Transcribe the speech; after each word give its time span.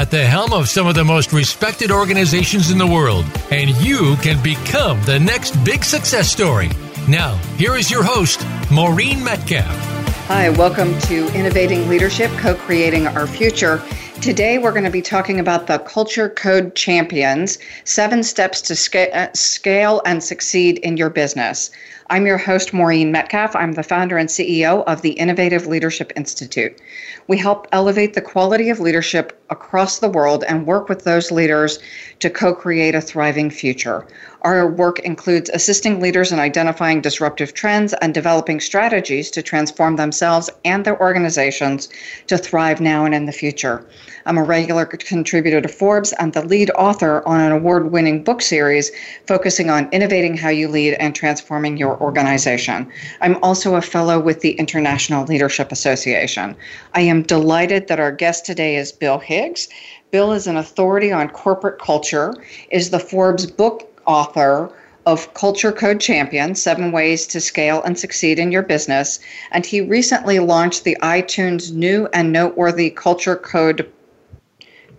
at 0.00 0.10
the 0.10 0.24
helm 0.24 0.54
of 0.54 0.66
some 0.66 0.86
of 0.86 0.94
the 0.94 1.04
most 1.04 1.30
respected 1.30 1.90
organizations 1.90 2.70
in 2.70 2.78
the 2.78 2.86
world, 2.86 3.22
and 3.50 3.68
you 3.82 4.16
can 4.22 4.42
become 4.42 4.98
the 5.02 5.20
next 5.20 5.62
big 5.62 5.84
success 5.84 6.30
story. 6.30 6.70
Now, 7.06 7.34
here 7.58 7.76
is 7.76 7.90
your 7.90 8.02
host, 8.02 8.46
Maureen 8.70 9.22
Metcalf. 9.22 9.66
Hi, 10.26 10.48
welcome 10.48 10.98
to 11.00 11.28
Innovating 11.34 11.86
Leadership, 11.86 12.30
co 12.38 12.54
creating 12.54 13.08
our 13.08 13.26
future. 13.26 13.82
Today, 14.22 14.56
we're 14.56 14.72
going 14.72 14.84
to 14.84 14.90
be 14.90 15.02
talking 15.02 15.38
about 15.38 15.66
the 15.66 15.80
Culture 15.80 16.30
Code 16.30 16.74
Champions 16.74 17.58
seven 17.84 18.22
steps 18.22 18.62
to 18.62 18.76
sca- 18.76 19.14
uh, 19.14 19.28
scale 19.34 20.00
and 20.06 20.24
succeed 20.24 20.78
in 20.78 20.96
your 20.96 21.10
business. 21.10 21.70
I'm 22.08 22.26
your 22.26 22.38
host, 22.38 22.72
Maureen 22.72 23.12
Metcalf. 23.12 23.54
I'm 23.54 23.72
the 23.72 23.82
founder 23.82 24.18
and 24.18 24.28
CEO 24.28 24.82
of 24.84 25.02
the 25.02 25.12
Innovative 25.12 25.66
Leadership 25.66 26.12
Institute. 26.16 26.76
We 27.28 27.38
help 27.38 27.68
elevate 27.70 28.14
the 28.14 28.20
quality 28.20 28.68
of 28.70 28.80
leadership 28.80 29.39
across 29.50 29.98
the 29.98 30.08
world 30.08 30.44
and 30.48 30.66
work 30.66 30.88
with 30.88 31.04
those 31.04 31.30
leaders 31.30 31.78
to 32.20 32.30
co 32.30 32.54
create 32.54 32.94
a 32.94 33.00
thriving 33.00 33.50
future. 33.50 34.06
Our 34.42 34.66
work 34.66 35.00
includes 35.00 35.50
assisting 35.50 36.00
leaders 36.00 36.32
in 36.32 36.38
identifying 36.38 37.02
disruptive 37.02 37.52
trends 37.52 37.92
and 37.94 38.14
developing 38.14 38.60
strategies 38.60 39.30
to 39.32 39.42
transform 39.42 39.96
themselves 39.96 40.48
and 40.64 40.84
their 40.84 40.98
organizations 40.98 41.90
to 42.28 42.38
thrive 42.38 42.80
now 42.80 43.04
and 43.04 43.14
in 43.14 43.26
the 43.26 43.32
future. 43.32 43.84
I'm 44.26 44.38
a 44.38 44.42
regular 44.42 44.86
contributor 44.86 45.60
to 45.60 45.68
Forbes 45.68 46.12
and 46.14 46.32
the 46.32 46.44
lead 46.44 46.70
author 46.70 47.26
on 47.26 47.40
an 47.40 47.52
award 47.52 47.90
winning 47.90 48.22
book 48.22 48.42
series 48.42 48.90
focusing 49.26 49.70
on 49.70 49.88
innovating 49.92 50.36
how 50.36 50.50
you 50.50 50.68
lead 50.68 50.94
and 50.94 51.14
transforming 51.14 51.76
your 51.76 51.98
organization. 52.00 52.90
I'm 53.20 53.42
also 53.42 53.74
a 53.74 53.82
fellow 53.82 54.18
with 54.20 54.40
the 54.40 54.52
International 54.52 55.24
Leadership 55.24 55.72
Association. 55.72 56.56
I 56.94 57.02
am 57.02 57.22
delighted 57.22 57.88
that 57.88 58.00
our 58.00 58.12
guest 58.12 58.46
today 58.46 58.76
is 58.76 58.92
Bill 58.92 59.18
Bill 60.10 60.32
is 60.32 60.46
an 60.46 60.56
authority 60.56 61.12
on 61.12 61.28
corporate 61.30 61.78
culture, 61.78 62.34
is 62.70 62.90
the 62.90 62.98
Forbes 62.98 63.46
book 63.46 63.88
author 64.06 64.72
of 65.06 65.32
Culture 65.34 65.72
Code 65.72 66.00
Champion 66.00 66.54
Seven 66.54 66.92
Ways 66.92 67.26
to 67.28 67.40
Scale 67.40 67.82
and 67.82 67.98
Succeed 67.98 68.38
in 68.38 68.52
Your 68.52 68.62
Business. 68.62 69.18
And 69.50 69.64
he 69.64 69.80
recently 69.80 70.38
launched 70.40 70.84
the 70.84 70.96
iTunes 71.02 71.72
New 71.72 72.08
and 72.12 72.32
Noteworthy 72.32 72.90
Culture 72.90 73.36
Code 73.36 73.90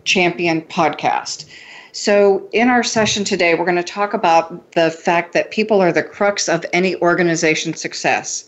Champion 0.05 0.61
podcast. 0.63 1.45
So, 1.93 2.47
in 2.53 2.69
our 2.69 2.83
session 2.83 3.23
today, 3.23 3.53
we're 3.53 3.65
going 3.65 3.75
to 3.75 3.83
talk 3.83 4.13
about 4.13 4.71
the 4.71 4.89
fact 4.89 5.33
that 5.33 5.51
people 5.51 5.81
are 5.81 5.91
the 5.91 6.01
crux 6.01 6.47
of 6.47 6.65
any 6.71 6.95
organization's 6.95 7.81
success. 7.81 8.45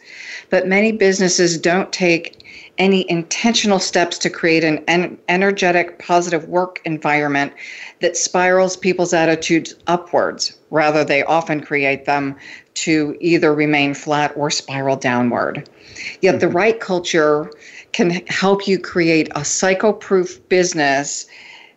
But 0.50 0.68
many 0.68 0.94
businesses 0.94 1.58
don't 1.58 1.92
take 1.92 2.43
any 2.78 3.10
intentional 3.10 3.80
steps 3.80 4.18
to 4.18 4.30
create 4.30 4.64
an 4.64 4.84
en- 4.88 5.18
energetic, 5.30 6.00
positive 6.00 6.48
work 6.48 6.82
environment 6.86 7.54
that 8.02 8.18
spirals 8.18 8.76
people's 8.76 9.14
attitudes 9.14 9.76
upwards. 9.88 10.58
Rather, 10.72 11.04
they 11.04 11.24
often 11.24 11.62
create 11.62 12.06
them 12.06 12.36
to 12.74 13.16
either 13.20 13.54
remain 13.54 13.94
flat 13.94 14.34
or 14.36 14.50
spiral 14.50 14.96
downward. 14.96 15.70
Yet, 16.22 16.40
the 16.40 16.48
mm-hmm. 16.48 16.58
right 16.58 16.80
culture 16.80 17.52
can 17.92 18.10
help 18.28 18.68
you 18.68 18.80
create 18.80 19.30
a 19.36 19.46
cycle 19.46 19.94
proof 19.94 20.48
business 20.50 21.28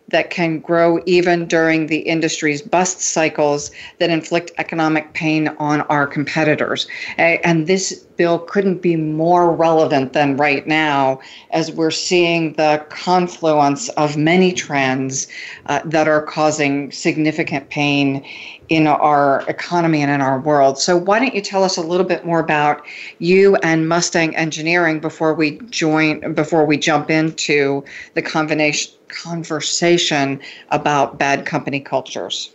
that 0.09 0.29
can 0.29 0.59
grow 0.59 0.99
even 1.05 1.45
during 1.47 1.87
the 1.87 1.99
industry's 1.99 2.61
bust 2.61 3.01
cycles 3.01 3.71
that 3.99 4.09
inflict 4.09 4.51
economic 4.57 5.13
pain 5.13 5.49
on 5.59 5.81
our 5.81 6.07
competitors. 6.07 6.87
And 7.17 7.67
this 7.67 8.05
bill 8.15 8.39
couldn't 8.39 8.81
be 8.81 8.95
more 8.95 9.53
relevant 9.53 10.13
than 10.13 10.37
right 10.37 10.65
now 10.65 11.19
as 11.51 11.71
we're 11.71 11.91
seeing 11.91 12.53
the 12.53 12.83
confluence 12.89 13.89
of 13.89 14.17
many 14.17 14.53
trends 14.53 15.27
uh, 15.67 15.81
that 15.85 16.07
are 16.07 16.21
causing 16.21 16.91
significant 16.91 17.69
pain 17.69 18.25
in 18.69 18.87
our 18.87 19.43
economy 19.47 20.01
and 20.01 20.11
in 20.11 20.19
our 20.19 20.39
world. 20.39 20.77
So 20.77 20.97
why 20.97 21.19
don't 21.19 21.33
you 21.33 21.41
tell 21.41 21.63
us 21.63 21.77
a 21.77 21.81
little 21.81 22.05
bit 22.05 22.25
more 22.25 22.39
about 22.39 22.85
you 23.19 23.55
and 23.57 23.87
Mustang 23.87 24.35
Engineering 24.35 24.99
before 24.99 25.33
we 25.33 25.59
join 25.69 26.33
before 26.33 26.65
we 26.65 26.77
jump 26.77 27.09
into 27.09 27.83
the 28.13 28.21
combination 28.21 28.96
conversation 29.09 30.39
about 30.69 31.17
bad 31.17 31.45
company 31.45 31.79
cultures. 31.79 32.53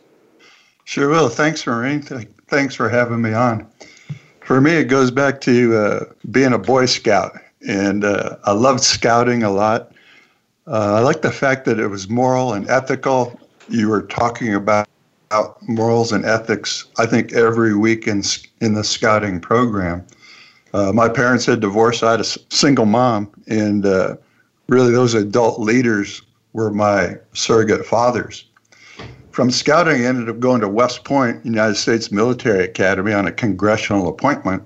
Sure 0.85 1.09
will. 1.09 1.29
Thanks, 1.29 1.67
Maureen. 1.67 2.03
Thanks 2.49 2.75
for 2.75 2.89
having 2.89 3.23
me 3.23 3.33
on. 3.33 3.67
For 4.41 4.61
me, 4.61 4.73
it 4.73 4.85
goes 4.85 5.11
back 5.11 5.41
to 5.43 5.77
uh, 5.77 6.05
being 6.31 6.53
a 6.53 6.59
Boy 6.59 6.87
Scout, 6.87 7.33
and 7.67 8.05
uh, 8.05 8.37
I 8.45 8.53
loved 8.53 8.81
scouting 8.81 9.43
a 9.43 9.51
lot. 9.51 9.93
Uh, 10.67 10.95
I 10.95 11.01
like 11.01 11.23
the 11.23 11.33
fact 11.33 11.65
that 11.65 11.79
it 11.79 11.89
was 11.89 12.09
moral 12.09 12.53
and 12.53 12.69
ethical. 12.69 13.39
You 13.69 13.89
were 13.89 14.03
talking 14.03 14.55
about 14.55 14.89
morals 15.63 16.13
and 16.13 16.25
ethics, 16.25 16.87
I 16.99 17.07
think, 17.07 17.33
every 17.33 17.75
week 17.75 18.07
in, 18.07 18.23
in 18.61 18.75
the 18.75 18.85
scouting 18.85 19.41
program. 19.41 20.05
Uh, 20.75 20.93
my 20.93 21.09
parents 21.09 21.47
had 21.47 21.61
divorced. 21.61 22.03
I 22.03 22.13
had 22.13 22.21
a 22.21 22.25
single 22.25 22.87
mom, 22.87 23.31
and 23.47 23.87
uh, 23.87 24.17
really 24.69 24.93
those 24.93 25.15
adult 25.15 25.61
leaders 25.61 26.23
were 26.53 26.71
my 26.71 27.17
surrogate 27.33 27.87
fathers. 27.87 28.45
From 29.31 29.51
scouting, 29.51 30.03
I 30.03 30.09
ended 30.09 30.29
up 30.29 30.41
going 30.41 30.61
to 30.61 30.69
West 30.69 31.05
Point, 31.05 31.45
United 31.45 31.77
States 31.77 32.13
Military 32.13 32.65
Academy, 32.65 33.15
on 33.15 33.27
a 33.27 33.33
congressional 33.33 34.09
appointment, 34.09 34.63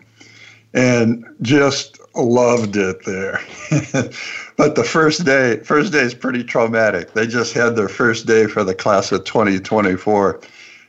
and 0.75 1.25
just 1.41 2.01
loved 2.17 2.77
it 2.77 3.05
there. 3.05 3.41
but 4.57 4.75
the 4.75 4.85
first 4.85 5.25
day, 5.25 5.59
first 5.61 5.93
day 5.93 6.01
is 6.01 6.15
pretty 6.15 6.43
traumatic. 6.43 7.13
They 7.13 7.29
just 7.29 7.53
had 7.53 7.77
their 7.77 7.89
first 7.89 8.27
day 8.27 8.47
for 8.47 8.65
the 8.65 8.75
class 8.75 9.13
of 9.13 9.25
2024, 9.25 10.41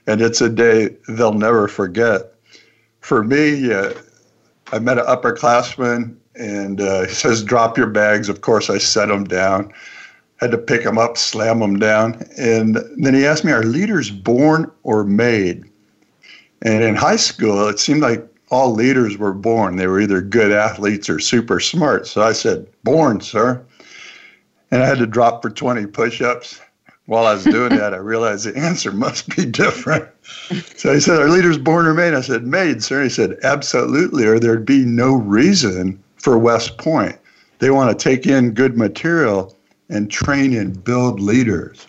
and 0.08 0.22
it's 0.22 0.42
a 0.42 0.50
day 0.50 0.96
they'll 1.10 1.34
never 1.34 1.68
forget. 1.68 2.34
For 3.02 3.24
me, 3.24 3.72
uh, 3.72 3.94
I 4.72 4.80
met 4.80 4.98
an 4.98 5.06
upperclassman, 5.06 6.16
and 6.36 6.82
uh, 6.82 7.06
he 7.06 7.14
says, 7.14 7.44
"Drop 7.44 7.78
your 7.78 7.88
bags." 7.88 8.28
Of 8.28 8.42
course, 8.42 8.72
I 8.72 8.80
set 8.80 9.10
them 9.10 9.26
down 9.26 9.72
had 10.40 10.52
to 10.52 10.58
pick 10.58 10.84
them 10.84 10.98
up, 10.98 11.18
slam 11.18 11.60
them 11.60 11.80
down. 11.80 12.24
And 12.38 12.78
then 12.98 13.14
he 13.14 13.26
asked 13.26 13.44
me, 13.44 13.52
Are 13.52 13.64
leaders 13.64 14.12
born 14.12 14.72
or 14.84 15.04
made? 15.04 15.64
And 16.62 16.84
in 16.84 16.96
high 16.96 17.16
school, 17.16 17.68
it 17.68 17.80
seemed 17.80 18.02
like 18.02 18.26
all 18.50 18.74
leaders 18.74 19.18
were 19.18 19.34
born. 19.34 19.76
They 19.76 19.88
were 19.88 20.00
either 20.00 20.22
good 20.22 20.52
athletes 20.52 21.10
or 21.10 21.20
super 21.20 21.60
smart. 21.60 22.08
So 22.08 22.22
I 22.22 22.34
said, 22.34 22.68
Born, 22.84 23.22
sir. 23.22 23.64
And 24.72 24.84
I 24.84 24.86
had 24.86 24.98
to 25.00 25.08
drop 25.08 25.42
for 25.42 25.50
20 25.50 25.86
push 25.88 26.22
ups. 26.22 26.62
While 27.06 27.26
I 27.26 27.34
was 27.34 27.46
doing 27.46 27.78
that, 27.78 27.94
I 27.94 27.98
realized 27.98 28.46
the 28.46 28.58
answer 28.58 28.92
must 28.92 29.34
be 29.36 29.46
different. 29.46 30.08
So 30.76 30.94
he 30.94 31.00
said, 31.00 31.22
Are 31.22 31.30
leaders 31.30 31.58
born 31.58 31.88
or 31.88 31.94
made? 31.94 32.14
I 32.14 32.22
said, 32.22 32.46
Made, 32.46 32.84
sir. 32.84 32.98
And 32.98 33.06
He 33.06 33.10
said, 33.10 33.38
Absolutely, 33.44 34.26
or 34.26 34.40
there'd 34.40 34.66
be 34.66 34.86
no 34.86 35.16
reason 35.16 36.04
for 36.18 36.38
West 36.38 36.78
Point. 36.78 37.18
They 37.60 37.72
want 37.72 37.98
to 37.98 38.04
take 38.04 38.28
in 38.28 38.52
good 38.52 38.78
material 38.78 39.57
and 39.90 40.12
train 40.12 40.56
and 40.56 40.84
build 40.84 41.20
leaders. 41.20 41.88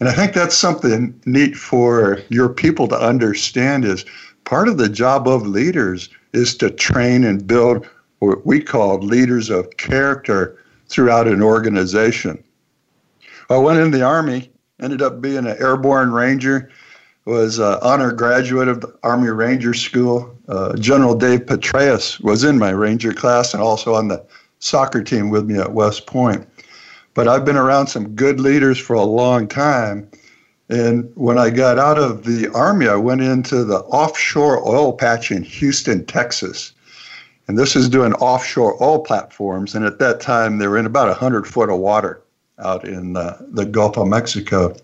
And 0.00 0.08
I 0.08 0.12
think 0.12 0.32
that's 0.32 0.56
something 0.56 1.18
neat 1.26 1.56
for 1.56 2.20
your 2.28 2.48
people 2.48 2.88
to 2.88 3.00
understand 3.00 3.84
is 3.84 4.04
part 4.44 4.68
of 4.68 4.76
the 4.76 4.88
job 4.88 5.28
of 5.28 5.46
leaders 5.46 6.08
is 6.32 6.56
to 6.56 6.70
train 6.70 7.24
and 7.24 7.46
build 7.46 7.86
what 8.18 8.44
we 8.44 8.60
call 8.60 8.98
leaders 8.98 9.50
of 9.50 9.76
character 9.76 10.58
throughout 10.88 11.28
an 11.28 11.42
organization. 11.42 12.42
I 13.48 13.56
went 13.58 13.80
in 13.80 13.90
the 13.90 14.02
Army, 14.02 14.50
ended 14.80 15.02
up 15.02 15.20
being 15.20 15.38
an 15.38 15.56
airborne 15.58 16.12
ranger, 16.12 16.70
was 17.24 17.58
an 17.58 17.78
honor 17.82 18.12
graduate 18.12 18.68
of 18.68 18.80
the 18.80 18.92
Army 19.02 19.28
Ranger 19.28 19.74
School. 19.74 20.36
Uh, 20.48 20.74
General 20.76 21.14
Dave 21.14 21.46
Petraeus 21.46 22.20
was 22.20 22.42
in 22.42 22.58
my 22.58 22.70
ranger 22.70 23.12
class 23.12 23.54
and 23.54 23.62
also 23.62 23.94
on 23.94 24.08
the 24.08 24.24
soccer 24.58 25.02
team 25.02 25.30
with 25.30 25.44
me 25.46 25.58
at 25.58 25.72
West 25.72 26.06
Point. 26.06 26.46
But 27.14 27.28
I've 27.28 27.44
been 27.44 27.56
around 27.56 27.88
some 27.88 28.14
good 28.14 28.40
leaders 28.40 28.78
for 28.78 28.94
a 28.94 29.02
long 29.02 29.46
time. 29.46 30.08
And 30.68 31.10
when 31.14 31.38
I 31.38 31.50
got 31.50 31.78
out 31.78 31.98
of 31.98 32.24
the 32.24 32.48
Army, 32.54 32.88
I 32.88 32.96
went 32.96 33.20
into 33.20 33.64
the 33.64 33.80
offshore 33.80 34.66
oil 34.66 34.94
patch 34.94 35.30
in 35.30 35.42
Houston, 35.42 36.06
Texas. 36.06 36.72
And 37.46 37.58
this 37.58 37.76
is 37.76 37.88
doing 37.88 38.14
offshore 38.14 38.82
oil 38.82 39.00
platforms. 39.00 39.74
And 39.74 39.84
at 39.84 39.98
that 39.98 40.20
time, 40.20 40.58
they 40.58 40.66
were 40.66 40.78
in 40.78 40.86
about 40.86 41.08
100 41.08 41.46
foot 41.46 41.68
of 41.68 41.78
water 41.78 42.22
out 42.58 42.86
in 42.86 43.12
the, 43.12 43.36
the 43.50 43.66
Gulf 43.66 43.98
of 43.98 44.06
Mexico. 44.06 44.74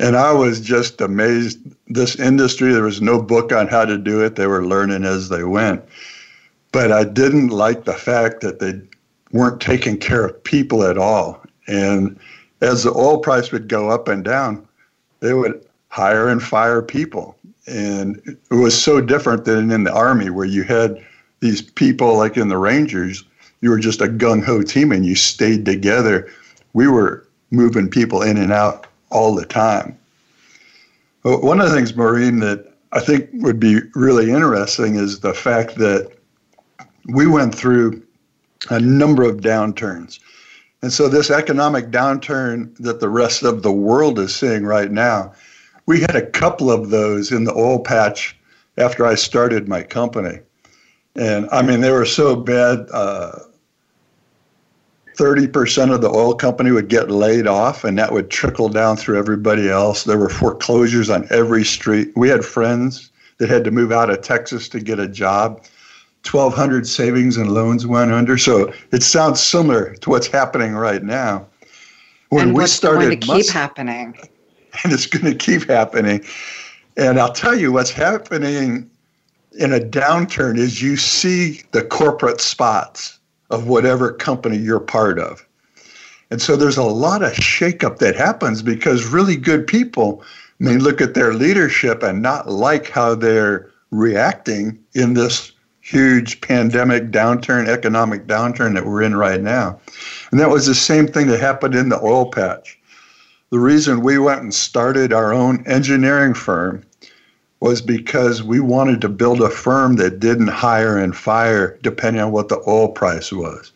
And 0.00 0.16
I 0.16 0.32
was 0.32 0.60
just 0.60 1.00
amazed. 1.00 1.58
This 1.86 2.18
industry, 2.18 2.72
there 2.72 2.82
was 2.82 3.02
no 3.02 3.20
book 3.20 3.52
on 3.52 3.68
how 3.68 3.84
to 3.84 3.98
do 3.98 4.24
it. 4.24 4.34
They 4.34 4.46
were 4.46 4.66
learning 4.66 5.04
as 5.04 5.28
they 5.28 5.44
went. 5.44 5.84
But 6.72 6.90
I 6.90 7.04
didn't 7.04 7.48
like 7.48 7.84
the 7.84 7.92
fact 7.92 8.40
that 8.40 8.60
they 8.60 8.80
weren't 9.32 9.60
taking 9.60 9.96
care 9.96 10.24
of 10.24 10.44
people 10.44 10.82
at 10.82 10.98
all. 10.98 11.42
And 11.66 12.18
as 12.60 12.84
the 12.84 12.92
oil 12.92 13.18
price 13.18 13.52
would 13.52 13.68
go 13.68 13.90
up 13.90 14.08
and 14.08 14.24
down, 14.24 14.66
they 15.20 15.34
would 15.34 15.64
hire 15.88 16.28
and 16.28 16.42
fire 16.42 16.82
people. 16.82 17.36
And 17.66 18.20
it 18.50 18.54
was 18.54 18.80
so 18.80 19.00
different 19.00 19.44
than 19.44 19.70
in 19.70 19.84
the 19.84 19.92
Army, 19.92 20.30
where 20.30 20.46
you 20.46 20.64
had 20.64 21.04
these 21.40 21.62
people 21.62 22.16
like 22.16 22.36
in 22.36 22.48
the 22.48 22.58
Rangers, 22.58 23.24
you 23.60 23.70
were 23.70 23.78
just 23.78 24.00
a 24.00 24.06
gung 24.06 24.44
ho 24.44 24.62
team 24.62 24.92
and 24.92 25.06
you 25.06 25.14
stayed 25.14 25.64
together. 25.64 26.30
We 26.72 26.88
were 26.88 27.26
moving 27.50 27.88
people 27.88 28.22
in 28.22 28.36
and 28.36 28.52
out 28.52 28.86
all 29.10 29.34
the 29.34 29.44
time. 29.44 29.96
But 31.22 31.42
one 31.42 31.60
of 31.60 31.68
the 31.68 31.74
things, 31.74 31.94
Maureen, 31.94 32.40
that 32.40 32.72
I 32.92 33.00
think 33.00 33.28
would 33.34 33.60
be 33.60 33.80
really 33.94 34.30
interesting 34.30 34.96
is 34.96 35.20
the 35.20 35.34
fact 35.34 35.76
that 35.76 36.10
we 37.06 37.26
went 37.26 37.54
through 37.54 38.02
a 38.68 38.80
number 38.80 39.22
of 39.22 39.38
downturns. 39.38 40.18
And 40.82 40.92
so, 40.92 41.08
this 41.08 41.30
economic 41.30 41.90
downturn 41.90 42.74
that 42.76 43.00
the 43.00 43.08
rest 43.08 43.42
of 43.42 43.62
the 43.62 43.72
world 43.72 44.18
is 44.18 44.34
seeing 44.34 44.64
right 44.64 44.90
now, 44.90 45.32
we 45.86 46.00
had 46.00 46.16
a 46.16 46.26
couple 46.30 46.70
of 46.70 46.90
those 46.90 47.32
in 47.32 47.44
the 47.44 47.54
oil 47.54 47.78
patch 47.78 48.36
after 48.78 49.06
I 49.06 49.14
started 49.14 49.68
my 49.68 49.82
company. 49.82 50.40
And 51.16 51.48
I 51.50 51.62
mean, 51.62 51.80
they 51.80 51.90
were 51.90 52.06
so 52.06 52.36
bad. 52.36 52.86
Uh, 52.92 53.40
30% 55.16 55.92
of 55.92 56.00
the 56.00 56.08
oil 56.08 56.34
company 56.34 56.70
would 56.70 56.88
get 56.88 57.10
laid 57.10 57.46
off, 57.46 57.84
and 57.84 57.98
that 57.98 58.10
would 58.10 58.30
trickle 58.30 58.70
down 58.70 58.96
through 58.96 59.18
everybody 59.18 59.68
else. 59.68 60.04
There 60.04 60.16
were 60.16 60.30
foreclosures 60.30 61.10
on 61.10 61.26
every 61.28 61.62
street. 61.62 62.10
We 62.16 62.30
had 62.30 62.42
friends 62.42 63.10
that 63.36 63.50
had 63.50 63.64
to 63.64 63.70
move 63.70 63.92
out 63.92 64.08
of 64.08 64.22
Texas 64.22 64.66
to 64.70 64.80
get 64.80 64.98
a 64.98 65.06
job. 65.06 65.62
1,200 66.24 66.86
savings 66.86 67.36
and 67.36 67.52
loans 67.52 67.86
went 67.86 68.12
under. 68.12 68.36
So 68.36 68.72
it 68.92 69.02
sounds 69.02 69.42
similar 69.42 69.94
to 69.96 70.10
what's 70.10 70.26
happening 70.26 70.74
right 70.74 71.02
now. 71.02 71.46
When 72.28 72.48
and 72.48 72.56
we 72.56 72.66
started, 72.66 73.06
going 73.06 73.20
to 73.20 73.26
keep 73.26 73.36
Must- 73.36 73.50
happening. 73.50 74.18
And 74.84 74.92
it's 74.92 75.06
going 75.06 75.24
to 75.24 75.34
keep 75.34 75.68
happening. 75.68 76.24
And 76.96 77.18
I'll 77.18 77.32
tell 77.32 77.56
you 77.56 77.72
what's 77.72 77.90
happening 77.90 78.88
in 79.58 79.72
a 79.72 79.80
downturn 79.80 80.58
is 80.58 80.80
you 80.80 80.96
see 80.96 81.62
the 81.72 81.82
corporate 81.82 82.40
spots 82.40 83.18
of 83.50 83.66
whatever 83.66 84.12
company 84.12 84.56
you're 84.56 84.78
part 84.78 85.18
of. 85.18 85.44
And 86.30 86.40
so 86.40 86.54
there's 86.54 86.76
a 86.76 86.84
lot 86.84 87.24
of 87.24 87.32
shakeup 87.32 87.98
that 87.98 88.14
happens 88.14 88.62
because 88.62 89.06
really 89.06 89.34
good 89.34 89.66
people 89.66 90.22
may 90.60 90.76
look 90.76 91.00
at 91.00 91.14
their 91.14 91.34
leadership 91.34 92.04
and 92.04 92.22
not 92.22 92.48
like 92.48 92.90
how 92.90 93.16
they're 93.16 93.68
reacting 93.90 94.78
in 94.94 95.14
this 95.14 95.50
huge 95.90 96.40
pandemic 96.40 97.10
downturn, 97.10 97.66
economic 97.66 98.28
downturn 98.28 98.74
that 98.74 98.86
we're 98.86 99.02
in 99.02 99.16
right 99.16 99.40
now. 99.40 99.80
And 100.30 100.38
that 100.38 100.48
was 100.48 100.66
the 100.66 100.74
same 100.74 101.08
thing 101.08 101.26
that 101.26 101.40
happened 101.40 101.74
in 101.74 101.88
the 101.88 102.00
oil 102.00 102.30
patch. 102.30 102.78
The 103.50 103.58
reason 103.58 104.00
we 104.00 104.16
went 104.16 104.42
and 104.42 104.54
started 104.54 105.12
our 105.12 105.34
own 105.34 105.66
engineering 105.66 106.34
firm 106.34 106.84
was 107.58 107.82
because 107.82 108.40
we 108.40 108.60
wanted 108.60 109.00
to 109.00 109.08
build 109.08 109.40
a 109.40 109.50
firm 109.50 109.96
that 109.96 110.20
didn't 110.20 110.48
hire 110.48 110.96
and 110.96 111.16
fire 111.16 111.76
depending 111.82 112.22
on 112.22 112.30
what 112.30 112.48
the 112.48 112.62
oil 112.68 112.88
price 112.88 113.32
was. 113.32 113.72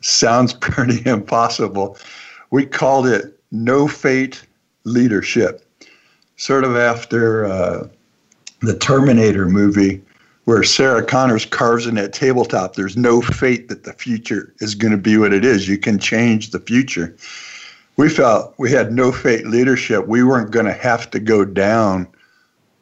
Sounds 0.00 0.52
pretty 0.60 1.08
impossible. 1.08 1.96
We 2.50 2.66
called 2.66 3.06
it 3.06 3.38
no 3.52 3.86
fate 3.86 4.44
leadership, 4.82 5.64
sort 6.36 6.64
of 6.64 6.76
after 6.76 7.46
uh, 7.46 7.88
the 8.62 8.76
Terminator 8.76 9.48
movie 9.48 10.02
where 10.44 10.62
Sarah 10.62 11.04
Connors 11.04 11.46
carves 11.46 11.86
in 11.86 11.94
that 11.94 12.12
tabletop, 12.12 12.74
there's 12.74 12.96
no 12.96 13.20
fate 13.20 13.68
that 13.68 13.84
the 13.84 13.92
future 13.92 14.52
is 14.58 14.74
going 14.74 14.92
to 14.92 14.98
be 14.98 15.16
what 15.16 15.32
it 15.32 15.44
is. 15.44 15.68
You 15.68 15.78
can 15.78 15.98
change 15.98 16.50
the 16.50 16.60
future. 16.60 17.14
We 17.96 18.08
felt 18.08 18.54
we 18.58 18.70
had 18.70 18.92
no 18.92 19.12
fate 19.12 19.46
leadership. 19.46 20.06
We 20.06 20.22
weren't 20.22 20.50
going 20.50 20.66
to 20.66 20.72
have 20.72 21.10
to 21.12 21.20
go 21.20 21.44
down 21.44 22.08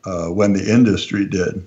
uh, 0.05 0.29
when 0.29 0.55
the 0.55 0.73
industry 0.73 1.27
did. 1.27 1.67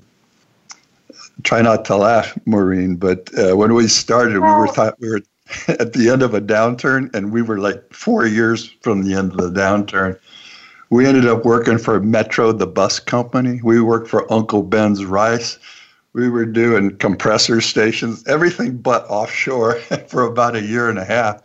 Try 1.43 1.61
not 1.61 1.85
to 1.85 1.95
laugh, 1.95 2.37
Maureen, 2.45 2.95
but 2.95 3.29
uh, 3.37 3.55
when 3.55 3.73
we 3.73 3.87
started, 3.87 4.33
we 4.33 4.39
were 4.39 4.67
thought 4.67 4.99
we 4.99 5.09
were 5.09 5.21
at 5.67 5.93
the 5.93 6.09
end 6.09 6.23
of 6.23 6.33
a 6.33 6.41
downturn, 6.41 7.13
and 7.13 7.31
we 7.31 7.41
were 7.41 7.59
like 7.59 7.93
four 7.93 8.25
years 8.25 8.65
from 8.81 9.03
the 9.03 9.13
end 9.13 9.31
of 9.31 9.37
the 9.37 9.61
downturn. 9.61 10.19
We 10.89 11.05
ended 11.05 11.27
up 11.27 11.45
working 11.45 11.77
for 11.77 11.99
Metro, 11.99 12.51
the 12.51 12.67
bus 12.67 12.99
company. 12.99 13.59
We 13.63 13.79
worked 13.81 14.07
for 14.07 14.31
Uncle 14.31 14.63
Ben's 14.63 15.05
Rice 15.05 15.59
we 16.15 16.29
were 16.29 16.45
doing 16.45 16.95
compressor 16.97 17.59
stations, 17.59 18.25
everything 18.25 18.77
but 18.77 19.05
offshore 19.09 19.75
for 20.07 20.23
about 20.23 20.55
a 20.55 20.61
year 20.61 20.89
and 20.89 20.97
a 20.97 21.03
half 21.03 21.43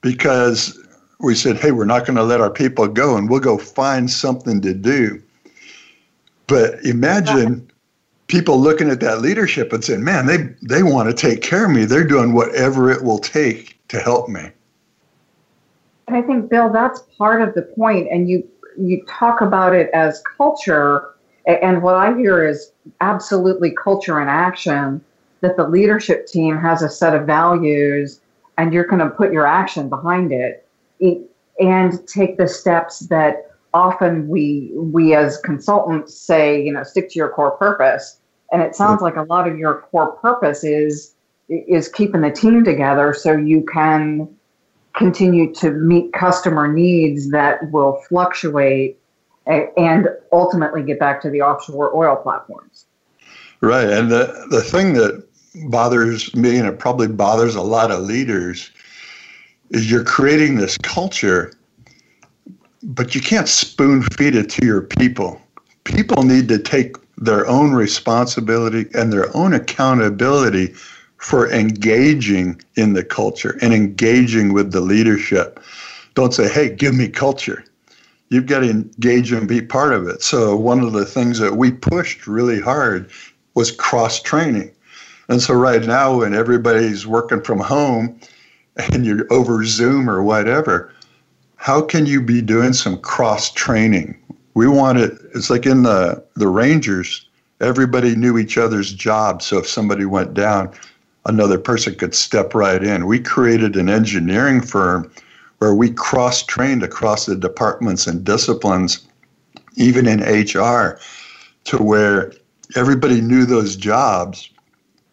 because 0.00 0.76
we 1.20 1.36
said, 1.36 1.56
hey, 1.56 1.70
we're 1.70 1.84
not 1.84 2.06
going 2.06 2.16
to 2.16 2.24
let 2.24 2.40
our 2.40 2.50
people 2.50 2.88
go 2.88 3.16
and 3.16 3.30
we'll 3.30 3.38
go 3.38 3.56
find 3.56 4.10
something 4.10 4.60
to 4.62 4.74
do. 4.74 5.22
But 6.48 6.84
imagine 6.84 7.70
people 8.26 8.58
looking 8.58 8.90
at 8.90 8.98
that 8.98 9.20
leadership 9.20 9.72
and 9.72 9.84
saying, 9.84 10.02
man, 10.02 10.26
they, 10.26 10.38
they 10.60 10.82
want 10.82 11.08
to 11.08 11.14
take 11.14 11.40
care 11.40 11.66
of 11.66 11.70
me. 11.70 11.84
They're 11.84 12.02
doing 12.02 12.32
whatever 12.32 12.90
it 12.90 13.04
will 13.04 13.20
take 13.20 13.78
to 13.88 14.00
help 14.00 14.28
me. 14.28 14.50
I 16.08 16.22
think, 16.22 16.50
Bill, 16.50 16.68
that's 16.72 17.02
part 17.16 17.42
of 17.42 17.54
the 17.54 17.62
point. 17.62 18.08
And 18.10 18.28
you, 18.28 18.48
you 18.76 19.04
talk 19.06 19.40
about 19.40 19.72
it 19.72 19.88
as 19.94 20.20
culture 20.36 21.09
and 21.46 21.82
what 21.82 21.96
I 21.96 22.16
hear 22.16 22.46
is 22.46 22.72
absolutely 23.00 23.72
culture 23.72 24.20
in 24.20 24.28
action 24.28 25.02
that 25.40 25.56
the 25.56 25.66
leadership 25.66 26.26
team 26.26 26.58
has 26.58 26.82
a 26.82 26.88
set 26.88 27.14
of 27.14 27.26
values 27.26 28.20
and 28.58 28.74
you're 28.74 28.84
going 28.84 29.00
to 29.00 29.08
put 29.08 29.32
your 29.32 29.46
action 29.46 29.88
behind 29.88 30.32
it. 30.32 30.66
And 31.58 32.06
take 32.06 32.38
the 32.38 32.48
steps 32.48 33.00
that 33.08 33.50
often 33.72 34.28
we 34.28 34.70
we 34.74 35.14
as 35.14 35.38
consultants 35.38 36.14
say 36.14 36.62
you 36.62 36.72
know 36.72 36.82
stick 36.82 37.10
to 37.10 37.18
your 37.18 37.30
core 37.30 37.52
purpose. 37.52 38.18
And 38.52 38.62
it 38.62 38.74
sounds 38.74 39.00
like 39.00 39.16
a 39.16 39.22
lot 39.22 39.46
of 39.46 39.58
your 39.58 39.82
core 39.90 40.12
purpose 40.12 40.64
is 40.64 41.14
is 41.48 41.88
keeping 41.88 42.20
the 42.20 42.30
team 42.30 42.64
together 42.64 43.12
so 43.12 43.36
you 43.36 43.62
can 43.62 44.28
continue 44.96 45.52
to 45.54 45.70
meet 45.70 46.12
customer 46.12 46.70
needs 46.72 47.30
that 47.30 47.70
will 47.70 48.02
fluctuate 48.08 48.98
and 49.46 50.08
ultimately 50.32 50.82
get 50.82 50.98
back 50.98 51.20
to 51.22 51.30
the 51.30 51.42
offshore 51.42 51.94
oil 51.96 52.16
platforms. 52.16 52.86
Right. 53.60 53.88
And 53.88 54.10
the, 54.10 54.46
the 54.50 54.62
thing 54.62 54.94
that 54.94 55.26
bothers 55.66 56.34
me, 56.34 56.56
and 56.56 56.66
it 56.66 56.78
probably 56.78 57.08
bothers 57.08 57.54
a 57.54 57.62
lot 57.62 57.90
of 57.90 58.00
leaders, 58.00 58.70
is 59.70 59.90
you're 59.90 60.04
creating 60.04 60.56
this 60.56 60.76
culture, 60.78 61.52
but 62.82 63.14
you 63.14 63.20
can't 63.20 63.48
spoon 63.48 64.02
feed 64.02 64.34
it 64.34 64.50
to 64.50 64.66
your 64.66 64.82
people. 64.82 65.40
People 65.84 66.22
need 66.22 66.48
to 66.48 66.58
take 66.58 66.96
their 67.16 67.46
own 67.46 67.72
responsibility 67.72 68.86
and 68.94 69.12
their 69.12 69.34
own 69.36 69.52
accountability 69.52 70.68
for 71.18 71.50
engaging 71.52 72.60
in 72.76 72.94
the 72.94 73.04
culture 73.04 73.58
and 73.60 73.74
engaging 73.74 74.54
with 74.54 74.72
the 74.72 74.80
leadership. 74.80 75.60
Don't 76.14 76.32
say, 76.32 76.48
hey, 76.48 76.74
give 76.74 76.94
me 76.94 77.08
culture 77.08 77.64
you've 78.30 78.46
got 78.46 78.60
to 78.60 78.70
engage 78.70 79.32
and 79.32 79.46
be 79.46 79.60
part 79.60 79.92
of 79.92 80.06
it. 80.08 80.22
So 80.22 80.56
one 80.56 80.80
of 80.80 80.92
the 80.92 81.04
things 81.04 81.38
that 81.40 81.56
we 81.56 81.72
pushed 81.72 82.26
really 82.26 82.60
hard 82.60 83.10
was 83.54 83.72
cross 83.72 84.22
training. 84.22 84.70
And 85.28 85.42
so 85.42 85.54
right 85.54 85.84
now 85.84 86.18
when 86.18 86.34
everybody's 86.34 87.06
working 87.06 87.42
from 87.42 87.58
home 87.58 88.18
and 88.76 89.04
you're 89.04 89.26
over 89.30 89.64
Zoom 89.64 90.08
or 90.08 90.22
whatever, 90.22 90.92
how 91.56 91.82
can 91.82 92.06
you 92.06 92.22
be 92.22 92.40
doing 92.40 92.72
some 92.72 92.98
cross 93.00 93.52
training? 93.52 94.16
We 94.54 94.66
want 94.66 94.98
it 94.98 95.12
it's 95.34 95.50
like 95.50 95.66
in 95.66 95.82
the 95.82 96.24
the 96.34 96.48
Rangers, 96.48 97.28
everybody 97.60 98.16
knew 98.16 98.38
each 98.38 98.58
other's 98.58 98.92
jobs. 98.92 99.46
So 99.46 99.58
if 99.58 99.68
somebody 99.68 100.04
went 100.04 100.34
down, 100.34 100.72
another 101.26 101.58
person 101.58 101.94
could 101.94 102.14
step 102.14 102.54
right 102.54 102.82
in. 102.82 103.06
We 103.06 103.20
created 103.20 103.76
an 103.76 103.88
engineering 103.88 104.60
firm 104.60 105.10
where 105.60 105.74
we 105.74 105.90
cross 105.90 106.42
trained 106.42 106.82
across 106.82 107.26
the 107.26 107.36
departments 107.36 108.06
and 108.06 108.24
disciplines, 108.24 109.06
even 109.76 110.06
in 110.06 110.20
HR, 110.20 110.98
to 111.64 111.76
where 111.76 112.32
everybody 112.76 113.20
knew 113.20 113.44
those 113.44 113.76
jobs. 113.76 114.50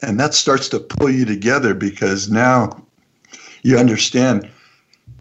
And 0.01 0.18
that 0.20 0.34
starts 0.34 0.70
to 0.70 0.80
pull 0.80 1.10
you 1.10 1.25
together 1.25 1.74
because 1.74 2.30
now 2.30 2.82
you 3.63 3.77
understand 3.77 4.50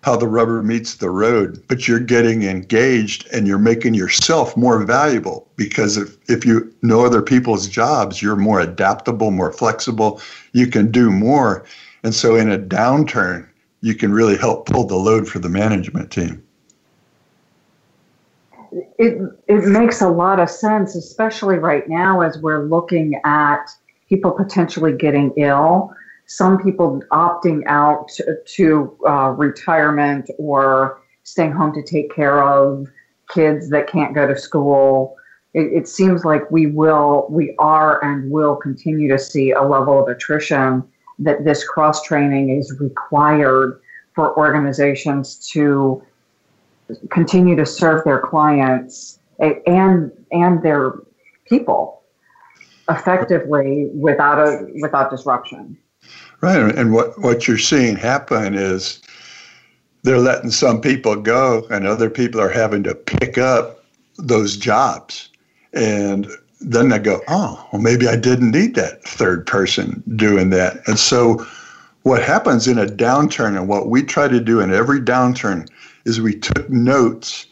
how 0.02 0.14
the 0.14 0.28
rubber 0.28 0.62
meets 0.62 0.94
the 0.94 1.10
road, 1.10 1.60
but 1.66 1.88
you're 1.88 1.98
getting 1.98 2.44
engaged 2.44 3.26
and 3.32 3.48
you're 3.48 3.58
making 3.58 3.94
yourself 3.94 4.56
more 4.56 4.84
valuable 4.84 5.48
because 5.56 5.96
if, 5.96 6.16
if 6.30 6.46
you 6.46 6.72
know 6.82 7.04
other 7.04 7.22
people's 7.22 7.66
jobs, 7.66 8.22
you're 8.22 8.36
more 8.36 8.60
adaptable, 8.60 9.32
more 9.32 9.52
flexible, 9.52 10.20
you 10.52 10.68
can 10.68 10.92
do 10.92 11.10
more. 11.10 11.64
And 12.04 12.14
so 12.14 12.36
in 12.36 12.48
a 12.48 12.58
downturn, 12.58 13.48
you 13.80 13.94
can 13.94 14.12
really 14.12 14.36
help 14.36 14.66
pull 14.66 14.86
the 14.86 14.96
load 14.96 15.28
for 15.28 15.38
the 15.38 15.48
management 15.48 16.10
team. 16.10 16.46
it 18.98 19.18
it 19.46 19.64
makes 19.64 20.00
a 20.00 20.08
lot 20.08 20.40
of 20.40 20.50
sense, 20.50 20.94
especially 20.94 21.58
right 21.58 21.88
now 21.88 22.20
as 22.20 22.38
we're 22.38 22.64
looking 22.64 23.20
at 23.24 23.70
people 24.08 24.30
potentially 24.30 24.92
getting 24.92 25.32
ill. 25.36 25.92
Some 26.26 26.60
people 26.60 27.02
opting 27.12 27.62
out 27.66 28.10
to, 28.46 28.96
uh, 29.06 29.30
retirement 29.30 30.28
or 30.38 31.00
staying 31.22 31.52
home 31.52 31.72
to 31.74 31.82
take 31.82 32.12
care 32.12 32.42
of 32.42 32.88
kids 33.32 33.70
that 33.70 33.88
can't 33.88 34.12
go 34.12 34.26
to 34.26 34.36
school. 34.36 35.16
It, 35.54 35.72
it 35.72 35.88
seems 35.88 36.24
like 36.24 36.50
we 36.50 36.66
will, 36.66 37.28
we 37.30 37.54
are, 37.60 38.02
and 38.04 38.28
will 38.28 38.56
continue 38.56 39.08
to 39.08 39.18
see 39.18 39.52
a 39.52 39.62
level 39.62 40.02
of 40.02 40.08
attrition 40.08 40.82
that 41.18 41.44
this 41.44 41.66
cross 41.66 42.02
training 42.02 42.50
is 42.50 42.78
required 42.80 43.80
for 44.14 44.36
organizations 44.36 45.36
to 45.52 46.02
continue 47.10 47.56
to 47.56 47.66
serve 47.66 48.04
their 48.04 48.20
clients 48.20 49.18
and 49.38 50.10
and 50.32 50.62
their 50.62 50.94
people 51.46 52.02
effectively 52.88 53.90
without 53.94 54.38
a 54.38 54.66
without 54.80 55.10
disruption. 55.10 55.76
Right, 56.40 56.74
and 56.74 56.92
what 56.92 57.18
what 57.20 57.48
you're 57.48 57.58
seeing 57.58 57.96
happen 57.96 58.54
is 58.54 59.00
they're 60.02 60.18
letting 60.18 60.50
some 60.50 60.80
people 60.80 61.16
go, 61.16 61.66
and 61.70 61.86
other 61.86 62.08
people 62.08 62.40
are 62.40 62.50
having 62.50 62.82
to 62.84 62.94
pick 62.94 63.38
up 63.38 63.84
those 64.18 64.56
jobs, 64.56 65.30
and 65.72 66.28
then 66.60 66.92
I 66.92 66.98
go, 66.98 67.20
oh, 67.28 67.68
well, 67.72 67.82
maybe 67.82 68.08
I 68.08 68.16
didn't 68.16 68.50
need 68.50 68.74
that 68.74 69.02
third 69.04 69.46
person 69.46 70.02
doing 70.16 70.50
that, 70.50 70.86
and 70.86 70.98
so. 70.98 71.46
What 72.02 72.22
happens 72.22 72.68
in 72.68 72.78
a 72.78 72.86
downturn, 72.86 73.56
and 73.56 73.66
what 73.66 73.88
we 73.88 74.00
try 74.00 74.28
to 74.28 74.38
do 74.38 74.60
in 74.60 74.72
every 74.72 75.00
downturn, 75.00 75.68
is 76.04 76.20
we 76.20 76.38
took 76.38 76.70
notes 76.70 77.46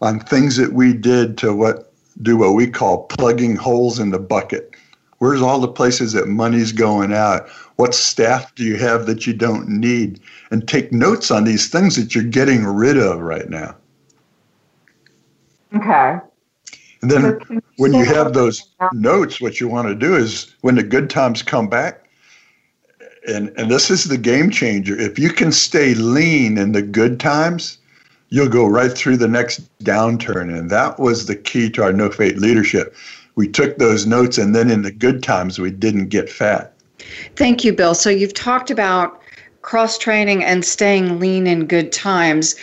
on 0.00 0.20
things 0.20 0.54
that 0.58 0.74
we 0.74 0.92
did 0.92 1.36
to 1.38 1.52
what 1.52 1.92
do 2.22 2.36
what 2.36 2.54
we 2.54 2.68
call 2.68 3.06
plugging 3.06 3.56
holes 3.56 3.98
in 3.98 4.10
the 4.10 4.20
bucket. 4.20 4.70
Where's 5.18 5.42
all 5.42 5.58
the 5.58 5.66
places 5.66 6.12
that 6.12 6.28
money's 6.28 6.70
going 6.70 7.12
out? 7.12 7.48
What 7.76 7.96
staff 7.96 8.54
do 8.54 8.62
you 8.62 8.76
have 8.76 9.06
that 9.06 9.26
you 9.26 9.32
don't 9.32 9.68
need? 9.68 10.20
And 10.52 10.68
take 10.68 10.92
notes 10.92 11.32
on 11.32 11.42
these 11.42 11.68
things 11.68 11.96
that 11.96 12.14
you're 12.14 12.22
getting 12.22 12.64
rid 12.64 12.96
of 12.96 13.18
right 13.18 13.50
now. 13.50 13.74
Okay. 15.74 16.18
And 17.06 17.24
then 17.24 17.40
so 17.48 17.60
when 17.76 17.94
you 17.94 18.04
have 18.04 18.32
those 18.32 18.68
notes, 18.92 19.40
what 19.40 19.60
you 19.60 19.68
want 19.68 19.86
to 19.86 19.94
do 19.94 20.16
is 20.16 20.54
when 20.62 20.74
the 20.74 20.82
good 20.82 21.08
times 21.08 21.40
come 21.40 21.68
back, 21.68 22.08
and, 23.28 23.52
and 23.56 23.70
this 23.70 23.90
is 23.90 24.04
the 24.04 24.18
game 24.18 24.50
changer. 24.50 24.98
If 24.98 25.18
you 25.18 25.30
can 25.30 25.52
stay 25.52 25.94
lean 25.94 26.58
in 26.58 26.72
the 26.72 26.82
good 26.82 27.20
times, 27.20 27.78
you'll 28.30 28.48
go 28.48 28.66
right 28.66 28.92
through 28.92 29.18
the 29.18 29.28
next 29.28 29.60
downturn. 29.84 30.56
And 30.56 30.68
that 30.70 30.98
was 30.98 31.26
the 31.26 31.36
key 31.36 31.70
to 31.70 31.84
our 31.84 31.92
no 31.92 32.10
fate 32.10 32.38
leadership. 32.38 32.96
We 33.36 33.46
took 33.46 33.78
those 33.78 34.06
notes, 34.06 34.38
and 34.38 34.54
then 34.54 34.70
in 34.70 34.82
the 34.82 34.92
good 34.92 35.22
times, 35.22 35.58
we 35.58 35.70
didn't 35.70 36.08
get 36.08 36.28
fat. 36.28 36.72
Thank 37.36 37.64
you, 37.64 37.72
Bill. 37.72 37.94
So 37.94 38.10
you've 38.10 38.34
talked 38.34 38.70
about 38.70 39.20
cross 39.66 39.98
training 39.98 40.44
and 40.44 40.64
staying 40.64 41.18
lean 41.18 41.44
in 41.44 41.66
good 41.66 41.90
times. 41.90 42.54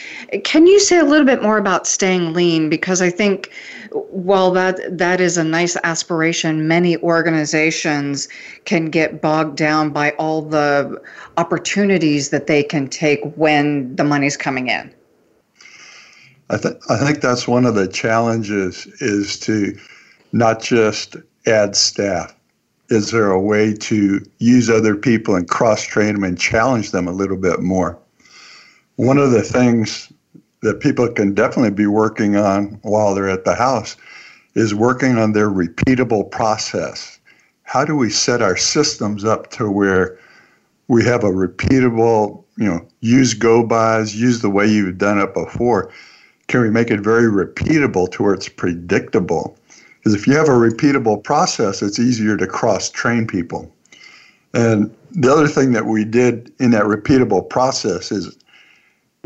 Can 0.46 0.66
you 0.66 0.80
say 0.80 0.98
a 0.98 1.04
little 1.04 1.26
bit 1.26 1.44
more 1.44 1.58
about 1.58 1.86
staying 1.86 2.32
lean? 2.32 2.70
Because 2.70 3.02
I 3.02 3.10
think 3.10 3.52
while 3.92 4.52
that 4.52 4.98
that 4.98 5.20
is 5.20 5.38
a 5.38 5.44
nice 5.44 5.76
aspiration, 5.84 6.66
many 6.66 6.96
organizations 7.00 8.30
can 8.64 8.86
get 8.86 9.22
bogged 9.22 9.58
down 9.58 9.90
by 9.90 10.12
all 10.12 10.44
the 10.44 10.98
opportunities 11.36 12.30
that 12.30 12.48
they 12.48 12.64
can 12.64 12.88
take 12.88 13.20
when 13.36 13.94
the 13.98 14.06
money's 14.06 14.38
coming 14.38 14.70
in. 14.70 14.90
I, 16.50 16.58
th- 16.58 16.76
I 16.90 16.98
think 17.00 17.20
that's 17.20 17.50
one 17.50 17.66
of 17.66 17.76
the 17.76 17.88
challenges 17.90 18.86
is 19.02 19.38
to 19.42 19.78
not 20.32 20.62
just 20.62 21.18
add 21.48 21.76
staff. 21.76 22.34
Is 22.90 23.12
there 23.12 23.32
a 23.32 23.40
way 23.40 23.74
to 23.74 24.26
use 24.40 24.70
other 24.70 24.96
people 24.96 25.36
and 25.36 25.48
cross 25.48 25.84
train 25.84 26.14
them 26.14 26.24
and 26.24 26.38
challenge 26.38 26.92
them 26.92 27.08
a 27.08 27.12
little 27.12 27.38
bit 27.38 27.62
more? 27.62 27.98
One 28.98 29.18
of 29.18 29.32
the 29.32 29.42
things 29.42 30.12
that 30.62 30.80
people 30.80 31.08
can 31.10 31.34
definitely 31.34 31.72
be 31.72 31.88
working 31.88 32.36
on 32.36 32.80
while 32.84 33.16
they're 33.16 33.30
at 33.30 33.46
the 33.46 33.56
house 33.56 33.96
is 34.56 34.76
working 34.76 35.18
on 35.18 35.34
their 35.34 35.50
repeatable 35.50 36.30
process. 36.30 37.20
How 37.64 37.84
do 37.86 37.96
we 37.96 38.10
set 38.10 38.42
our 38.42 38.58
systems 38.58 39.26
up 39.26 39.50
to 39.52 39.70
where 39.70 40.20
we 40.88 41.04
have 41.06 41.24
a 41.24 41.32
repeatable, 41.32 42.44
you 42.58 42.66
know, 42.66 42.86
use 43.02 43.34
go 43.34 43.66
bys, 43.66 44.16
use 44.16 44.42
the 44.42 44.50
way 44.50 44.68
you've 44.68 44.98
done 44.98 45.20
it 45.20 45.34
before? 45.34 45.92
can 46.48 46.62
we 46.62 46.70
make 46.70 46.92
it 46.92 47.00
very 47.00 47.24
repeatable 47.24 48.12
to 48.12 48.24
where 48.24 48.34
it's 48.34 48.50
predictable? 48.50 49.58
Because 50.04 50.20
if 50.20 50.28
you 50.28 50.36
have 50.36 50.50
a 50.50 50.52
repeatable 50.52 51.24
process, 51.24 51.82
it's 51.82 51.98
easier 51.98 52.36
to 52.36 52.46
cross 52.46 52.90
train 52.90 53.26
people. 53.26 53.74
And 54.54 54.94
the 55.12 55.32
other 55.32 55.48
thing 55.48 55.72
that 55.72 55.86
we 55.86 56.04
did 56.04 56.52
in 56.60 56.72
that 56.72 56.84
repeatable 56.84 57.50
process 57.50 58.12
is 58.12 58.38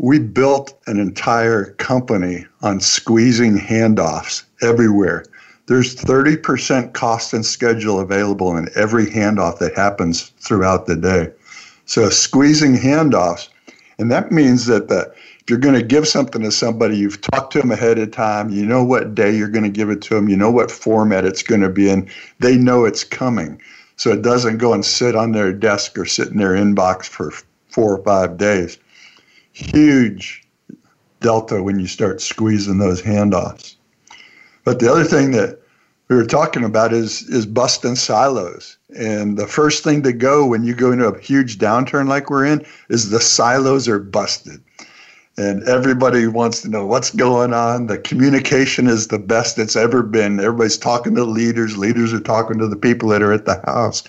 we 0.00 0.20
built 0.20 0.78
an 0.86 1.00
entire 1.00 1.72
company 1.72 2.46
on 2.62 2.78
squeezing 2.78 3.58
handoffs 3.58 4.44
everywhere. 4.62 5.24
There's 5.66 5.96
30% 5.96 6.92
cost 6.92 7.34
and 7.34 7.44
schedule 7.44 7.98
available 7.98 8.56
in 8.56 8.68
every 8.76 9.06
handoff 9.06 9.58
that 9.58 9.74
happens 9.74 10.32
throughout 10.38 10.86
the 10.86 10.96
day. 10.96 11.30
So 11.86 12.08
squeezing 12.08 12.76
handoffs, 12.76 13.48
and 13.98 14.10
that 14.12 14.30
means 14.30 14.66
that 14.66 14.88
the 14.88 15.12
you're 15.48 15.58
going 15.58 15.74
to 15.74 15.82
give 15.82 16.06
something 16.06 16.42
to 16.42 16.50
somebody, 16.50 16.96
you've 16.96 17.20
talked 17.20 17.52
to 17.52 17.60
them 17.60 17.70
ahead 17.70 17.98
of 17.98 18.10
time, 18.10 18.50
you 18.50 18.66
know 18.66 18.84
what 18.84 19.14
day 19.14 19.34
you're 19.34 19.48
going 19.48 19.64
to 19.64 19.70
give 19.70 19.90
it 19.90 20.02
to 20.02 20.14
them, 20.14 20.28
you 20.28 20.36
know 20.36 20.50
what 20.50 20.70
format 20.70 21.24
it's 21.24 21.42
going 21.42 21.60
to 21.60 21.68
be 21.68 21.88
in, 21.88 22.08
they 22.40 22.56
know 22.56 22.84
it's 22.84 23.04
coming. 23.04 23.60
So 23.96 24.10
it 24.10 24.22
doesn't 24.22 24.58
go 24.58 24.72
and 24.72 24.84
sit 24.84 25.16
on 25.16 25.32
their 25.32 25.52
desk 25.52 25.98
or 25.98 26.04
sit 26.04 26.28
in 26.28 26.38
their 26.38 26.52
inbox 26.52 27.06
for 27.06 27.32
four 27.68 27.96
or 27.96 28.04
five 28.04 28.36
days. 28.36 28.78
Huge 29.52 30.46
delta 31.20 31.62
when 31.62 31.80
you 31.80 31.86
start 31.86 32.20
squeezing 32.20 32.78
those 32.78 33.02
handoffs. 33.02 33.74
But 34.64 34.78
the 34.78 34.90
other 34.90 35.04
thing 35.04 35.32
that 35.32 35.58
we 36.08 36.16
were 36.16 36.26
talking 36.26 36.62
about 36.62 36.92
is 36.92 37.22
is 37.28 37.44
busting 37.44 37.96
silos. 37.96 38.78
And 38.96 39.36
the 39.36 39.46
first 39.48 39.82
thing 39.82 40.02
to 40.04 40.12
go 40.12 40.46
when 40.46 40.64
you 40.64 40.74
go 40.74 40.92
into 40.92 41.08
a 41.08 41.18
huge 41.18 41.58
downturn 41.58 42.08
like 42.08 42.30
we're 42.30 42.46
in 42.46 42.64
is 42.88 43.10
the 43.10 43.20
silos 43.20 43.88
are 43.88 43.98
busted 43.98 44.62
and 45.38 45.62
everybody 45.68 46.26
wants 46.26 46.62
to 46.62 46.68
know 46.68 46.84
what's 46.84 47.10
going 47.10 47.54
on. 47.54 47.86
The 47.86 47.98
communication 47.98 48.88
is 48.88 49.06
the 49.06 49.20
best 49.20 49.56
it's 49.56 49.76
ever 49.76 50.02
been. 50.02 50.40
Everybody's 50.40 50.76
talking 50.76 51.14
to 51.14 51.24
leaders, 51.24 51.78
leaders 51.78 52.12
are 52.12 52.20
talking 52.20 52.58
to 52.58 52.66
the 52.66 52.76
people 52.76 53.08
that 53.10 53.22
are 53.22 53.32
at 53.32 53.46
the 53.46 53.60
house. 53.64 54.02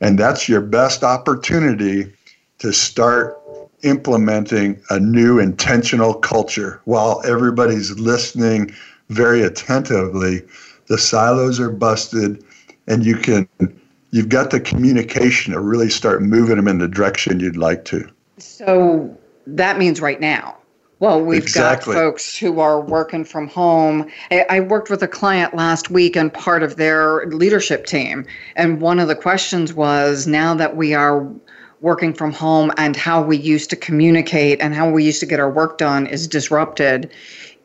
And 0.00 0.18
that's 0.18 0.48
your 0.48 0.62
best 0.62 1.04
opportunity 1.04 2.10
to 2.58 2.72
start 2.72 3.38
implementing 3.82 4.80
a 4.88 4.98
new 4.98 5.38
intentional 5.38 6.14
culture 6.14 6.80
while 6.86 7.20
everybody's 7.26 7.98
listening 7.98 8.74
very 9.10 9.42
attentively. 9.42 10.40
The 10.86 10.96
silos 10.96 11.60
are 11.60 11.70
busted, 11.70 12.42
and 12.86 13.04
you 13.04 13.16
can 13.16 13.46
you've 14.10 14.30
got 14.30 14.50
the 14.50 14.60
communication 14.60 15.52
to 15.52 15.60
really 15.60 15.90
start 15.90 16.22
moving 16.22 16.56
them 16.56 16.68
in 16.68 16.78
the 16.78 16.88
direction 16.88 17.40
you'd 17.40 17.58
like 17.58 17.84
to. 17.86 18.08
So 18.38 19.16
that 19.46 19.78
means 19.78 20.00
right 20.00 20.20
now. 20.20 20.56
Well, 20.98 21.20
we've 21.20 21.42
exactly. 21.42 21.92
got 21.92 22.00
folks 22.00 22.38
who 22.38 22.58
are 22.58 22.80
working 22.80 23.24
from 23.24 23.48
home. 23.48 24.10
I 24.30 24.60
worked 24.60 24.88
with 24.88 25.02
a 25.02 25.08
client 25.08 25.54
last 25.54 25.90
week 25.90 26.16
and 26.16 26.32
part 26.32 26.62
of 26.62 26.76
their 26.76 27.26
leadership 27.26 27.84
team. 27.84 28.24
And 28.56 28.80
one 28.80 28.98
of 28.98 29.06
the 29.06 29.14
questions 29.14 29.74
was 29.74 30.26
now 30.26 30.54
that 30.54 30.74
we 30.74 30.94
are 30.94 31.30
working 31.82 32.14
from 32.14 32.32
home 32.32 32.72
and 32.78 32.96
how 32.96 33.22
we 33.22 33.36
used 33.36 33.68
to 33.70 33.76
communicate 33.76 34.58
and 34.62 34.74
how 34.74 34.88
we 34.88 35.04
used 35.04 35.20
to 35.20 35.26
get 35.26 35.38
our 35.38 35.50
work 35.50 35.76
done 35.76 36.06
is 36.06 36.26
disrupted, 36.26 37.10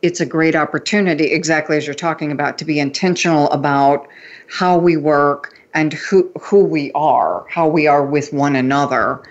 it's 0.02 0.20
a 0.20 0.26
great 0.26 0.54
opportunity, 0.54 1.32
exactly 1.32 1.78
as 1.78 1.86
you're 1.86 1.94
talking 1.94 2.30
about, 2.30 2.58
to 2.58 2.66
be 2.66 2.78
intentional 2.78 3.48
about 3.50 4.06
how 4.48 4.76
we 4.76 4.98
work 4.98 5.58
and 5.72 5.94
who, 5.94 6.30
who 6.38 6.62
we 6.62 6.92
are, 6.92 7.46
how 7.48 7.66
we 7.66 7.86
are 7.86 8.04
with 8.04 8.30
one 8.32 8.56
another, 8.56 9.22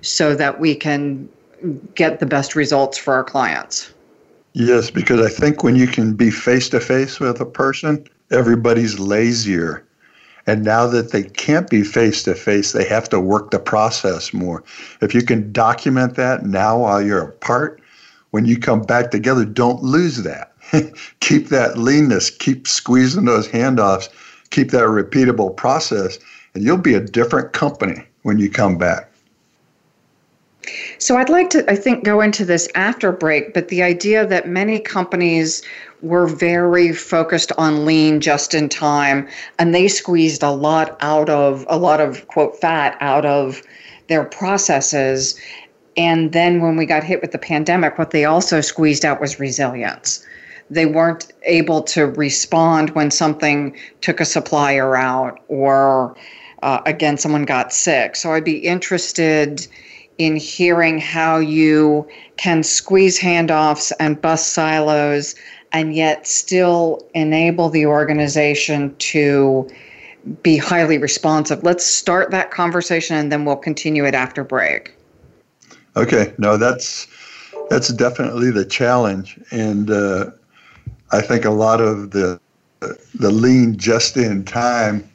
so 0.00 0.34
that 0.34 0.58
we 0.58 0.74
can 0.74 1.28
get 1.94 2.20
the 2.20 2.26
best 2.26 2.54
results 2.54 2.98
for 2.98 3.14
our 3.14 3.24
clients. 3.24 3.92
Yes, 4.52 4.90
because 4.90 5.24
I 5.24 5.28
think 5.28 5.62
when 5.62 5.76
you 5.76 5.86
can 5.86 6.14
be 6.14 6.30
face 6.30 6.68
to 6.70 6.80
face 6.80 7.20
with 7.20 7.40
a 7.40 7.46
person, 7.46 8.04
everybody's 8.30 8.98
lazier. 8.98 9.86
And 10.46 10.64
now 10.64 10.86
that 10.86 11.12
they 11.12 11.22
can't 11.22 11.70
be 11.70 11.84
face 11.84 12.22
to 12.24 12.34
face, 12.34 12.72
they 12.72 12.84
have 12.84 13.08
to 13.10 13.20
work 13.20 13.50
the 13.50 13.58
process 13.58 14.32
more. 14.32 14.64
If 15.00 15.14
you 15.14 15.22
can 15.22 15.52
document 15.52 16.16
that 16.16 16.44
now 16.44 16.78
while 16.80 17.00
you're 17.00 17.22
apart, 17.22 17.80
when 18.30 18.46
you 18.46 18.58
come 18.58 18.82
back 18.82 19.10
together, 19.10 19.44
don't 19.44 19.82
lose 19.82 20.22
that. 20.22 20.52
keep 21.20 21.48
that 21.48 21.78
leanness, 21.78 22.30
keep 22.30 22.66
squeezing 22.66 23.24
those 23.24 23.48
handoffs, 23.48 24.08
keep 24.50 24.70
that 24.70 24.84
repeatable 24.84 25.54
process, 25.56 26.18
and 26.54 26.64
you'll 26.64 26.76
be 26.76 26.94
a 26.94 27.00
different 27.00 27.52
company 27.52 28.04
when 28.22 28.38
you 28.38 28.50
come 28.50 28.78
back. 28.78 29.09
So 30.98 31.16
I'd 31.16 31.28
like 31.28 31.50
to, 31.50 31.70
I 31.70 31.76
think, 31.76 32.04
go 32.04 32.20
into 32.20 32.44
this 32.44 32.68
after 32.74 33.12
break, 33.12 33.54
but 33.54 33.68
the 33.68 33.82
idea 33.82 34.26
that 34.26 34.48
many 34.48 34.78
companies 34.78 35.62
were 36.02 36.26
very 36.26 36.92
focused 36.92 37.52
on 37.58 37.84
lean 37.84 38.20
just 38.20 38.54
in 38.54 38.68
time 38.68 39.28
and 39.58 39.74
they 39.74 39.88
squeezed 39.88 40.42
a 40.42 40.50
lot 40.50 40.96
out 41.00 41.28
of, 41.28 41.64
a 41.68 41.76
lot 41.76 42.00
of 42.00 42.26
quote 42.28 42.58
fat 42.60 42.96
out 43.00 43.26
of 43.26 43.62
their 44.08 44.24
processes. 44.24 45.38
And 45.96 46.32
then 46.32 46.60
when 46.60 46.76
we 46.76 46.86
got 46.86 47.04
hit 47.04 47.20
with 47.20 47.32
the 47.32 47.38
pandemic, 47.38 47.98
what 47.98 48.10
they 48.10 48.24
also 48.24 48.60
squeezed 48.60 49.04
out 49.04 49.20
was 49.20 49.38
resilience. 49.38 50.24
They 50.70 50.86
weren't 50.86 51.32
able 51.42 51.82
to 51.82 52.06
respond 52.06 52.90
when 52.90 53.10
something 53.10 53.76
took 54.00 54.20
a 54.20 54.24
supplier 54.24 54.96
out 54.96 55.40
or, 55.48 56.16
uh, 56.62 56.80
again, 56.86 57.18
someone 57.18 57.44
got 57.44 57.72
sick. 57.72 58.16
So 58.16 58.32
I'd 58.32 58.44
be 58.44 58.58
interested 58.58 59.66
in 60.20 60.36
hearing 60.36 60.98
how 60.98 61.38
you 61.38 62.06
can 62.36 62.62
squeeze 62.62 63.18
handoffs 63.18 63.90
and 63.98 64.20
bust 64.20 64.52
silos 64.52 65.34
and 65.72 65.94
yet 65.94 66.26
still 66.26 67.08
enable 67.14 67.70
the 67.70 67.86
organization 67.86 68.94
to 68.98 69.66
be 70.42 70.58
highly 70.58 70.98
responsive. 70.98 71.62
Let's 71.62 71.86
start 71.86 72.32
that 72.32 72.50
conversation 72.50 73.16
and 73.16 73.32
then 73.32 73.46
we'll 73.46 73.56
continue 73.56 74.04
it 74.04 74.14
after 74.14 74.44
break. 74.44 74.94
Okay, 75.96 76.34
no, 76.36 76.58
that's 76.58 77.06
that's 77.70 77.88
definitely 77.88 78.50
the 78.50 78.64
challenge, 78.64 79.40
and 79.50 79.90
uh, 79.90 80.30
I 81.12 81.22
think 81.22 81.44
a 81.44 81.50
lot 81.50 81.80
of 81.80 82.10
the 82.10 82.38
the 83.14 83.30
lean 83.30 83.78
just 83.78 84.16
in 84.16 84.44
time 84.44 85.08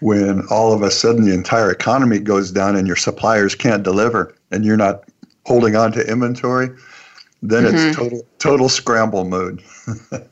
when 0.00 0.46
all 0.48 0.72
of 0.72 0.82
a 0.82 0.90
sudden 0.90 1.24
the 1.24 1.34
entire 1.34 1.70
economy 1.70 2.18
goes 2.18 2.50
down 2.52 2.76
and 2.76 2.86
your 2.86 2.96
suppliers 2.96 3.54
can't 3.54 3.82
deliver 3.82 4.35
and 4.50 4.64
you're 4.64 4.76
not 4.76 5.04
holding 5.44 5.76
on 5.76 5.92
to 5.92 6.10
inventory, 6.10 6.68
then 7.42 7.64
mm-hmm. 7.64 7.76
it's 7.76 7.96
total 7.96 8.26
total 8.38 8.68
scramble 8.68 9.24
mode. 9.24 9.62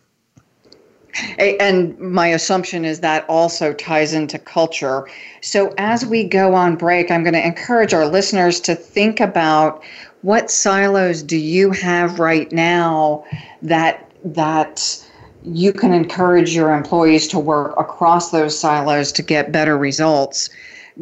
and 1.39 1.99
my 1.99 2.29
assumption 2.29 2.85
is 2.85 3.01
that 3.01 3.25
also 3.29 3.73
ties 3.73 4.13
into 4.13 4.39
culture. 4.39 5.09
So 5.43 5.73
as 5.79 6.05
we 6.05 6.25
go 6.25 6.55
on 6.55 6.77
break, 6.77 7.11
I'm 7.11 7.23
going 7.23 7.35
to 7.35 7.47
encourage 7.47 7.95
our 7.95 8.07
listeners 8.07 8.61
to 8.61 8.75
think 8.75 9.21
about 9.21 9.83
what 10.23 10.51
silos 10.51 11.23
do 11.23 11.37
you 11.37 11.71
have 11.73 12.19
right 12.19 12.51
now 12.51 13.25
that 13.63 14.11
that 14.25 15.01
you 15.45 15.73
can 15.73 15.93
encourage 15.93 16.55
your 16.55 16.75
employees 16.75 17.29
to 17.29 17.39
work 17.39 17.75
across 17.79 18.31
those 18.31 18.59
silos 18.59 19.13
to 19.13 19.23
get 19.23 19.53
better 19.53 19.77
results 19.77 20.49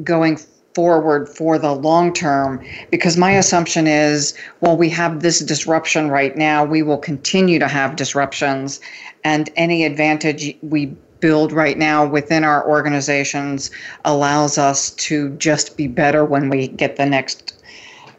going 0.02 0.36
forward 0.74 1.28
for 1.28 1.58
the 1.58 1.72
long 1.72 2.12
term 2.12 2.64
because 2.90 3.16
my 3.16 3.32
assumption 3.32 3.86
is 3.86 4.34
well 4.60 4.76
we 4.76 4.88
have 4.88 5.20
this 5.20 5.40
disruption 5.40 6.10
right 6.10 6.36
now 6.36 6.64
we 6.64 6.82
will 6.82 6.98
continue 6.98 7.58
to 7.58 7.68
have 7.68 7.96
disruptions 7.96 8.80
and 9.24 9.50
any 9.56 9.84
advantage 9.84 10.56
we 10.62 10.86
build 11.20 11.52
right 11.52 11.78
now 11.78 12.04
within 12.04 12.42
our 12.42 12.68
organizations 12.68 13.70
allows 14.04 14.58
us 14.58 14.90
to 14.90 15.30
just 15.36 15.76
be 15.76 15.86
better 15.86 16.24
when 16.24 16.50
we 16.50 16.68
get 16.68 16.96
the 16.96 17.06
next 17.06 17.54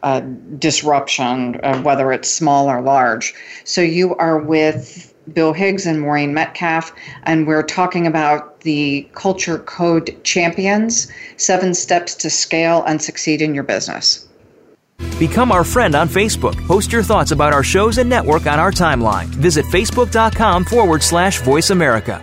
uh, 0.02 0.20
disruption, 0.58 1.58
uh, 1.62 1.80
whether 1.80 2.12
it's 2.12 2.28
small 2.28 2.68
or 2.68 2.82
large. 2.82 3.34
So 3.64 3.80
you 3.80 4.14
are 4.16 4.38
with 4.38 5.13
Bill 5.32 5.52
Higgs 5.52 5.86
and 5.86 6.00
Maureen 6.00 6.34
Metcalf, 6.34 6.92
and 7.24 7.46
we're 7.46 7.62
talking 7.62 8.06
about 8.06 8.60
the 8.60 9.08
Culture 9.14 9.58
Code 9.58 10.16
Champions 10.24 11.10
Seven 11.36 11.74
Steps 11.74 12.14
to 12.16 12.30
Scale 12.30 12.84
and 12.84 13.00
Succeed 13.00 13.40
in 13.42 13.54
Your 13.54 13.64
Business. 13.64 14.26
Become 15.18 15.52
our 15.52 15.64
friend 15.64 15.94
on 15.94 16.08
Facebook. 16.08 16.54
Post 16.66 16.92
your 16.92 17.02
thoughts 17.02 17.30
about 17.30 17.52
our 17.52 17.62
shows 17.62 17.98
and 17.98 18.08
network 18.08 18.46
on 18.46 18.58
our 18.58 18.70
timeline. 18.70 19.26
Visit 19.26 19.64
facebook.com 19.66 20.64
forward 20.64 21.02
slash 21.02 21.40
voice 21.40 21.70
America. 21.70 22.22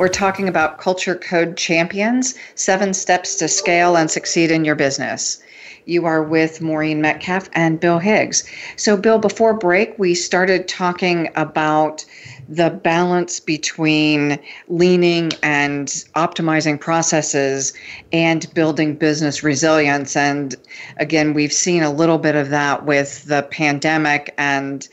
We're 0.00 0.08
talking 0.08 0.48
about 0.48 0.78
Culture 0.78 1.14
Code 1.14 1.58
Champions 1.58 2.34
Seven 2.54 2.94
Steps 2.94 3.34
to 3.34 3.48
Scale 3.48 3.98
and 3.98 4.10
Succeed 4.10 4.50
in 4.50 4.64
Your 4.64 4.74
Business. 4.74 5.42
You 5.84 6.06
are 6.06 6.22
with 6.22 6.62
Maureen 6.62 7.02
Metcalf 7.02 7.50
and 7.52 7.78
Bill 7.78 7.98
Higgs. 7.98 8.48
So, 8.76 8.96
Bill, 8.96 9.18
before 9.18 9.52
break, 9.52 9.98
we 9.98 10.14
started 10.14 10.68
talking 10.68 11.28
about 11.36 12.02
the 12.48 12.70
balance 12.70 13.40
between 13.40 14.38
leaning 14.68 15.32
and 15.42 15.88
optimizing 16.16 16.80
processes 16.80 17.74
and 18.10 18.52
building 18.54 18.94
business 18.94 19.42
resilience. 19.42 20.16
And 20.16 20.54
again, 20.96 21.34
we've 21.34 21.52
seen 21.52 21.82
a 21.82 21.92
little 21.92 22.16
bit 22.16 22.36
of 22.36 22.48
that 22.48 22.86
with 22.86 23.26
the 23.26 23.42
pandemic 23.42 24.32
and 24.38 24.88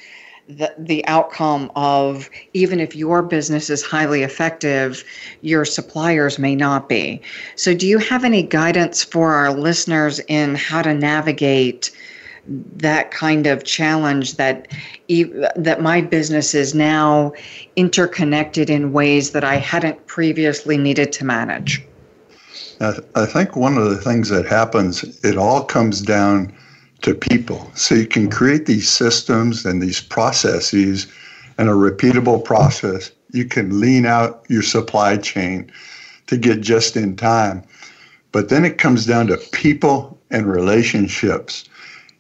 the, 0.48 0.74
the 0.78 1.06
outcome 1.08 1.72
of 1.76 2.30
even 2.54 2.80
if 2.80 2.96
your 2.96 3.22
business 3.22 3.70
is 3.70 3.84
highly 3.84 4.24
effective, 4.24 5.04
your 5.42 5.66
suppliers 5.66 6.40
may 6.40 6.56
not 6.56 6.88
be. 6.88 7.22
So, 7.56 7.74
do 7.74 7.88
you 7.88 7.98
have 7.98 8.24
any 8.24 8.44
guidance 8.44 9.04
for 9.04 9.34
our 9.34 9.52
listeners 9.52 10.20
in 10.28 10.56
how 10.56 10.82
to 10.82 10.94
navigate 10.94 11.92
that 12.48 13.12
kind 13.12 13.46
of 13.48 13.64
challenge 13.64 14.36
that 14.36 14.68
that 15.56 15.82
my 15.82 16.02
business 16.02 16.54
is 16.54 16.74
now 16.74 17.34
interconnected 17.76 18.70
in 18.70 18.94
ways 18.94 19.32
that 19.32 19.44
I 19.44 19.56
hadn't 19.56 20.06
previously 20.08 20.78
needed 20.78 21.12
to 21.14 21.26
manage. 21.26 21.84
I 22.80 23.26
think 23.26 23.56
one 23.56 23.78
of 23.78 23.90
the 23.90 23.98
things 23.98 24.30
that 24.30 24.46
happens, 24.46 25.04
it 25.24 25.38
all 25.38 25.64
comes 25.64 26.02
down 26.02 26.54
to 27.02 27.14
people. 27.14 27.72
So 27.76 27.96
you 27.96 28.08
can 28.08 28.30
create 28.30 28.66
these 28.66 28.90
systems 28.90 29.66
and 29.66 29.82
these 29.82 30.02
processes 30.02 31.08
and 31.58 31.70
a 31.70 31.74
repeatable 31.74 32.44
process. 32.44 33.12
You 33.32 33.46
can 33.46 33.80
lean 33.80 34.06
out 34.06 34.44
your 34.50 34.64
supply 34.64 35.18
chain 35.18 35.72
to 36.28 36.38
get 36.38 36.62
just 36.62 36.96
in 36.96 37.16
time. 37.16 37.64
But 38.32 38.50
then 38.50 38.66
it 38.66 38.78
comes 38.78 39.06
down 39.06 39.28
to 39.28 39.38
people 39.52 40.20
and 40.30 40.46
relationships. 40.46 41.68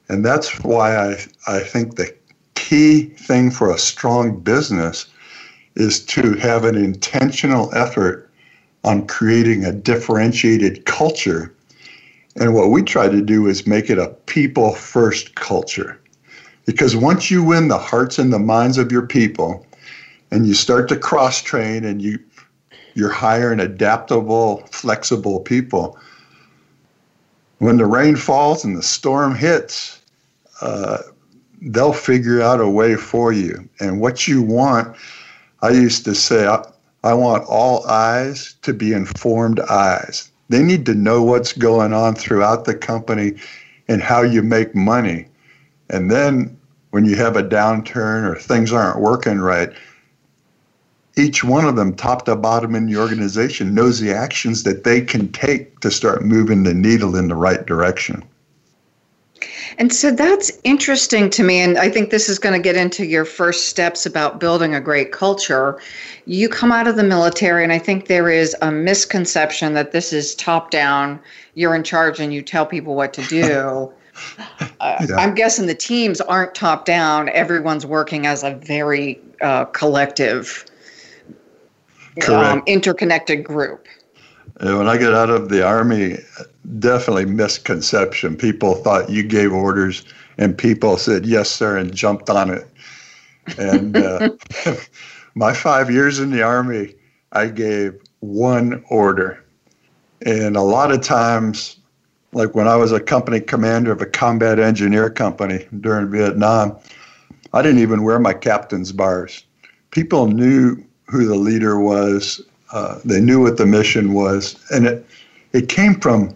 And 0.09 0.25
that's 0.25 0.63
why 0.63 0.95
I, 0.95 1.17
I 1.47 1.59
think 1.59 1.95
the 1.95 2.15
key 2.55 3.03
thing 3.03 3.51
for 3.51 3.69
a 3.69 3.77
strong 3.77 4.39
business 4.39 5.07
is 5.75 6.03
to 6.05 6.33
have 6.35 6.63
an 6.63 6.75
intentional 6.75 7.73
effort 7.75 8.29
on 8.83 9.05
creating 9.05 9.65
a 9.65 9.71
differentiated 9.71 10.85
culture. 10.85 11.53
And 12.39 12.53
what 12.53 12.69
we 12.69 12.83
try 12.83 13.09
to 13.09 13.21
do 13.21 13.47
is 13.47 13.65
make 13.65 13.89
it 13.89 13.97
a 13.97 14.09
people 14.27 14.73
first 14.73 15.35
culture. 15.35 15.99
Because 16.65 16.95
once 16.95 17.31
you 17.31 17.43
win 17.43 17.67
the 17.67 17.77
hearts 17.77 18.19
and 18.19 18.31
the 18.31 18.39
minds 18.39 18.77
of 18.77 18.91
your 18.91 19.05
people 19.05 19.65
and 20.31 20.45
you 20.45 20.53
start 20.53 20.87
to 20.89 20.97
cross 20.97 21.41
train 21.41 21.83
and 21.83 22.01
you 22.01 22.19
you're 22.93 23.11
hiring 23.11 23.59
adaptable, 23.59 24.67
flexible 24.71 25.39
people, 25.39 25.99
when 27.59 27.77
the 27.77 27.85
rain 27.85 28.15
falls 28.15 28.65
and 28.65 28.75
the 28.75 28.81
storm 28.83 29.35
hits, 29.35 30.01
uh, 30.61 30.97
they'll 31.61 31.93
figure 31.93 32.41
out 32.41 32.59
a 32.59 32.67
way 32.67 32.95
for 32.95 33.31
you. 33.31 33.67
And 33.79 34.01
what 34.01 34.27
you 34.27 34.41
want, 34.41 34.97
I 35.61 35.69
used 35.69 36.05
to 36.05 36.15
say, 36.15 36.47
I, 36.47 36.63
I 37.03 37.13
want 37.13 37.45
all 37.45 37.85
eyes 37.87 38.55
to 38.63 38.73
be 38.73 38.93
informed 38.93 39.59
eyes. 39.59 40.31
They 40.49 40.63
need 40.63 40.85
to 40.85 40.93
know 40.93 41.23
what's 41.23 41.53
going 41.53 41.93
on 41.93 42.15
throughout 42.15 42.65
the 42.65 42.75
company 42.75 43.33
and 43.87 44.01
how 44.01 44.21
you 44.21 44.41
make 44.41 44.75
money. 44.75 45.27
And 45.89 46.09
then 46.11 46.57
when 46.91 47.05
you 47.05 47.15
have 47.15 47.35
a 47.35 47.43
downturn 47.43 48.23
or 48.29 48.35
things 48.35 48.71
aren't 48.71 49.01
working 49.01 49.39
right, 49.39 49.71
each 51.17 51.43
one 51.43 51.65
of 51.65 51.75
them, 51.75 51.95
top 51.95 52.25
to 52.25 52.35
bottom 52.35 52.75
in 52.75 52.85
the 52.85 52.97
organization, 52.97 53.73
knows 53.73 53.99
the 53.99 54.13
actions 54.13 54.63
that 54.63 54.83
they 54.83 55.01
can 55.01 55.31
take 55.31 55.79
to 55.79 55.89
start 55.89 56.23
moving 56.23 56.63
the 56.63 56.73
needle 56.73 57.15
in 57.15 57.27
the 57.27 57.35
right 57.35 57.65
direction. 57.65 58.23
And 59.77 59.93
so 59.93 60.11
that's 60.11 60.51
interesting 60.63 61.29
to 61.31 61.43
me. 61.43 61.59
And 61.59 61.77
I 61.77 61.89
think 61.89 62.09
this 62.09 62.29
is 62.29 62.39
going 62.39 62.53
to 62.53 62.61
get 62.61 62.75
into 62.75 63.05
your 63.05 63.25
first 63.25 63.67
steps 63.67 64.05
about 64.05 64.39
building 64.39 64.73
a 64.75 64.81
great 64.81 65.11
culture. 65.11 65.79
You 66.25 66.49
come 66.49 66.71
out 66.71 66.87
of 66.87 66.95
the 66.95 67.03
military, 67.03 67.63
and 67.63 67.71
I 67.71 67.79
think 67.79 68.07
there 68.07 68.29
is 68.29 68.55
a 68.61 68.71
misconception 68.71 69.73
that 69.73 69.91
this 69.91 70.13
is 70.13 70.35
top 70.35 70.71
down, 70.71 71.19
you're 71.55 71.75
in 71.75 71.83
charge, 71.83 72.19
and 72.19 72.33
you 72.33 72.41
tell 72.41 72.65
people 72.65 72.95
what 72.95 73.13
to 73.13 73.23
do. 73.23 73.91
Uh, 74.79 75.05
yeah. 75.07 75.15
I'm 75.15 75.35
guessing 75.35 75.67
the 75.67 75.75
teams 75.75 76.21
aren't 76.21 76.55
top 76.55 76.85
down, 76.85 77.29
everyone's 77.29 77.85
working 77.85 78.25
as 78.25 78.43
a 78.43 78.55
very 78.55 79.21
uh, 79.41 79.65
collective, 79.65 80.65
um, 82.27 82.63
interconnected 82.65 83.43
group. 83.43 83.87
When 84.59 84.87
I 84.87 84.97
got 84.97 85.13
out 85.13 85.29
of 85.29 85.49
the 85.49 85.65
Army, 85.65 86.17
definitely 86.79 87.25
misconception. 87.25 88.35
People 88.35 88.75
thought 88.75 89.09
you 89.09 89.23
gave 89.23 89.53
orders, 89.53 90.03
and 90.37 90.57
people 90.57 90.97
said 90.97 91.25
yes, 91.25 91.49
sir, 91.49 91.77
and 91.77 91.93
jumped 91.93 92.29
on 92.29 92.49
it. 92.49 92.67
And 93.57 93.95
uh, 93.95 94.29
my 95.35 95.53
five 95.53 95.91
years 95.91 96.19
in 96.19 96.31
the 96.31 96.41
army, 96.41 96.95
I 97.31 97.47
gave 97.47 97.93
one 98.19 98.83
order, 98.89 99.43
and 100.25 100.57
a 100.57 100.61
lot 100.61 100.91
of 100.91 101.01
times, 101.01 101.77
like 102.33 102.55
when 102.55 102.67
I 102.67 102.75
was 102.75 102.91
a 102.91 102.99
company 102.99 103.39
commander 103.39 103.91
of 103.91 104.01
a 104.01 104.05
combat 104.05 104.59
engineer 104.59 105.09
company 105.09 105.67
during 105.79 106.09
Vietnam, 106.09 106.77
I 107.53 107.61
didn't 107.61 107.79
even 107.79 108.03
wear 108.03 108.19
my 108.19 108.33
captain's 108.33 108.91
bars. 108.91 109.43
People 109.91 110.27
knew 110.27 110.83
who 111.05 111.25
the 111.25 111.35
leader 111.35 111.79
was. 111.79 112.41
Uh, 112.71 112.99
they 113.05 113.21
knew 113.21 113.41
what 113.41 113.57
the 113.57 113.65
mission 113.65 114.13
was, 114.13 114.55
and 114.71 114.85
it 114.85 115.05
it 115.53 115.69
came 115.69 115.99
from 115.99 116.35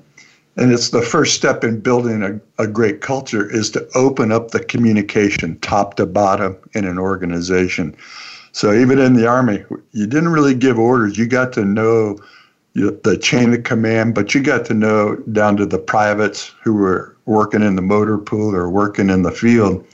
and 0.58 0.72
it's 0.72 0.90
the 0.90 1.02
first 1.02 1.36
step 1.36 1.64
in 1.64 1.80
building 1.80 2.24
a, 2.24 2.64
a 2.64 2.68
great 2.68 3.02
culture 3.02 3.50
is 3.50 3.70
to 3.72 3.88
open 3.96 4.32
up 4.32 4.52
the 4.52 4.64
communication 4.64 5.58
top 5.60 5.96
to 5.96 6.06
bottom 6.06 6.58
in 6.74 6.86
an 6.86 7.00
organization. 7.00 7.96
So 8.52 8.74
even 8.74 9.00
in 9.00 9.14
the 9.14 9.28
army 9.28 9.64
you 9.92 10.08
didn't 10.08 10.30
really 10.30 10.54
give 10.54 10.78
orders. 10.78 11.18
You 11.18 11.28
got 11.28 11.54
to 11.54 11.66
know 11.66 12.18
the 12.74 13.18
chain 13.22 13.54
of 13.54 13.64
command 13.64 14.16
but 14.16 14.34
you 14.34 14.42
got 14.42 14.66
to 14.66 14.74
know 14.74 15.16
down 15.32 15.58
to 15.58 15.66
the 15.66 15.80
privates 15.80 16.54
who 16.64 16.74
were 16.74 17.16
working 17.26 17.62
in 17.62 17.76
the 17.76 17.82
motor 17.82 18.18
pool 18.18 18.56
or 18.56 18.70
working 18.70 19.10
in 19.10 19.24
the 19.24 19.32
field. 19.32 19.86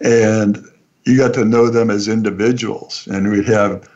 And 0.00 0.62
you 1.04 1.16
got 1.16 1.34
to 1.34 1.44
know 1.44 1.70
them 1.70 1.90
as 1.90 2.08
individuals. 2.08 3.06
And 3.10 3.30
we'd 3.30 3.48
have 3.48 3.88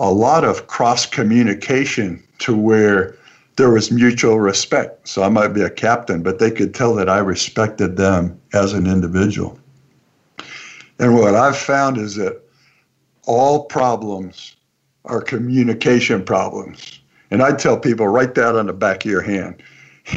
a 0.00 0.12
lot 0.12 0.44
of 0.44 0.66
cross 0.66 1.06
communication 1.06 2.22
to 2.38 2.56
where 2.56 3.16
there 3.56 3.70
was 3.70 3.90
mutual 3.90 4.38
respect. 4.38 5.08
So 5.08 5.22
I 5.22 5.28
might 5.28 5.48
be 5.48 5.62
a 5.62 5.70
captain, 5.70 6.22
but 6.22 6.38
they 6.38 6.50
could 6.50 6.74
tell 6.74 6.94
that 6.96 7.08
I 7.08 7.18
respected 7.18 7.96
them 7.96 8.38
as 8.52 8.72
an 8.74 8.86
individual. 8.86 9.58
And 10.98 11.14
what 11.14 11.34
I've 11.34 11.56
found 11.56 11.96
is 11.96 12.16
that 12.16 12.42
all 13.26 13.64
problems 13.64 14.56
are 15.06 15.20
communication 15.20 16.24
problems. 16.24 17.00
And 17.30 17.42
I 17.42 17.52
tell 17.52 17.78
people, 17.78 18.08
write 18.08 18.34
that 18.34 18.56
on 18.56 18.66
the 18.66 18.72
back 18.72 19.04
of 19.04 19.10
your 19.10 19.22
hand. 19.22 19.62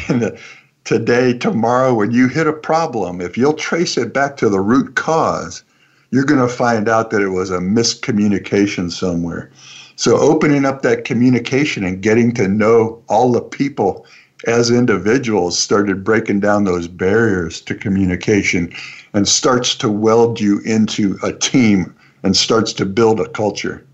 And 0.08 0.38
today, 0.84 1.36
tomorrow, 1.36 1.96
when 1.96 2.12
you 2.12 2.28
hit 2.28 2.46
a 2.46 2.54
problem, 2.54 3.22
if 3.22 3.40
you'll 3.40 3.56
trace 3.56 3.98
it 3.98 4.14
back 4.14 4.38
to 4.38 4.50
the 4.50 4.60
root 4.60 4.96
cause, 4.96 5.64
you're 6.12 6.26
going 6.26 6.42
to 6.42 6.54
find 6.54 6.90
out 6.90 7.12
that 7.12 7.22
it 7.22 7.30
was 7.30 7.52
a 7.52 7.60
miscommunication 7.60 8.92
somewhere. 8.92 9.52
So 9.96 10.18
opening 10.18 10.66
up 10.66 10.82
that 10.82 11.06
communication 11.06 11.84
and 11.84 12.02
getting 12.02 12.34
to 12.36 12.48
know 12.48 13.04
all 13.10 13.32
the 13.32 13.42
people 13.42 14.06
as 14.48 14.72
individuals 14.72 15.60
started 15.60 16.04
breaking 16.04 16.40
down 16.40 16.64
those 16.64 16.88
barriers 16.88 17.60
to 17.62 17.76
communication 17.76 18.74
and 19.14 19.28
starts 19.28 19.76
to 19.76 19.90
weld 19.90 20.40
you 20.40 20.60
into 20.60 21.18
a 21.24 21.34
team 21.34 21.94
and 22.24 22.36
starts 22.36 22.72
to 22.74 22.86
build 22.86 23.20
a 23.20 23.28
culture. 23.30 23.86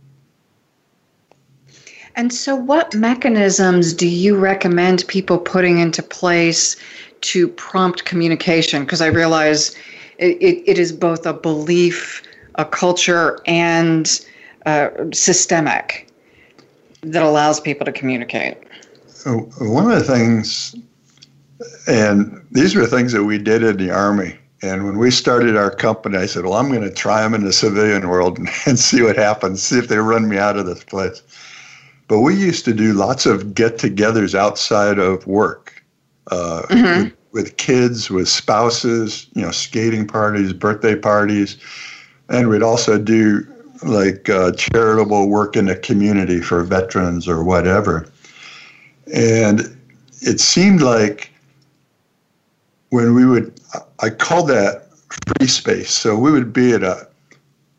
And 2.15 2.31
so, 2.31 2.55
what 2.55 2.95
mechanisms 2.95 3.93
do 3.93 4.07
you 4.07 4.37
recommend 4.37 5.05
people 5.07 5.37
putting 5.37 5.79
into 5.79 6.01
place 6.01 6.77
to 7.21 7.49
prompt 7.49 8.05
communication? 8.05 8.83
Because 8.85 9.01
I 9.01 9.07
realize 9.07 9.75
it, 10.17 10.37
it, 10.41 10.71
it 10.71 10.77
is 10.77 10.91
both 10.91 11.25
a 11.25 11.33
belief, 11.33 12.21
a 12.55 12.65
culture, 12.65 13.39
and 13.45 14.25
uh, 14.65 14.89
systemic 15.13 16.07
that 17.01 17.23
allows 17.23 17.59
people 17.59 17.85
to 17.85 17.91
communicate? 17.91 18.57
One 19.25 19.91
of 19.91 19.97
the 19.97 20.03
things, 20.03 20.75
and 21.87 22.45
these 22.51 22.75
were 22.75 22.85
things 22.85 23.11
that 23.13 23.23
we 23.23 23.37
did 23.37 23.63
in 23.63 23.77
the 23.77 23.91
Army. 23.91 24.37
And 24.61 24.85
when 24.85 24.97
we 24.97 25.11
started 25.11 25.57
our 25.57 25.71
company, 25.71 26.17
I 26.17 26.25
said, 26.25 26.43
Well, 26.43 26.53
I'm 26.53 26.69
going 26.69 26.81
to 26.81 26.93
try 26.93 27.21
them 27.21 27.33
in 27.33 27.43
the 27.43 27.53
civilian 27.53 28.07
world 28.07 28.37
and, 28.37 28.49
and 28.65 28.79
see 28.79 29.01
what 29.01 29.15
happens, 29.15 29.63
see 29.63 29.77
if 29.77 29.87
they 29.87 29.97
run 29.97 30.29
me 30.29 30.37
out 30.37 30.57
of 30.57 30.65
this 30.65 30.83
place. 30.83 31.21
But 32.07 32.21
we 32.21 32.35
used 32.35 32.65
to 32.65 32.73
do 32.73 32.93
lots 32.93 33.25
of 33.25 33.55
get 33.55 33.77
togethers 33.77 34.35
outside 34.35 34.99
of 34.99 35.25
work 35.25 35.83
uh, 36.27 36.63
mm-hmm. 36.69 37.09
With, 37.35 37.57
kids, 37.57 38.09
with 38.09 38.29
spouses, 38.29 39.27
you 39.33 39.41
know, 39.41 39.51
skating 39.51 40.07
parties, 40.07 40.53
birthday 40.53 40.95
parties. 40.95 41.57
And 42.29 42.47
we'd 42.47 42.63
also 42.63 42.97
do 42.97 43.45
like 43.83 44.29
uh, 44.29 44.53
charitable 44.53 45.27
work 45.27 45.57
in 45.57 45.65
the 45.65 45.75
community 45.75 46.39
for 46.39 46.63
veterans 46.63 47.27
or 47.27 47.43
whatever. 47.43 48.09
And 49.13 49.77
it 50.21 50.39
seemed 50.39 50.81
like 50.81 51.29
when 52.89 53.13
we 53.13 53.25
would, 53.25 53.59
I 53.99 54.11
called 54.11 54.47
that 54.47 54.87
free 55.37 55.47
space. 55.47 55.91
So 55.91 56.17
we 56.17 56.31
would 56.31 56.53
be 56.53 56.71
at 56.71 56.83
a 56.83 57.05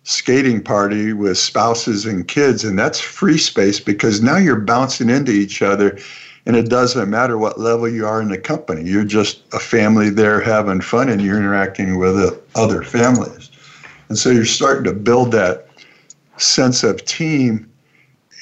skating 0.05 0.62
party 0.62 1.14
with 1.14 1.38
spouses 1.38 2.05
and 2.05 2.29
kids, 2.29 2.62
and 2.62 2.79
that's 2.79 3.01
free 3.01 3.38
space 3.38 3.81
because 3.81 4.21
now 4.21 4.37
you're 4.37 4.61
bouncing 4.61 5.09
into 5.09 5.33
each 5.33 5.62
other. 5.62 5.99
And 6.47 6.57
it 6.57 6.69
doesn't 6.69 7.11
matter 7.11 7.37
what 7.37 7.59
level 7.59 7.89
you 7.89 8.07
are 8.07 8.23
in 8.23 8.29
the 8.29 8.39
company. 8.39 8.89
You're 8.89 9.05
just 9.05 9.43
a 9.53 9.59
family 9.59 10.11
there 10.11 10.41
having 10.41 10.81
fun 10.81 11.09
and 11.09 11.21
you're 11.21 11.39
interacting 11.39 11.99
with 11.99 12.41
other 12.55 12.83
families. 12.83 13.51
And 14.09 14.17
so 14.17 14.31
you're 14.31 14.45
starting 14.45 14.85
to 14.85 14.93
build 14.93 15.33
that 15.33 15.69
sense 16.37 16.85
of 16.85 17.05
team 17.05 17.71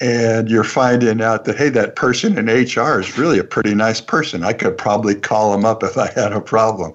and 0.01 0.49
you're 0.49 0.65
finding 0.65 1.21
out 1.21 1.45
that 1.45 1.55
hey 1.55 1.69
that 1.69 1.95
person 1.95 2.37
in 2.37 2.47
hr 2.47 2.99
is 2.99 3.17
really 3.17 3.39
a 3.39 3.43
pretty 3.45 3.73
nice 3.73 4.01
person 4.01 4.43
i 4.43 4.51
could 4.51 4.77
probably 4.77 5.15
call 5.15 5.53
them 5.53 5.63
up 5.63 5.81
if 5.83 5.97
i 5.97 6.11
had 6.11 6.33
a 6.33 6.41
problem 6.41 6.91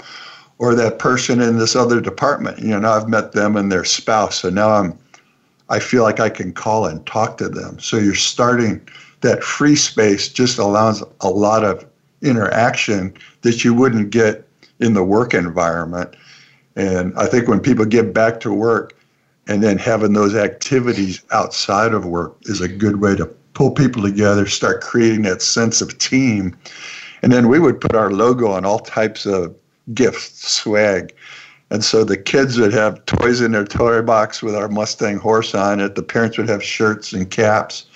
or 0.60 0.74
that 0.74 0.98
person 0.98 1.40
in 1.40 1.56
this 1.56 1.74
other 1.74 2.02
department. 2.02 2.58
You 2.58 2.78
know, 2.78 2.92
I've 2.92 3.08
met 3.08 3.32
them 3.32 3.56
and 3.56 3.72
their 3.72 3.84
spouse, 3.84 4.40
so 4.40 4.50
now 4.50 4.70
I'm 4.70 4.96
I 5.70 5.78
feel 5.78 6.02
like 6.02 6.20
I 6.20 6.28
can 6.28 6.52
call 6.52 6.84
and 6.84 7.04
talk 7.06 7.38
to 7.38 7.48
them. 7.48 7.78
So 7.78 7.96
you're 7.96 8.14
starting 8.14 8.86
that 9.20 9.44
free 9.44 9.76
space 9.76 10.28
just 10.28 10.58
allows 10.58 11.02
a 11.20 11.28
lot 11.28 11.64
of 11.64 11.86
interaction 12.22 13.14
that 13.42 13.64
you 13.64 13.74
wouldn't 13.74 14.10
get 14.10 14.46
in 14.80 14.94
the 14.94 15.04
work 15.04 15.34
environment. 15.34 16.14
And 16.76 17.16
I 17.18 17.26
think 17.26 17.48
when 17.48 17.60
people 17.60 17.84
get 17.84 18.14
back 18.14 18.40
to 18.40 18.52
work 18.52 18.96
and 19.46 19.62
then 19.62 19.78
having 19.78 20.12
those 20.12 20.34
activities 20.34 21.22
outside 21.32 21.92
of 21.92 22.04
work 22.06 22.36
is 22.42 22.60
a 22.60 22.68
good 22.68 23.00
way 23.00 23.16
to 23.16 23.26
pull 23.54 23.72
people 23.72 24.02
together, 24.02 24.46
start 24.46 24.80
creating 24.80 25.22
that 25.22 25.42
sense 25.42 25.80
of 25.80 25.98
team. 25.98 26.56
And 27.22 27.32
then 27.32 27.48
we 27.48 27.58
would 27.58 27.80
put 27.80 27.94
our 27.94 28.10
logo 28.10 28.50
on 28.50 28.64
all 28.64 28.78
types 28.78 29.26
of 29.26 29.54
gifts, 29.92 30.48
swag. 30.48 31.12
And 31.70 31.84
so 31.84 32.04
the 32.04 32.16
kids 32.16 32.58
would 32.58 32.72
have 32.72 33.04
toys 33.06 33.40
in 33.40 33.52
their 33.52 33.64
toy 33.64 34.02
box 34.02 34.42
with 34.42 34.54
our 34.54 34.68
Mustang 34.68 35.18
horse 35.18 35.54
on 35.54 35.80
it. 35.80 35.94
The 35.94 36.02
parents 36.02 36.38
would 36.38 36.48
have 36.48 36.64
shirts 36.64 37.12
and 37.12 37.30
caps. 37.30 37.86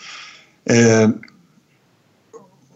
And 0.67 1.25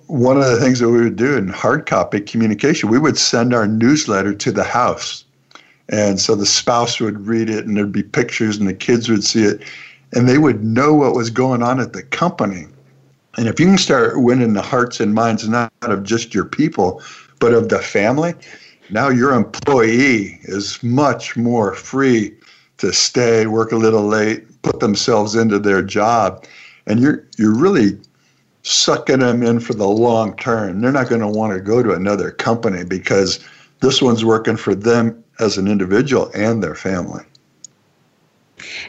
one 0.06 0.36
of 0.36 0.46
the 0.46 0.58
things 0.58 0.78
that 0.78 0.88
we 0.88 1.02
would 1.02 1.16
do 1.16 1.36
in 1.36 1.48
hard 1.48 1.86
copy 1.86 2.20
communication, 2.20 2.88
we 2.88 2.98
would 2.98 3.18
send 3.18 3.54
our 3.54 3.66
newsletter 3.66 4.34
to 4.34 4.52
the 4.52 4.64
house. 4.64 5.24
And 5.90 6.20
so 6.20 6.34
the 6.34 6.46
spouse 6.46 7.00
would 7.00 7.26
read 7.26 7.48
it 7.48 7.66
and 7.66 7.76
there'd 7.76 7.92
be 7.92 8.02
pictures 8.02 8.56
and 8.58 8.68
the 8.68 8.74
kids 8.74 9.08
would 9.08 9.24
see 9.24 9.44
it 9.44 9.62
and 10.14 10.28
they 10.28 10.38
would 10.38 10.64
know 10.64 10.94
what 10.94 11.14
was 11.14 11.30
going 11.30 11.62
on 11.62 11.80
at 11.80 11.92
the 11.92 12.02
company. 12.02 12.66
And 13.36 13.46
if 13.46 13.60
you 13.60 13.66
can 13.66 13.78
start 13.78 14.22
winning 14.22 14.54
the 14.54 14.62
hearts 14.62 15.00
and 15.00 15.14
minds 15.14 15.48
not 15.48 15.72
of 15.82 16.02
just 16.02 16.34
your 16.34 16.44
people, 16.44 17.02
but 17.38 17.52
of 17.52 17.68
the 17.68 17.78
family, 17.78 18.34
now 18.90 19.08
your 19.10 19.32
employee 19.32 20.38
is 20.42 20.82
much 20.82 21.36
more 21.36 21.74
free 21.74 22.34
to 22.78 22.92
stay, 22.92 23.46
work 23.46 23.72
a 23.72 23.76
little 23.76 24.06
late, 24.06 24.62
put 24.62 24.80
themselves 24.80 25.34
into 25.34 25.58
their 25.58 25.82
job. 25.82 26.44
And 26.88 27.00
you're 27.00 27.24
you're 27.36 27.54
really 27.54 27.98
sucking 28.62 29.20
them 29.20 29.42
in 29.42 29.60
for 29.60 29.74
the 29.74 29.86
long 29.86 30.36
term. 30.36 30.80
They're 30.80 30.92
not 30.92 31.08
going 31.08 31.20
to 31.20 31.28
want 31.28 31.52
to 31.52 31.60
go 31.60 31.82
to 31.82 31.92
another 31.92 32.30
company 32.30 32.84
because 32.84 33.40
this 33.80 34.02
one's 34.02 34.24
working 34.24 34.56
for 34.56 34.74
them 34.74 35.22
as 35.38 35.56
an 35.56 35.68
individual 35.68 36.30
and 36.34 36.62
their 36.62 36.74
family. 36.74 37.22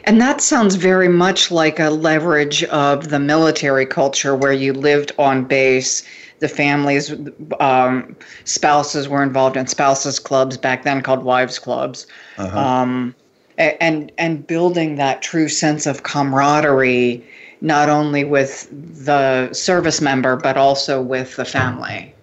And 0.04 0.20
that 0.20 0.40
sounds 0.40 0.74
very 0.74 1.08
much 1.08 1.50
like 1.50 1.78
a 1.78 1.90
leverage 1.90 2.64
of 2.64 3.10
the 3.10 3.20
military 3.20 3.86
culture 3.86 4.34
where 4.34 4.52
you 4.52 4.72
lived 4.72 5.12
on 5.18 5.44
base. 5.44 6.02
The 6.40 6.48
families, 6.48 7.14
um, 7.60 8.16
spouses 8.44 9.08
were 9.08 9.22
involved 9.22 9.56
in 9.56 9.66
spouses 9.66 10.18
clubs 10.18 10.56
back 10.56 10.84
then 10.84 11.02
called 11.02 11.22
wives 11.22 11.58
clubs. 11.58 12.06
Uh-huh. 12.38 12.58
Um, 12.58 13.14
and 13.58 14.10
and 14.16 14.46
building 14.46 14.96
that 14.96 15.20
true 15.20 15.48
sense 15.48 15.86
of 15.86 16.02
camaraderie 16.02 17.22
not 17.60 17.88
only 17.88 18.24
with 18.24 18.68
the 19.04 19.52
service 19.52 20.00
member 20.00 20.36
but 20.36 20.56
also 20.56 21.00
with 21.00 21.36
the 21.36 21.44
family. 21.44 22.14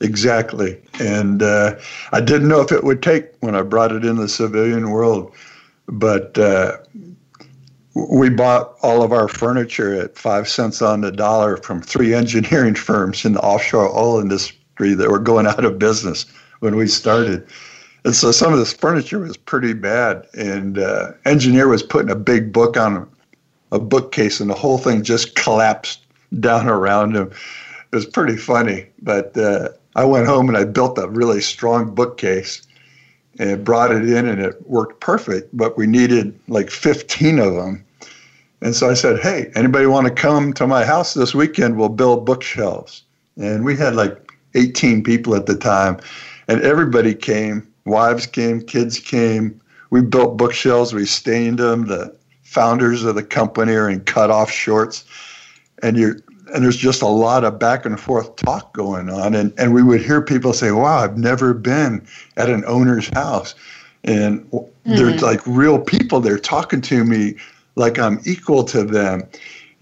Exactly, 0.00 0.78
and 1.00 1.42
uh, 1.42 1.74
I 2.12 2.20
didn't 2.20 2.48
know 2.48 2.60
if 2.60 2.70
it 2.70 2.84
would 2.84 3.02
take 3.02 3.32
when 3.40 3.54
I 3.54 3.62
brought 3.62 3.92
it 3.92 4.04
in 4.04 4.16
the 4.16 4.28
civilian 4.28 4.90
world, 4.90 5.32
but 5.88 6.36
uh, 6.36 6.76
we 7.94 8.28
bought 8.28 8.74
all 8.82 9.02
of 9.02 9.12
our 9.12 9.26
furniture 9.26 9.94
at 9.94 10.18
five 10.18 10.48
cents 10.48 10.82
on 10.82 11.00
the 11.00 11.10
dollar 11.10 11.56
from 11.56 11.80
three 11.80 12.12
engineering 12.12 12.74
firms 12.88 13.24
in 13.24 13.32
the 13.32 13.40
offshore 13.40 13.88
oil 13.96 14.20
industry 14.20 14.92
that 14.94 15.10
were 15.10 15.18
going 15.18 15.46
out 15.46 15.64
of 15.64 15.78
business 15.78 16.26
when 16.60 16.76
we 16.76 16.86
started. 16.86 17.46
And 18.04 18.14
so 18.14 18.30
some 18.32 18.52
of 18.52 18.58
this 18.58 18.72
furniture 18.72 19.18
was 19.18 19.36
pretty 19.36 19.72
bad. 19.72 20.26
And 20.34 20.78
uh, 20.78 21.12
engineer 21.24 21.68
was 21.68 21.82
putting 21.82 22.10
a 22.10 22.16
big 22.16 22.52
book 22.52 22.76
on 22.76 23.08
a 23.72 23.78
bookcase, 23.78 24.40
and 24.40 24.50
the 24.50 24.54
whole 24.54 24.78
thing 24.78 25.02
just 25.02 25.34
collapsed 25.34 26.00
down 26.40 26.68
around 26.68 27.16
him. 27.16 27.30
It 27.92 27.96
was 27.96 28.06
pretty 28.06 28.36
funny. 28.36 28.86
But 29.02 29.36
uh, 29.36 29.70
I 29.94 30.04
went 30.04 30.26
home 30.26 30.48
and 30.48 30.56
I 30.56 30.64
built 30.64 30.98
a 30.98 31.08
really 31.08 31.40
strong 31.40 31.94
bookcase 31.94 32.62
and 33.38 33.64
brought 33.64 33.92
it 33.92 34.08
in, 34.08 34.26
and 34.28 34.40
it 34.40 34.68
worked 34.68 35.00
perfect. 35.00 35.54
But 35.56 35.76
we 35.76 35.86
needed 35.86 36.38
like 36.48 36.70
15 36.70 37.38
of 37.38 37.54
them. 37.54 37.84
And 38.62 38.74
so 38.74 38.88
I 38.88 38.94
said, 38.94 39.20
Hey, 39.20 39.50
anybody 39.54 39.86
want 39.86 40.06
to 40.06 40.12
come 40.12 40.52
to 40.54 40.66
my 40.66 40.84
house 40.84 41.14
this 41.14 41.34
weekend? 41.34 41.76
We'll 41.76 41.90
build 41.90 42.24
bookshelves. 42.24 43.02
And 43.36 43.64
we 43.64 43.76
had 43.76 43.94
like 43.94 44.32
18 44.54 45.02
people 45.02 45.34
at 45.34 45.46
the 45.46 45.56
time, 45.56 45.98
and 46.48 46.62
everybody 46.62 47.14
came. 47.14 47.66
Wives 47.84 48.26
came, 48.26 48.62
kids 48.62 48.98
came. 48.98 49.60
We 49.90 50.00
built 50.00 50.36
bookshelves, 50.36 50.92
we 50.92 51.04
stained 51.04 51.58
them. 51.58 51.86
The 51.86 52.16
founders 52.56 53.04
of 53.04 53.14
the 53.14 53.22
company 53.22 53.74
are 53.74 53.90
in 53.90 54.00
cutoff 54.00 54.50
shorts. 54.50 55.04
And 55.82 55.98
you're 55.98 56.16
and 56.54 56.64
there's 56.64 56.76
just 56.76 57.02
a 57.02 57.06
lot 57.06 57.44
of 57.44 57.58
back 57.58 57.84
and 57.84 58.00
forth 58.00 58.34
talk 58.36 58.72
going 58.72 59.10
on. 59.10 59.34
And, 59.34 59.52
and 59.58 59.74
we 59.74 59.82
would 59.82 60.00
hear 60.00 60.22
people 60.22 60.54
say, 60.54 60.70
Wow, 60.70 60.98
I've 60.98 61.18
never 61.18 61.52
been 61.52 62.06
at 62.38 62.48
an 62.48 62.64
owner's 62.66 63.08
house. 63.08 63.54
And 64.04 64.50
mm-hmm. 64.50 64.94
they're 64.96 65.18
like 65.18 65.40
real 65.44 65.78
people. 65.78 66.20
They're 66.20 66.38
talking 66.38 66.80
to 66.80 67.04
me 67.04 67.34
like 67.74 67.98
I'm 67.98 68.20
equal 68.24 68.64
to 68.64 68.84
them. 68.84 69.24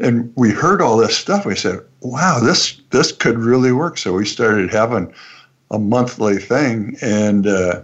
And 0.01 0.33
we 0.35 0.51
heard 0.51 0.83
all 0.83 0.97
this 0.97 1.17
stuff. 1.17 1.47
We 1.47 1.55
said, 1.55 1.81
Wow, 2.01 2.41
this 2.41 2.81
this 2.91 3.13
could 3.13 3.39
really 3.39 3.71
work. 3.71 3.99
So 3.99 4.15
we 4.15 4.27
started 4.27 4.73
having 4.73 5.15
a 5.71 5.79
monthly 5.79 6.39
thing. 6.39 6.97
And 7.01 7.47
uh, 7.47 7.83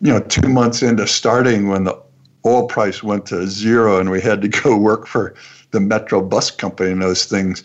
you 0.00 0.12
know, 0.12 0.20
two 0.20 0.48
months 0.48 0.82
into 0.82 1.08
starting 1.08 1.66
when 1.66 1.82
the 1.82 2.00
oil 2.46 2.66
price 2.66 3.02
went 3.02 3.26
to 3.26 3.46
zero 3.46 3.98
and 3.98 4.10
we 4.10 4.20
had 4.20 4.42
to 4.42 4.48
go 4.48 4.76
work 4.90 5.06
for 5.06 5.34
the 5.70 5.80
Metro 5.80 6.20
Bus 6.20 6.50
Company 6.50 6.90
and 6.90 7.02
those 7.02 7.24
things, 7.24 7.62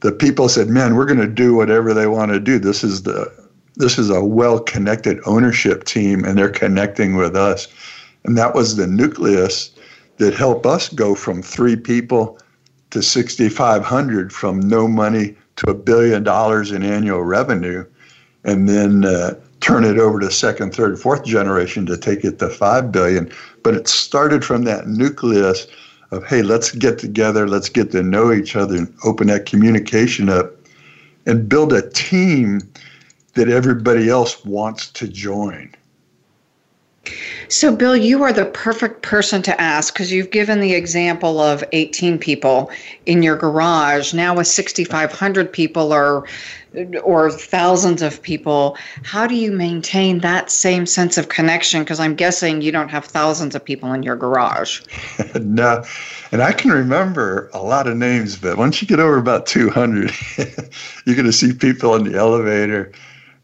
the 0.00 0.12
people 0.12 0.48
said, 0.48 0.68
"Man, 0.68 0.96
we're 0.96 1.06
going 1.06 1.20
to 1.20 1.26
do 1.26 1.54
whatever 1.54 1.94
they 1.94 2.06
want 2.06 2.32
to 2.32 2.40
do. 2.40 2.58
This 2.58 2.82
is 2.82 3.02
the 3.02 3.30
this 3.76 3.98
is 3.98 4.10
a 4.10 4.22
well-connected 4.22 5.18
ownership 5.24 5.84
team, 5.84 6.24
and 6.24 6.36
they're 6.36 6.50
connecting 6.50 7.16
with 7.16 7.36
us." 7.36 7.68
And 8.24 8.36
that 8.36 8.54
was 8.54 8.76
the 8.76 8.86
nucleus 8.86 9.70
that 10.18 10.34
helped 10.34 10.66
us 10.66 10.88
go 10.88 11.14
from 11.14 11.42
three 11.42 11.76
people 11.76 12.38
to 12.90 13.02
6,500, 13.02 14.32
from 14.32 14.60
no 14.60 14.86
money 14.86 15.34
to 15.56 15.70
a 15.70 15.74
billion 15.74 16.22
dollars 16.22 16.70
in 16.70 16.82
annual 16.82 17.22
revenue, 17.22 17.84
and 18.44 18.68
then 18.68 19.04
uh, 19.04 19.34
turn 19.60 19.84
it 19.84 19.98
over 19.98 20.20
to 20.20 20.30
second, 20.30 20.74
third, 20.74 20.98
fourth 20.98 21.24
generation 21.24 21.86
to 21.86 21.96
take 21.96 22.24
it 22.24 22.38
to 22.38 22.48
five 22.48 22.92
billion. 22.92 23.30
But 23.62 23.74
it 23.74 23.88
started 23.88 24.44
from 24.44 24.64
that 24.64 24.88
nucleus 24.88 25.66
of 26.10 26.24
hey, 26.26 26.42
let's 26.42 26.72
get 26.72 26.98
together, 26.98 27.48
let's 27.48 27.68
get 27.68 27.90
to 27.92 28.02
know 28.02 28.32
each 28.32 28.54
other, 28.54 28.76
and 28.76 28.94
open 29.04 29.28
that 29.28 29.46
communication 29.46 30.28
up, 30.28 30.52
and 31.26 31.48
build 31.48 31.72
a 31.72 31.88
team 31.90 32.60
that 33.34 33.48
everybody 33.48 34.08
else 34.08 34.44
wants 34.44 34.90
to 34.92 35.08
join. 35.08 35.74
So, 37.48 37.74
Bill, 37.74 37.96
you 37.96 38.22
are 38.22 38.32
the 38.32 38.44
perfect 38.46 39.02
person 39.02 39.42
to 39.42 39.60
ask 39.60 39.92
because 39.92 40.12
you've 40.12 40.30
given 40.30 40.60
the 40.60 40.74
example 40.74 41.40
of 41.40 41.64
18 41.72 42.18
people 42.18 42.70
in 43.06 43.22
your 43.22 43.36
garage. 43.36 44.14
Now, 44.14 44.36
with 44.36 44.46
6,500 44.46 45.52
people 45.52 45.92
or 45.92 46.26
or 47.02 47.30
thousands 47.30 48.02
of 48.02 48.22
people, 48.22 48.76
how 49.02 49.26
do 49.26 49.34
you 49.34 49.52
maintain 49.52 50.20
that 50.20 50.50
same 50.50 50.86
sense 50.86 51.18
of 51.18 51.28
connection? 51.28 51.82
Because 51.82 52.00
I'm 52.00 52.14
guessing 52.14 52.62
you 52.62 52.72
don't 52.72 52.88
have 52.88 53.04
thousands 53.04 53.54
of 53.54 53.64
people 53.64 53.92
in 53.92 54.02
your 54.02 54.16
garage. 54.16 54.80
no, 55.40 55.84
and 56.30 56.42
I 56.42 56.52
can 56.52 56.70
remember 56.70 57.50
a 57.52 57.62
lot 57.62 57.86
of 57.86 57.96
names, 57.96 58.36
but 58.36 58.56
once 58.56 58.80
you 58.80 58.88
get 58.88 59.00
over 59.00 59.18
about 59.18 59.46
200, 59.46 60.12
you're 61.06 61.16
going 61.16 61.26
to 61.26 61.32
see 61.32 61.52
people 61.52 61.94
in 61.94 62.04
the 62.04 62.18
elevator, 62.18 62.92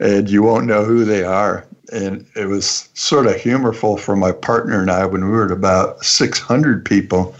and 0.01 0.31
you 0.31 0.43
won't 0.43 0.67
know 0.67 0.85
who 0.85 1.05
they 1.05 1.25
are 1.25 1.67
and 1.93 2.27
it 2.37 2.47
was 2.47 2.89
sort 2.95 3.27
of 3.27 3.37
humorful 3.37 3.97
for 3.97 4.17
my 4.17 4.33
partner 4.33 4.81
and 4.81 4.91
I 4.91 5.07
when 5.07 5.25
we 5.25 5.31
were 5.31 5.47
at 5.47 5.53
about 5.53 6.05
600 6.05 6.85
people. 6.85 7.35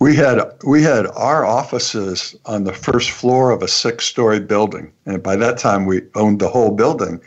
We 0.00 0.16
had 0.16 0.40
we 0.64 0.82
had 0.82 1.06
our 1.08 1.44
offices 1.44 2.34
on 2.46 2.64
the 2.64 2.72
first 2.72 3.10
floor 3.10 3.50
of 3.50 3.62
a 3.62 3.68
six-story 3.68 4.40
building, 4.40 4.90
and 5.04 5.22
by 5.22 5.36
that 5.36 5.58
time 5.58 5.84
we 5.84 6.00
owned 6.14 6.40
the 6.40 6.48
whole 6.48 6.70
building. 6.70 7.20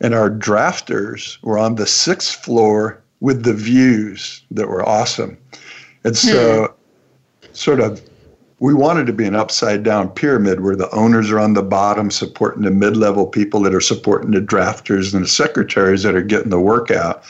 And 0.00 0.12
our 0.12 0.28
drafters 0.28 1.42
were 1.42 1.58
on 1.58 1.76
the 1.76 1.86
sixth 1.86 2.44
floor 2.44 3.02
with 3.20 3.44
the 3.44 3.54
views 3.54 4.42
that 4.50 4.68
were 4.68 4.86
awesome. 4.86 5.38
And 6.04 6.16
so, 6.16 6.74
hmm. 7.42 7.46
sort 7.52 7.80
of 7.80 8.02
we 8.58 8.74
wanted 8.74 9.06
to 9.06 9.12
be 9.12 9.24
an 9.24 9.34
upside 9.34 9.82
down 9.82 10.08
pyramid 10.10 10.60
where 10.60 10.76
the 10.76 10.90
owners 10.90 11.30
are 11.30 11.38
on 11.38 11.54
the 11.54 11.62
bottom 11.62 12.10
supporting 12.10 12.62
the 12.62 12.70
mid 12.70 12.96
level 12.96 13.26
people 13.26 13.60
that 13.60 13.74
are 13.74 13.80
supporting 13.80 14.32
the 14.32 14.40
drafters 14.40 15.14
and 15.14 15.24
the 15.24 15.28
secretaries 15.28 16.02
that 16.02 16.14
are 16.14 16.22
getting 16.22 16.50
the 16.50 16.60
work 16.60 16.90
out. 16.90 17.22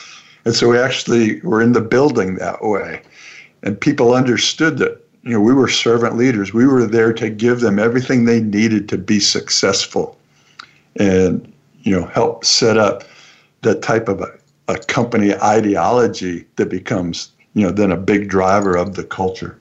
And 0.44 0.54
so 0.54 0.70
we 0.70 0.78
actually 0.78 1.40
were 1.40 1.60
in 1.60 1.72
the 1.72 1.80
building 1.80 2.36
that 2.36 2.64
way. 2.64 3.02
And 3.66 3.80
people 3.80 4.14
understood 4.14 4.78
that, 4.78 5.04
you 5.24 5.32
know, 5.32 5.40
we 5.40 5.52
were 5.52 5.66
servant 5.66 6.16
leaders. 6.16 6.54
We 6.54 6.68
were 6.68 6.86
there 6.86 7.12
to 7.14 7.28
give 7.28 7.58
them 7.58 7.80
everything 7.80 8.24
they 8.24 8.40
needed 8.40 8.88
to 8.90 8.96
be 8.96 9.18
successful 9.18 10.16
and, 11.00 11.52
you 11.82 11.90
know, 11.90 12.06
help 12.06 12.44
set 12.44 12.78
up 12.78 13.02
that 13.62 13.82
type 13.82 14.08
of 14.08 14.20
a, 14.20 14.38
a 14.68 14.78
company 14.78 15.34
ideology 15.34 16.46
that 16.54 16.68
becomes, 16.68 17.32
you 17.54 17.64
know, 17.64 17.72
then 17.72 17.90
a 17.90 17.96
big 17.96 18.28
driver 18.28 18.76
of 18.76 18.94
the 18.94 19.02
culture. 19.02 19.58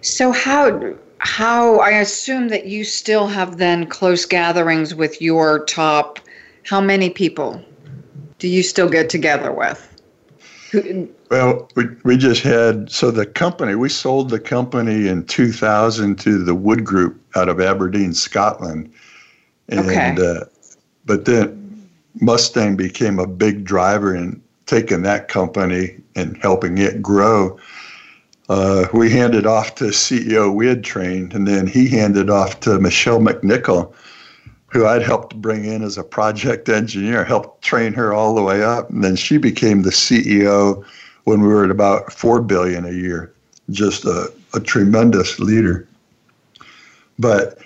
So 0.00 0.32
how 0.32 0.94
how 1.18 1.78
I 1.78 1.90
assume 1.90 2.48
that 2.48 2.66
you 2.66 2.82
still 2.82 3.28
have 3.28 3.58
then 3.58 3.86
close 3.86 4.24
gatherings 4.24 4.96
with 4.96 5.22
your 5.22 5.64
top 5.66 6.18
how 6.64 6.80
many 6.80 7.08
people 7.08 7.64
do 8.40 8.48
you 8.48 8.64
still 8.64 8.88
get 8.88 9.08
together 9.10 9.52
with? 9.52 9.88
Well, 11.30 11.68
we, 11.74 11.84
we 12.04 12.16
just 12.16 12.42
had 12.42 12.90
so 12.90 13.10
the 13.10 13.26
company 13.26 13.74
we 13.74 13.90
sold 13.90 14.30
the 14.30 14.40
company 14.40 15.08
in 15.08 15.26
2000 15.26 16.18
to 16.20 16.42
the 16.42 16.54
Wood 16.54 16.84
Group 16.84 17.20
out 17.36 17.50
of 17.50 17.60
Aberdeen, 17.60 18.14
Scotland, 18.14 18.90
and 19.68 19.80
okay. 19.80 20.16
uh, 20.18 20.46
but 21.04 21.26
then 21.26 21.90
Mustang 22.22 22.76
became 22.76 23.18
a 23.18 23.26
big 23.26 23.64
driver 23.64 24.14
in 24.14 24.40
taking 24.64 25.02
that 25.02 25.28
company 25.28 25.96
and 26.14 26.38
helping 26.38 26.78
it 26.78 27.02
grow. 27.02 27.58
Uh, 28.48 28.86
we 28.94 29.10
handed 29.10 29.46
off 29.46 29.74
to 29.74 29.84
CEO 29.84 30.54
we 30.54 30.66
had 30.66 30.82
trained, 30.82 31.34
and 31.34 31.46
then 31.46 31.66
he 31.66 31.88
handed 31.88 32.30
off 32.30 32.60
to 32.60 32.78
Michelle 32.78 33.20
McNichol, 33.20 33.92
who 34.68 34.86
I'd 34.86 35.02
helped 35.02 35.40
bring 35.40 35.64
in 35.64 35.82
as 35.82 35.96
a 35.98 36.04
project 36.04 36.68
engineer, 36.68 37.24
helped 37.24 37.62
train 37.62 37.92
her 37.94 38.12
all 38.12 38.34
the 38.34 38.42
way 38.42 38.62
up, 38.62 38.90
and 38.90 39.02
then 39.02 39.16
she 39.16 39.38
became 39.38 39.82
the 39.82 39.90
CEO 39.90 40.84
when 41.24 41.40
we 41.40 41.48
were 41.48 41.64
at 41.64 41.70
about 41.70 42.12
four 42.12 42.40
billion 42.40 42.84
a 42.84 42.92
year. 42.92 43.32
Just 43.70 44.04
a, 44.04 44.32
a 44.54 44.60
tremendous 44.60 45.38
leader. 45.38 45.86
But 47.18 47.58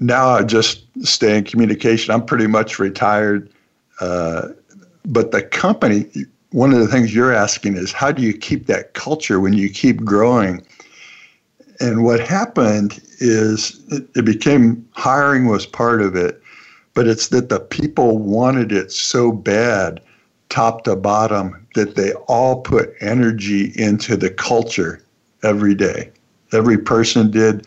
now 0.00 0.28
I 0.28 0.42
just 0.42 0.84
stay 1.04 1.38
in 1.38 1.44
communication. 1.44 2.12
I'm 2.12 2.24
pretty 2.24 2.46
much 2.46 2.78
retired. 2.78 3.50
Uh, 4.00 4.48
but 5.04 5.30
the 5.30 5.42
company, 5.42 6.06
one 6.50 6.72
of 6.72 6.80
the 6.80 6.88
things 6.88 7.14
you're 7.14 7.32
asking 7.32 7.76
is 7.76 7.92
how 7.92 8.12
do 8.12 8.22
you 8.22 8.36
keep 8.36 8.66
that 8.66 8.94
culture 8.94 9.40
when 9.40 9.52
you 9.52 9.70
keep 9.70 10.04
growing? 10.04 10.64
And 11.80 12.04
what 12.04 12.20
happened 12.20 13.00
is 13.18 13.82
it, 13.88 14.06
it 14.14 14.24
became 14.24 14.86
hiring 14.92 15.46
was 15.46 15.66
part 15.66 16.02
of 16.02 16.16
it, 16.16 16.40
but 16.94 17.06
it's 17.06 17.28
that 17.28 17.48
the 17.48 17.60
people 17.60 18.18
wanted 18.18 18.72
it 18.72 18.90
so 18.90 19.32
bad, 19.32 20.00
top 20.48 20.84
to 20.84 20.96
bottom, 20.96 21.66
that 21.74 21.94
they 21.96 22.12
all 22.28 22.62
put 22.62 22.94
energy 23.00 23.72
into 23.76 24.16
the 24.16 24.30
culture 24.30 25.02
every 25.42 25.74
day. 25.74 26.10
Every 26.52 26.78
person 26.78 27.30
did. 27.30 27.66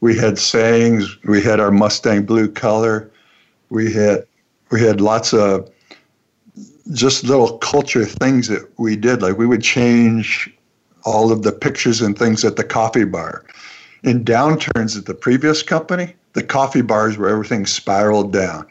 We 0.00 0.16
had 0.16 0.38
sayings. 0.38 1.16
We 1.24 1.42
had 1.42 1.60
our 1.60 1.70
Mustang 1.70 2.26
blue 2.26 2.48
color. 2.48 3.10
We 3.70 3.92
had 3.92 4.26
we 4.70 4.80
had 4.80 5.00
lots 5.00 5.32
of 5.32 5.70
just 6.92 7.24
little 7.24 7.58
culture 7.58 8.04
things 8.04 8.48
that 8.48 8.68
we 8.78 8.96
did. 8.96 9.22
Like 9.22 9.38
we 9.38 9.46
would 9.46 9.62
change 9.62 10.52
all 11.06 11.32
of 11.32 11.42
the 11.42 11.52
pictures 11.52 12.02
and 12.02 12.18
things 12.18 12.44
at 12.44 12.56
the 12.56 12.64
coffee 12.64 13.04
bar. 13.04 13.44
In 14.02 14.24
downturns 14.24 14.98
at 14.98 15.06
the 15.06 15.14
previous 15.14 15.62
company, 15.62 16.14
the 16.34 16.42
coffee 16.42 16.82
bars 16.82 17.16
where 17.16 17.30
everything 17.30 17.64
spiraled 17.64 18.32
down. 18.32 18.66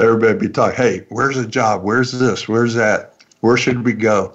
Everybody 0.00 0.38
be 0.38 0.48
talking, 0.48 0.76
hey, 0.76 1.04
where's 1.10 1.36
the 1.36 1.46
job? 1.46 1.82
Where's 1.82 2.12
this? 2.12 2.48
Where's 2.48 2.74
that? 2.74 3.22
Where 3.40 3.58
should 3.58 3.84
we 3.84 3.92
go? 3.92 4.34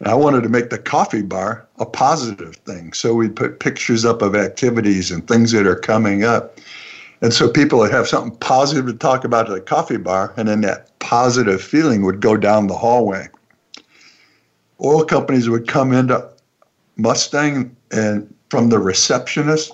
And 0.00 0.08
I 0.08 0.14
wanted 0.14 0.42
to 0.42 0.48
make 0.48 0.70
the 0.70 0.78
coffee 0.78 1.22
bar 1.22 1.66
a 1.78 1.86
positive 1.86 2.56
thing. 2.56 2.92
So 2.92 3.14
we 3.14 3.28
put 3.28 3.60
pictures 3.60 4.04
up 4.04 4.22
of 4.22 4.34
activities 4.34 5.10
and 5.10 5.26
things 5.28 5.52
that 5.52 5.66
are 5.66 5.76
coming 5.76 6.24
up. 6.24 6.58
And 7.20 7.32
so 7.32 7.50
people 7.50 7.80
would 7.80 7.90
have 7.90 8.08
something 8.08 8.36
positive 8.38 8.86
to 8.86 8.94
talk 8.94 9.24
about 9.24 9.48
at 9.48 9.54
the 9.54 9.60
coffee 9.60 9.96
bar, 9.96 10.32
and 10.36 10.48
then 10.48 10.60
that 10.62 10.98
positive 11.00 11.60
feeling 11.60 12.02
would 12.02 12.20
go 12.20 12.36
down 12.36 12.66
the 12.68 12.76
hallway. 12.76 13.28
Oil 14.82 15.04
companies 15.04 15.48
would 15.48 15.66
come 15.66 15.92
into 15.92 16.28
Mustang 16.98 17.74
and 17.90 18.32
from 18.50 18.68
the 18.68 18.78
receptionist, 18.78 19.72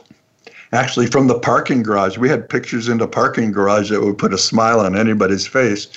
actually 0.73 1.07
from 1.07 1.27
the 1.27 1.39
parking 1.39 1.83
garage. 1.83 2.19
We 2.19 2.29
had 2.29 2.49
pictures 2.49 2.89
in 2.89 2.99
the 2.99 3.09
parking 3.09 3.51
garage 3.51 3.91
that 3.91 4.03
would 4.03 4.19
put 4.19 4.35
a 4.35 4.39
smile 4.39 4.81
on 4.81 4.97
anybody's 4.97 5.47
face 5.47 5.89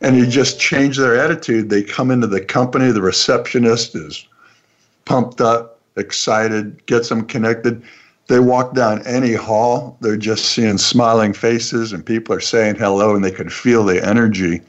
and 0.00 0.16
you 0.16 0.26
just 0.26 0.60
change 0.60 0.96
their 0.96 1.16
attitude. 1.16 1.70
They 1.70 1.82
come 1.82 2.10
into 2.10 2.26
the 2.26 2.40
company, 2.40 2.90
the 2.90 3.02
receptionist 3.02 3.94
is 3.94 4.26
pumped 5.04 5.40
up, 5.40 5.80
excited, 5.96 6.84
gets 6.86 7.08
them 7.08 7.24
connected. 7.26 7.82
They 8.28 8.40
walk 8.40 8.74
down 8.74 9.06
any 9.06 9.34
hall, 9.34 9.96
they're 10.00 10.16
just 10.16 10.46
seeing 10.46 10.78
smiling 10.78 11.32
faces 11.32 11.92
and 11.92 12.04
people 12.04 12.34
are 12.34 12.40
saying 12.40 12.74
hello 12.74 13.14
and 13.14 13.24
they 13.24 13.30
can 13.30 13.48
feel 13.48 13.84
the 13.84 14.04
energy. 14.04 14.60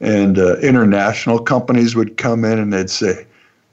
And 0.00 0.38
uh, 0.38 0.56
international 0.58 1.38
companies 1.38 1.96
would 1.96 2.16
come 2.16 2.44
in 2.44 2.58
and 2.58 2.72
they'd 2.72 2.90
say, 2.90 3.26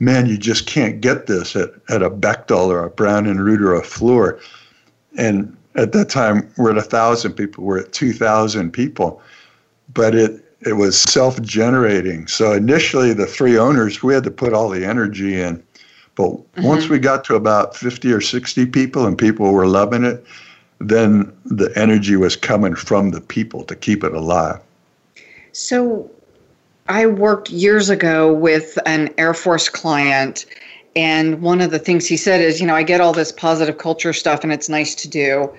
Man, 0.04 0.26
you 0.26 0.38
just 0.38 0.68
can't 0.68 1.00
get 1.00 1.28
this 1.28 1.56
at, 1.56 1.70
at 1.90 2.04
a 2.04 2.10
Bechtel 2.10 2.68
or 2.68 2.84
a 2.84 2.90
Brown 2.90 3.26
and 3.26 3.44
Root 3.44 3.62
or 3.62 3.74
a 3.74 3.82
Fluor. 3.82 4.40
And 5.18 5.56
at 5.76 5.94
that 5.94 6.10
time, 6.10 6.52
we're 6.58 6.72
at 6.72 6.78
a 6.78 6.82
thousand 6.82 7.34
people, 7.34 7.64
we're 7.64 7.80
at 7.80 7.94
2,000 7.94 8.72
people. 8.72 9.22
But 9.94 10.14
it, 10.14 10.44
it 10.62 10.74
was 10.74 11.00
self 11.00 11.42
generating. 11.42 12.28
So 12.28 12.52
initially, 12.52 13.14
the 13.14 13.26
three 13.26 13.58
owners, 13.58 14.04
we 14.04 14.14
had 14.14 14.24
to 14.24 14.32
put 14.32 14.54
all 14.54 14.70
the 14.70 14.86
energy 14.86 15.40
in. 15.40 15.64
But 16.16 16.32
mm-hmm. 16.32 16.64
once 16.64 16.90
we 16.90 17.00
got 17.00 17.24
to 17.26 17.36
about 17.36 17.76
50 17.76 18.12
or 18.12 18.22
60 18.22 18.66
people 18.68 19.06
and 19.06 19.18
people 19.18 19.52
were 19.52 19.68
loving 19.68 20.04
it, 20.04 20.26
then 20.80 21.32
the 21.46 21.72
energy 21.78 22.18
was 22.18 22.36
coming 22.36 22.76
from 22.76 23.12
the 23.12 23.22
people 23.22 23.64
to 23.64 23.76
keep 23.76 24.04
it 24.04 24.14
alive. 24.14 24.60
So 25.54 26.10
I 26.88 27.06
worked 27.06 27.50
years 27.50 27.90
ago 27.90 28.34
with 28.34 28.78
an 28.86 29.14
Air 29.18 29.34
Force 29.34 29.70
client. 29.70 30.46
And 30.96 31.42
one 31.42 31.60
of 31.60 31.72
the 31.72 31.80
things 31.80 32.08
he 32.08 32.18
said 32.18 32.42
is, 32.42 32.62
you 32.62 32.68
know, 32.68 32.76
I 32.76 32.84
get 32.84 33.02
all 33.02 33.14
this 33.14 33.32
positive 33.32 33.80
culture 33.80 34.14
stuff 34.14 34.44
and 34.44 34.54
it's 34.54 34.70
nice 34.70 34.94
to 34.96 35.08
do 35.08 35.52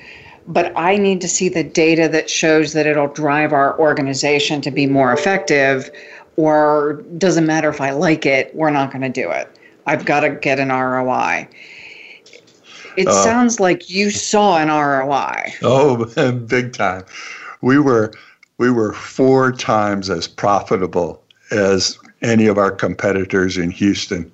but 0.47 0.73
I 0.77 0.97
need 0.97 1.21
to 1.23 1.29
see 1.29 1.49
the 1.49 1.65
data 1.65 2.09
that 2.09 2.29
shows 2.29 2.73
that 2.73 2.87
it'll 2.87 3.09
drive 3.09 3.53
our 3.53 3.79
organization 3.79 4.61
to 4.63 4.71
be 4.71 4.87
more 4.87 5.13
effective, 5.13 5.91
or 6.37 7.05
doesn't 7.19 7.47
matter 7.47 7.69
if 7.69 7.81
I 7.81 7.91
like 7.91 8.27
it, 8.27 8.55
we're 8.55 8.71
not 8.71 8.91
going 8.91 9.03
to 9.03 9.09
do 9.09 9.31
it. 9.31 9.51
I've 9.87 10.05
got 10.05 10.21
to 10.21 10.31
get 10.31 10.59
an 10.59 10.69
ROI. 10.69 11.49
It 12.97 13.09
uh, 13.09 13.25
sounds 13.25 13.59
like 13.59 13.91
you 13.91 14.11
saw 14.11 14.59
an 14.59 14.69
ROI. 14.69 15.55
Oh, 15.63 16.33
big 16.47 16.73
time. 16.73 17.05
We 17.61 17.79
were 17.79 18.13
we 18.59 18.71
were 18.71 18.93
four 18.93 19.53
times 19.53 20.11
as 20.11 20.29
profitable 20.29 21.23
as 21.51 21.99
any 22.23 22.47
of 22.47 22.59
our 22.59 22.71
competitors 22.71 23.57
in 23.57 23.71
Houston 23.71 24.31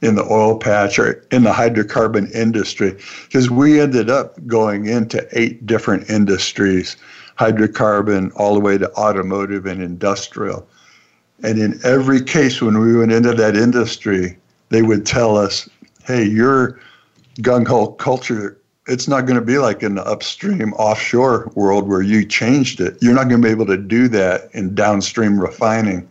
in 0.00 0.14
the 0.16 0.24
oil 0.30 0.58
patch 0.58 0.98
or 0.98 1.24
in 1.30 1.44
the 1.44 1.52
hydrocarbon 1.52 2.30
industry 2.32 2.96
because 3.24 3.50
we 3.50 3.80
ended 3.80 4.10
up 4.10 4.34
going 4.46 4.86
into 4.86 5.26
eight 5.32 5.64
different 5.66 6.08
industries 6.10 6.96
hydrocarbon 7.38 8.30
all 8.36 8.54
the 8.54 8.60
way 8.60 8.78
to 8.78 8.92
automotive 8.94 9.66
and 9.66 9.82
industrial. 9.82 10.66
And 11.42 11.58
in 11.58 11.80
every 11.84 12.22
case 12.22 12.60
when 12.60 12.78
we 12.78 12.96
went 12.96 13.12
into 13.12 13.32
that 13.32 13.56
industry 13.56 14.36
they 14.68 14.82
would 14.82 15.06
tell 15.06 15.36
us 15.36 15.68
hey 16.06 16.24
your 16.24 16.78
gung-ho 17.38 17.88
culture 17.92 18.58
it's 18.86 19.08
not 19.08 19.22
going 19.22 19.38
to 19.38 19.44
be 19.44 19.58
like 19.58 19.82
in 19.82 19.94
the 19.94 20.04
upstream 20.06 20.72
offshore 20.74 21.50
world 21.54 21.88
where 21.88 22.02
you 22.02 22.24
changed 22.24 22.80
it 22.80 22.96
you're 23.00 23.14
not 23.14 23.28
going 23.28 23.40
to 23.40 23.46
be 23.46 23.52
able 23.52 23.66
to 23.66 23.76
do 23.76 24.08
that 24.08 24.48
in 24.52 24.74
downstream 24.74 25.38
refining 25.40 26.06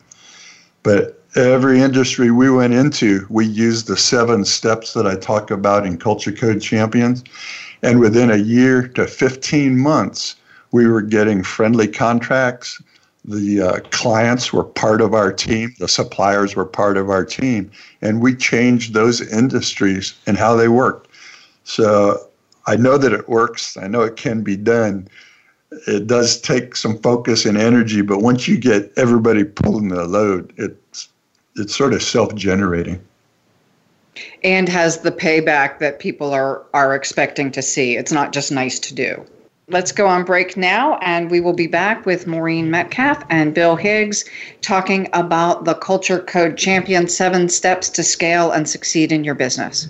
but 0.84 1.24
every 1.36 1.82
industry 1.82 2.32
we 2.32 2.50
went 2.50 2.74
into, 2.74 3.26
we 3.30 3.46
used 3.46 3.88
the 3.88 3.98
seven 3.98 4.46
steps 4.46 4.94
that 4.94 5.08
I 5.08 5.16
talk 5.16 5.50
about 5.50 5.86
in 5.86 5.98
Culture 5.98 6.32
Code 6.32 6.62
Champions. 6.62 7.24
And 7.82 8.00
within 8.00 8.30
a 8.30 8.38
year 8.38 8.88
to 8.90 9.08
15 9.08 9.78
months, 9.78 10.36
we 10.72 10.88
were 10.88 11.02
getting 11.02 11.44
friendly 11.44 11.88
contracts. 11.88 12.82
The 13.26 13.62
uh, 13.62 13.80
clients 13.92 14.52
were 14.52 14.64
part 14.64 15.02
of 15.02 15.14
our 15.14 15.32
team, 15.32 15.74
the 15.80 15.88
suppliers 15.88 16.56
were 16.56 16.66
part 16.66 16.98
of 16.98 17.10
our 17.10 17.24
team, 17.24 17.72
and 18.02 18.22
we 18.22 18.36
changed 18.36 18.94
those 18.94 19.21
industries 19.21 20.13
and 20.28 20.38
how 20.38 20.58
they 20.58 20.67
worked. 20.67 21.10
So 21.63 22.28
I 22.66 22.76
know 22.76 22.98
that 22.98 23.14
it 23.14 23.28
works, 23.28 23.78
I 23.78 23.88
know 23.88 24.02
it 24.02 24.16
can 24.16 24.42
be 24.42 24.56
done. 24.56 25.08
It 25.88 26.08
does 26.08 26.40
take 26.40 26.76
some 26.76 27.00
focus 27.00 27.46
and 27.46 27.58
energy, 27.58 28.02
but 28.02 28.20
once 28.20 28.48
you 28.48 28.58
get 28.58 28.92
everybody 28.96 29.44
pulling 29.44 29.90
the 29.90 30.06
load, 30.06 30.54
it's 30.58 31.10
it's 31.56 31.76
sort 31.76 31.94
of 31.94 32.02
self-generating. 32.02 33.00
And 34.44 34.70
has 34.70 35.00
the 35.00 35.12
payback 35.12 35.80
that 35.80 36.00
people 36.00 36.32
are 36.34 36.64
are 36.74 36.96
expecting 36.96 37.52
to 37.52 37.62
see. 37.62 37.98
It's 37.98 38.12
not 38.12 38.34
just 38.34 38.52
nice 38.52 38.80
to 38.80 38.94
do. 38.94 39.26
Let's 39.70 39.92
go 39.92 40.08
on 40.08 40.24
break 40.26 40.58
now 40.58 40.98
and 40.98 41.32
we 41.32 41.40
will 41.40 41.54
be 41.54 41.68
back 41.68 42.06
with 42.06 42.28
maureen 42.28 42.70
metcalf 42.70 43.24
and 43.30 43.54
bill 43.54 43.78
higgs 43.78 44.26
talking 44.62 45.08
about 45.14 45.64
the 45.64 45.74
culture 45.74 46.20
code 46.20 46.58
champion 46.58 47.08
seven 47.08 47.48
steps 47.48 47.90
to 47.92 48.04
scale 48.04 48.52
and 48.52 48.68
succeed 48.70 49.12
in 49.12 49.24
your 49.24 49.36
business 49.36 49.90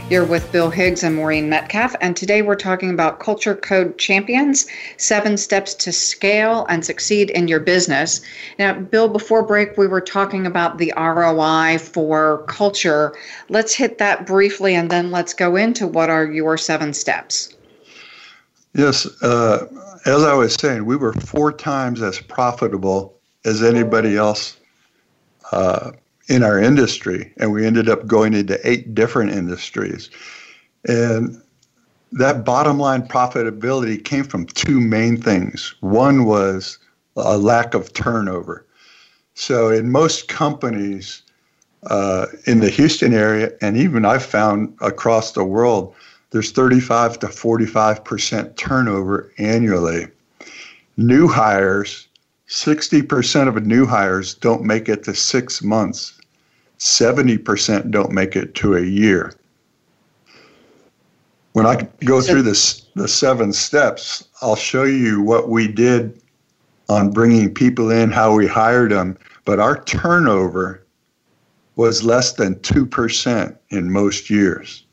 You're 0.11 0.25
with 0.25 0.51
Bill 0.51 0.69
Higgs 0.69 1.03
and 1.03 1.15
Maureen 1.15 1.47
Metcalf, 1.47 1.95
and 2.01 2.17
today 2.17 2.41
we're 2.41 2.57
talking 2.57 2.89
about 2.89 3.21
Culture 3.21 3.55
Code 3.55 3.97
Champions 3.97 4.67
Seven 4.97 5.37
Steps 5.37 5.73
to 5.75 5.93
Scale 5.93 6.65
and 6.67 6.83
Succeed 6.83 7.29
in 7.29 7.47
Your 7.47 7.61
Business. 7.61 8.19
Now, 8.59 8.73
Bill, 8.73 9.07
before 9.07 9.41
break, 9.41 9.77
we 9.77 9.87
were 9.87 10.01
talking 10.01 10.45
about 10.45 10.79
the 10.79 10.91
ROI 10.97 11.77
for 11.77 12.43
culture. 12.49 13.13
Let's 13.47 13.73
hit 13.73 13.99
that 13.99 14.27
briefly 14.27 14.75
and 14.75 14.91
then 14.91 15.11
let's 15.11 15.33
go 15.33 15.55
into 15.55 15.87
what 15.87 16.09
are 16.09 16.25
your 16.25 16.57
seven 16.57 16.91
steps. 16.93 17.55
Yes, 18.75 19.05
uh, 19.23 19.65
as 20.05 20.23
I 20.23 20.33
was 20.33 20.55
saying, 20.55 20.83
we 20.83 20.97
were 20.97 21.13
four 21.13 21.53
times 21.53 22.01
as 22.01 22.19
profitable 22.19 23.17
as 23.45 23.63
anybody 23.63 24.17
else 24.17 24.57
uh, 25.53 25.91
in 26.31 26.43
our 26.43 26.57
industry, 26.57 27.33
and 27.37 27.51
we 27.51 27.65
ended 27.65 27.89
up 27.89 28.07
going 28.07 28.33
into 28.33 28.57
eight 28.63 28.95
different 28.95 29.31
industries. 29.31 30.09
And 30.87 31.41
that 32.13 32.45
bottom 32.45 32.79
line 32.79 33.05
profitability 33.05 34.01
came 34.01 34.23
from 34.23 34.45
two 34.45 34.79
main 34.79 35.21
things. 35.21 35.75
One 35.81 36.23
was 36.23 36.77
a 37.17 37.37
lack 37.37 37.73
of 37.73 37.91
turnover. 37.91 38.65
So, 39.33 39.71
in 39.71 39.91
most 39.91 40.29
companies 40.29 41.21
uh, 41.83 42.27
in 42.45 42.61
the 42.61 42.69
Houston 42.69 43.13
area, 43.13 43.51
and 43.61 43.75
even 43.75 44.05
I've 44.05 44.23
found 44.23 44.73
across 44.79 45.33
the 45.33 45.43
world, 45.43 45.93
there's 46.29 46.51
35 46.51 47.19
to 47.19 47.27
45% 47.27 48.55
turnover 48.55 49.33
annually. 49.37 50.07
New 50.95 51.27
hires 51.27 52.07
60% 52.51 53.47
of 53.47 53.65
new 53.65 53.85
hires 53.85 54.33
don't 54.33 54.63
make 54.63 54.89
it 54.89 55.03
to 55.05 55.15
six 55.15 55.63
months. 55.63 56.20
70% 56.81 57.91
don't 57.91 58.11
make 58.11 58.35
it 58.35 58.55
to 58.55 58.75
a 58.75 58.81
year. 58.81 59.35
When 61.53 61.67
I 61.67 61.87
go 62.05 62.21
through 62.21 62.41
this, 62.41 62.87
the 62.95 63.07
seven 63.07 63.53
steps, 63.53 64.27
I'll 64.41 64.55
show 64.55 64.83
you 64.83 65.21
what 65.21 65.47
we 65.47 65.67
did 65.67 66.19
on 66.89 67.11
bringing 67.11 67.53
people 67.53 67.91
in, 67.91 68.09
how 68.09 68.33
we 68.33 68.47
hired 68.47 68.91
them, 68.91 69.15
but 69.45 69.59
our 69.59 69.83
turnover 69.83 70.83
was 71.75 72.03
less 72.03 72.33
than 72.33 72.55
2% 72.55 73.55
in 73.69 73.91
most 73.91 74.31
years. 74.31 74.83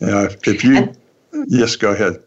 Now, 0.00 0.26
if, 0.44 0.64
you, 0.64 0.92
yes, 1.46 1.76
go 1.76 1.92
ahead. 1.92 2.20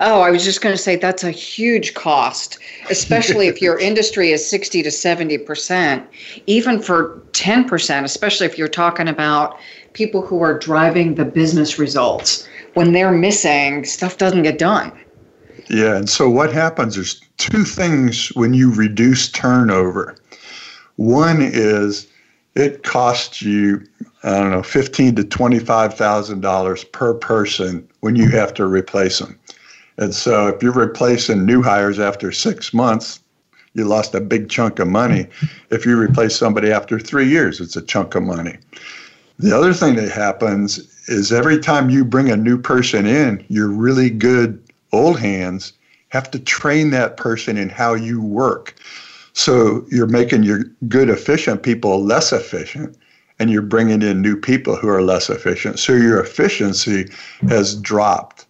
Oh, 0.00 0.20
I 0.20 0.30
was 0.30 0.44
just 0.44 0.60
going 0.60 0.74
to 0.74 0.82
say 0.82 0.96
that's 0.96 1.24
a 1.24 1.30
huge 1.30 1.94
cost, 1.94 2.58
especially 2.90 3.46
if 3.48 3.62
your 3.62 3.78
industry 3.90 4.30
is 4.30 4.48
60 4.48 4.82
to 4.82 4.88
70%. 4.88 6.06
Even 6.46 6.80
for 6.80 7.20
10%, 7.32 8.04
especially 8.04 8.46
if 8.46 8.58
you're 8.58 8.68
talking 8.68 9.08
about 9.08 9.58
people 9.92 10.22
who 10.22 10.42
are 10.42 10.58
driving 10.58 11.14
the 11.14 11.24
business 11.24 11.78
results. 11.78 12.48
When 12.74 12.92
they're 12.92 13.12
missing, 13.12 13.84
stuff 13.84 14.18
doesn't 14.18 14.42
get 14.42 14.58
done. 14.58 14.92
Yeah, 15.68 15.96
and 15.96 16.08
so 16.08 16.30
what 16.30 16.52
happens 16.52 16.96
is 16.96 17.20
two 17.36 17.64
things 17.64 18.28
when 18.34 18.54
you 18.54 18.72
reduce 18.72 19.30
turnover. 19.30 20.16
One 20.96 21.38
is 21.40 22.06
it 22.54 22.82
costs 22.82 23.42
you 23.42 23.84
I 24.24 24.30
don't 24.38 24.50
know, 24.50 24.62
fifteen 24.62 25.14
to 25.14 25.24
twenty-five 25.24 25.94
thousand 25.94 26.40
dollars 26.40 26.82
per 26.82 27.14
person 27.14 27.88
when 28.00 28.16
you 28.16 28.30
have 28.30 28.52
to 28.54 28.66
replace 28.66 29.20
them. 29.20 29.38
And 29.98 30.14
so 30.14 30.46
if 30.46 30.62
you're 30.62 30.72
replacing 30.72 31.44
new 31.44 31.62
hires 31.62 31.98
after 31.98 32.32
six 32.32 32.72
months, 32.72 33.20
you 33.74 33.84
lost 33.84 34.14
a 34.14 34.20
big 34.20 34.48
chunk 34.48 34.78
of 34.78 34.88
money. 34.88 35.26
If 35.70 35.84
you 35.84 36.00
replace 36.00 36.34
somebody 36.34 36.72
after 36.72 36.98
three 36.98 37.28
years, 37.28 37.60
it's 37.60 37.76
a 37.76 37.82
chunk 37.82 38.14
of 38.14 38.22
money. 38.22 38.56
The 39.38 39.54
other 39.54 39.74
thing 39.74 39.96
that 39.96 40.10
happens 40.10 40.78
is 41.08 41.30
every 41.30 41.58
time 41.58 41.90
you 41.90 42.04
bring 42.04 42.30
a 42.30 42.36
new 42.36 42.58
person 42.58 43.06
in, 43.06 43.44
your 43.48 43.68
really 43.68 44.08
good 44.08 44.62
old 44.92 45.20
hands 45.20 45.74
have 46.08 46.30
to 46.30 46.38
train 46.38 46.90
that 46.90 47.18
person 47.18 47.56
in 47.58 47.68
how 47.68 47.94
you 47.94 48.22
work. 48.22 48.74
So 49.34 49.86
you're 49.90 50.06
making 50.06 50.42
your 50.42 50.64
good, 50.88 51.10
efficient 51.10 51.62
people 51.62 52.02
less 52.02 52.32
efficient, 52.32 52.96
and 53.38 53.50
you're 53.50 53.62
bringing 53.62 54.02
in 54.02 54.20
new 54.22 54.36
people 54.36 54.74
who 54.74 54.88
are 54.88 55.02
less 55.02 55.30
efficient. 55.30 55.78
So 55.78 55.92
your 55.92 56.18
efficiency 56.18 57.10
has 57.48 57.76
dropped. 57.76 58.46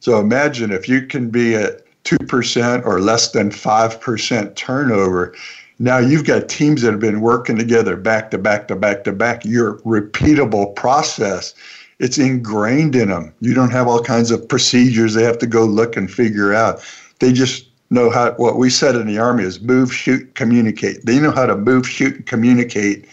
So 0.00 0.20
imagine 0.20 0.70
if 0.72 0.88
you 0.88 1.02
can 1.06 1.30
be 1.30 1.54
at 1.54 1.82
2% 2.04 2.86
or 2.86 3.00
less 3.00 3.32
than 3.32 3.50
5% 3.50 4.54
turnover. 4.54 5.34
Now 5.78 5.98
you've 5.98 6.24
got 6.24 6.48
teams 6.48 6.82
that 6.82 6.92
have 6.92 7.00
been 7.00 7.20
working 7.20 7.56
together 7.56 7.96
back 7.96 8.30
to 8.30 8.38
back 8.38 8.68
to 8.68 8.76
back 8.76 9.04
to 9.04 9.12
back. 9.12 9.44
Your 9.44 9.78
repeatable 9.78 10.74
process, 10.74 11.54
it's 11.98 12.18
ingrained 12.18 12.96
in 12.96 13.08
them. 13.08 13.32
You 13.40 13.54
don't 13.54 13.70
have 13.70 13.88
all 13.88 14.02
kinds 14.02 14.30
of 14.30 14.48
procedures 14.48 15.14
they 15.14 15.24
have 15.24 15.38
to 15.38 15.46
go 15.46 15.64
look 15.64 15.96
and 15.96 16.10
figure 16.10 16.54
out. 16.54 16.80
They 17.18 17.32
just 17.32 17.68
know 17.90 18.10
how, 18.10 18.32
what 18.32 18.56
we 18.56 18.70
said 18.70 18.94
in 18.94 19.06
the 19.06 19.18
Army 19.18 19.44
is 19.44 19.60
move, 19.60 19.92
shoot, 19.92 20.34
communicate. 20.34 21.04
They 21.04 21.18
know 21.20 21.30
how 21.30 21.46
to 21.46 21.56
move, 21.56 21.88
shoot, 21.88 22.16
and 22.16 22.26
communicate 22.26 23.06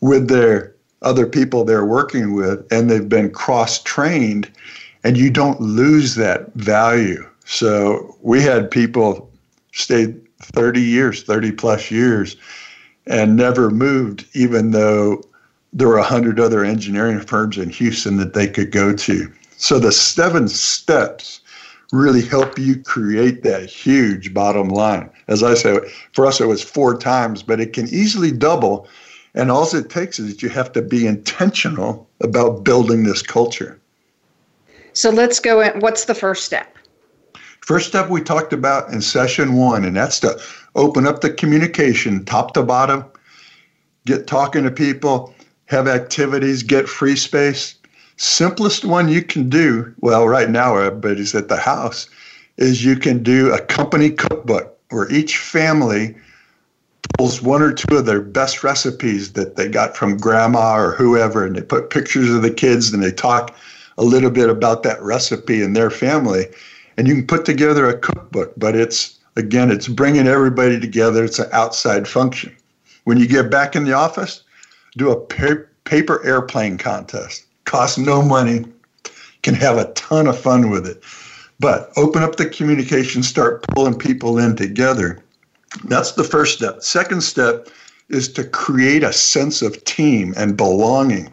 with 0.00 0.28
their 0.28 0.74
other 1.02 1.26
people 1.26 1.64
they're 1.64 1.86
working 1.86 2.34
with, 2.34 2.66
and 2.72 2.90
they've 2.90 3.08
been 3.08 3.30
cross 3.30 3.82
trained 3.82 4.50
and 5.08 5.16
you 5.16 5.30
don't 5.30 5.58
lose 5.58 6.16
that 6.16 6.52
value. 6.52 7.26
So 7.46 8.14
we 8.20 8.42
had 8.42 8.70
people 8.70 9.32
stay 9.72 10.14
30 10.42 10.82
years, 10.82 11.22
30 11.22 11.52
plus 11.52 11.90
years, 11.90 12.36
and 13.06 13.34
never 13.34 13.70
moved, 13.70 14.26
even 14.34 14.72
though 14.72 15.22
there 15.72 15.88
were 15.88 15.96
100 15.96 16.38
other 16.38 16.62
engineering 16.62 17.20
firms 17.20 17.56
in 17.56 17.70
Houston 17.70 18.18
that 18.18 18.34
they 18.34 18.46
could 18.46 18.70
go 18.70 18.94
to. 18.94 19.32
So 19.56 19.78
the 19.78 19.92
seven 19.92 20.46
steps 20.46 21.40
really 21.90 22.22
help 22.22 22.58
you 22.58 22.76
create 22.82 23.42
that 23.44 23.64
huge 23.64 24.34
bottom 24.34 24.68
line. 24.68 25.08
As 25.28 25.42
I 25.42 25.54
say, 25.54 25.78
for 26.12 26.26
us, 26.26 26.38
it 26.38 26.48
was 26.48 26.62
four 26.62 26.98
times, 26.98 27.42
but 27.42 27.60
it 27.60 27.72
can 27.72 27.88
easily 27.88 28.30
double. 28.30 28.86
And 29.34 29.50
all 29.50 29.74
it 29.74 29.88
takes 29.88 30.18
is 30.18 30.28
that 30.28 30.42
you 30.42 30.50
have 30.50 30.70
to 30.72 30.82
be 30.82 31.06
intentional 31.06 32.06
about 32.20 32.62
building 32.62 33.04
this 33.04 33.22
culture. 33.22 33.80
So 34.98 35.10
let's 35.10 35.38
go 35.38 35.60
in. 35.60 35.78
What's 35.78 36.06
the 36.06 36.14
first 36.14 36.44
step? 36.44 36.76
First 37.60 37.86
step 37.86 38.10
we 38.10 38.20
talked 38.20 38.52
about 38.52 38.92
in 38.92 39.00
session 39.00 39.52
one, 39.54 39.84
and 39.84 39.96
that's 39.96 40.18
to 40.20 40.40
open 40.74 41.06
up 41.06 41.20
the 41.20 41.30
communication 41.30 42.24
top 42.24 42.52
to 42.54 42.64
bottom, 42.64 43.04
get 44.06 44.26
talking 44.26 44.64
to 44.64 44.72
people, 44.72 45.32
have 45.66 45.86
activities, 45.86 46.64
get 46.64 46.88
free 46.88 47.14
space. 47.14 47.76
Simplest 48.16 48.84
one 48.84 49.08
you 49.08 49.22
can 49.22 49.48
do, 49.48 49.94
well, 50.00 50.26
right 50.26 50.50
now 50.50 50.76
everybody's 50.76 51.32
at 51.32 51.46
the 51.46 51.58
house, 51.58 52.10
is 52.56 52.84
you 52.84 52.96
can 52.96 53.22
do 53.22 53.52
a 53.52 53.60
company 53.60 54.10
cookbook 54.10 54.76
where 54.90 55.08
each 55.12 55.38
family 55.38 56.16
pulls 57.16 57.40
one 57.40 57.62
or 57.62 57.72
two 57.72 57.98
of 57.98 58.06
their 58.06 58.20
best 58.20 58.64
recipes 58.64 59.34
that 59.34 59.54
they 59.54 59.68
got 59.68 59.96
from 59.96 60.16
grandma 60.16 60.76
or 60.76 60.90
whoever, 60.96 61.46
and 61.46 61.54
they 61.54 61.62
put 61.62 61.90
pictures 61.90 62.30
of 62.30 62.42
the 62.42 62.50
kids 62.50 62.92
and 62.92 63.00
they 63.00 63.12
talk 63.12 63.54
a 63.98 64.04
little 64.04 64.30
bit 64.30 64.48
about 64.48 64.82
that 64.84 65.02
recipe 65.02 65.62
and 65.62 65.76
their 65.76 65.90
family. 65.90 66.46
And 66.96 67.06
you 67.06 67.14
can 67.14 67.26
put 67.26 67.44
together 67.44 67.88
a 67.88 67.98
cookbook, 67.98 68.54
but 68.56 68.74
it's, 68.74 69.18
again, 69.36 69.70
it's 69.70 69.88
bringing 69.88 70.26
everybody 70.26 70.80
together. 70.80 71.24
It's 71.24 71.38
an 71.38 71.50
outside 71.52 72.08
function. 72.08 72.56
When 73.04 73.18
you 73.18 73.26
get 73.26 73.50
back 73.50 73.76
in 73.76 73.84
the 73.84 73.92
office, 73.92 74.42
do 74.96 75.10
a 75.10 75.20
paper 75.84 76.24
airplane 76.24 76.78
contest. 76.78 77.44
Costs 77.64 77.98
no 77.98 78.22
money, 78.22 78.64
can 79.42 79.54
have 79.54 79.76
a 79.76 79.92
ton 79.92 80.26
of 80.26 80.38
fun 80.38 80.70
with 80.70 80.86
it. 80.86 81.02
But 81.60 81.90
open 81.96 82.22
up 82.22 82.36
the 82.36 82.48
communication, 82.48 83.22
start 83.22 83.64
pulling 83.68 83.98
people 83.98 84.38
in 84.38 84.56
together. 84.56 85.22
That's 85.84 86.12
the 86.12 86.24
first 86.24 86.56
step. 86.56 86.82
Second 86.82 87.22
step 87.22 87.68
is 88.08 88.32
to 88.32 88.44
create 88.44 89.02
a 89.02 89.12
sense 89.12 89.60
of 89.60 89.84
team 89.84 90.32
and 90.36 90.56
belonging. 90.56 91.32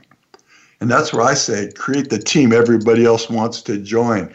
And 0.81 0.91
that's 0.91 1.13
where 1.13 1.23
I 1.23 1.33
say 1.33 1.71
create 1.75 2.09
the 2.09 2.19
team 2.19 2.51
everybody 2.51 3.05
else 3.05 3.29
wants 3.29 3.61
to 3.63 3.77
join. 3.77 4.33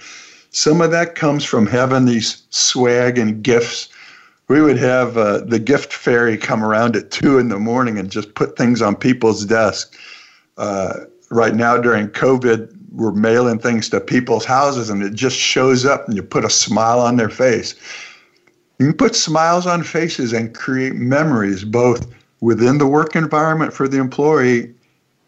Some 0.51 0.81
of 0.81 0.91
that 0.91 1.15
comes 1.15 1.45
from 1.45 1.67
having 1.67 2.07
these 2.07 2.43
swag 2.51 3.19
and 3.19 3.43
gifts. 3.43 3.89
We 4.49 4.61
would 4.61 4.79
have 4.79 5.17
uh, 5.17 5.41
the 5.41 5.61
gift 5.61 5.93
fairy 5.93 6.37
come 6.37 6.65
around 6.65 6.97
at 6.97 7.13
two 7.13 7.39
in 7.39 7.49
the 7.49 7.59
morning 7.59 7.99
and 7.99 8.11
just 8.11 8.35
put 8.35 8.57
things 8.57 8.83
on 8.83 8.97
people's 8.97 9.45
desks. 9.45 9.97
Uh, 10.57 11.05
right 11.31 11.55
now 11.55 11.77
during 11.77 12.09
COVID, 12.09 12.77
we're 12.93 13.13
mailing 13.13 13.61
things 13.61 13.89
to 13.91 14.01
people's 14.01 14.45
houses 14.45 14.91
and 14.91 15.03
it 15.03 15.15
just 15.15 15.37
shows 15.37 15.85
up 15.85 16.07
and 16.09 16.17
you 16.17 16.23
put 16.23 16.45
a 16.45 16.51
smile 16.51 16.99
on 16.99 17.17
their 17.17 17.29
face. 17.29 17.77
You 18.81 18.87
can 18.87 18.97
put 18.97 19.15
smiles 19.15 19.67
on 19.67 19.85
faces 19.85 20.33
and 20.33 20.55
create 20.55 20.95
memories 20.95 21.65
both 21.65 22.13
within 22.41 22.79
the 22.79 22.87
work 22.87 23.15
environment 23.15 23.73
for 23.73 23.87
the 23.87 23.99
employee 23.99 24.75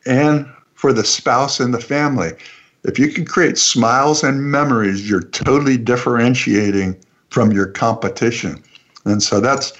and 0.06 0.46
for 0.82 0.92
the 0.92 1.04
spouse 1.04 1.60
and 1.60 1.72
the 1.72 1.80
family. 1.80 2.32
If 2.82 2.98
you 2.98 3.06
can 3.06 3.24
create 3.24 3.56
smiles 3.56 4.24
and 4.24 4.50
memories, 4.50 5.08
you're 5.08 5.22
totally 5.22 5.76
differentiating 5.76 6.96
from 7.30 7.52
your 7.52 7.66
competition. 7.66 8.60
And 9.04 9.22
so 9.22 9.38
that's 9.38 9.74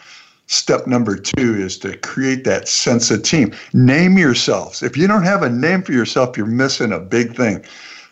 step 0.47 0.87
number 0.87 1.17
two 1.17 1.57
is 1.57 1.77
to 1.79 1.97
create 1.97 2.45
that 2.45 2.69
sense 2.69 3.11
of 3.11 3.25
team. 3.25 3.53
Name 3.73 4.17
yourselves. 4.17 4.81
If 4.81 4.97
you 4.97 5.09
don't 5.09 5.25
have 5.25 5.43
a 5.43 5.51
name 5.51 5.83
for 5.83 5.91
yourself, 5.91 6.37
you're 6.37 6.47
missing 6.47 6.93
a 6.93 7.01
big 7.01 7.35
thing. 7.35 7.65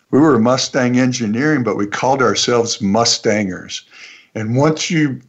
We 0.09 0.19
were 0.19 0.37
Mustang 0.37 0.99
Engineering, 0.99 1.63
but 1.63 1.77
we 1.77 1.87
called 1.87 2.21
ourselves 2.21 2.79
Mustangers. 2.79 3.83
And 4.35 4.57
once 4.57 4.91
you 4.91 5.21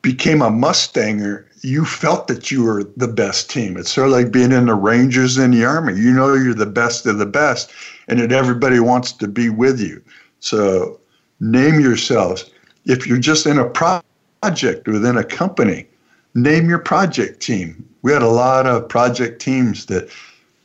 became 0.00 0.40
a 0.40 0.48
Mustanger, 0.48 1.44
you 1.62 1.84
felt 1.84 2.26
that 2.28 2.50
you 2.50 2.64
were 2.64 2.84
the 2.96 3.08
best 3.08 3.50
team. 3.50 3.76
It's 3.76 3.92
sort 3.92 4.06
of 4.06 4.12
like 4.12 4.32
being 4.32 4.52
in 4.52 4.66
the 4.66 4.74
Rangers 4.74 5.36
in 5.36 5.50
the 5.50 5.64
Army. 5.64 5.94
You 5.94 6.12
know 6.12 6.34
you're 6.34 6.54
the 6.54 6.66
best 6.66 7.06
of 7.06 7.18
the 7.18 7.26
best, 7.26 7.70
and 8.08 8.18
that 8.20 8.32
everybody 8.32 8.80
wants 8.80 9.12
to 9.12 9.28
be 9.28 9.48
with 9.48 9.80
you. 9.80 10.02
So 10.40 10.98
name 11.40 11.80
yourselves. 11.80 12.50
If 12.86 13.06
you're 13.06 13.18
just 13.18 13.46
in 13.46 13.58
a 13.58 13.68
project 13.68 14.88
within 14.88 15.16
a 15.18 15.24
company, 15.24 15.86
name 16.34 16.68
your 16.68 16.78
project 16.78 17.40
team. 17.40 17.86
We 18.02 18.12
had 18.12 18.22
a 18.22 18.28
lot 18.28 18.66
of 18.66 18.88
project 18.88 19.42
teams 19.42 19.86
that 19.86 20.10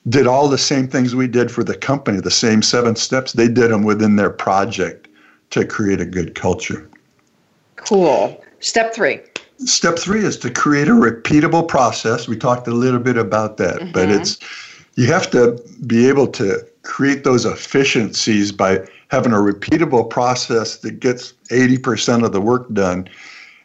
did 0.07 0.27
all 0.27 0.47
the 0.47 0.57
same 0.57 0.87
things 0.87 1.15
we 1.15 1.27
did 1.27 1.51
for 1.51 1.63
the 1.63 1.75
company, 1.75 2.21
the 2.21 2.31
same 2.31 2.61
seven 2.61 2.95
steps. 2.95 3.33
They 3.33 3.47
did 3.47 3.71
them 3.71 3.83
within 3.83 4.15
their 4.15 4.29
project 4.29 5.09
to 5.49 5.65
create 5.65 5.99
a 5.99 6.05
good 6.05 6.35
culture. 6.35 6.89
Cool. 7.75 8.41
Step 8.59 8.93
three. 8.93 9.19
Step 9.59 9.97
three 9.97 10.23
is 10.23 10.37
to 10.39 10.51
create 10.51 10.87
a 10.87 10.91
repeatable 10.91 11.67
process. 11.67 12.27
We 12.27 12.37
talked 12.37 12.67
a 12.67 12.71
little 12.71 12.99
bit 12.99 13.17
about 13.17 13.57
that, 13.57 13.77
mm-hmm. 13.77 13.91
but 13.91 14.09
it's 14.09 14.37
you 14.95 15.07
have 15.07 15.29
to 15.31 15.61
be 15.85 16.07
able 16.07 16.27
to 16.27 16.65
create 16.83 17.23
those 17.23 17.45
efficiencies 17.45 18.51
by 18.51 18.85
having 19.09 19.33
a 19.33 19.37
repeatable 19.37 20.09
process 20.09 20.77
that 20.77 20.99
gets 20.99 21.33
80% 21.49 22.25
of 22.25 22.31
the 22.31 22.41
work 22.41 22.71
done 22.73 23.07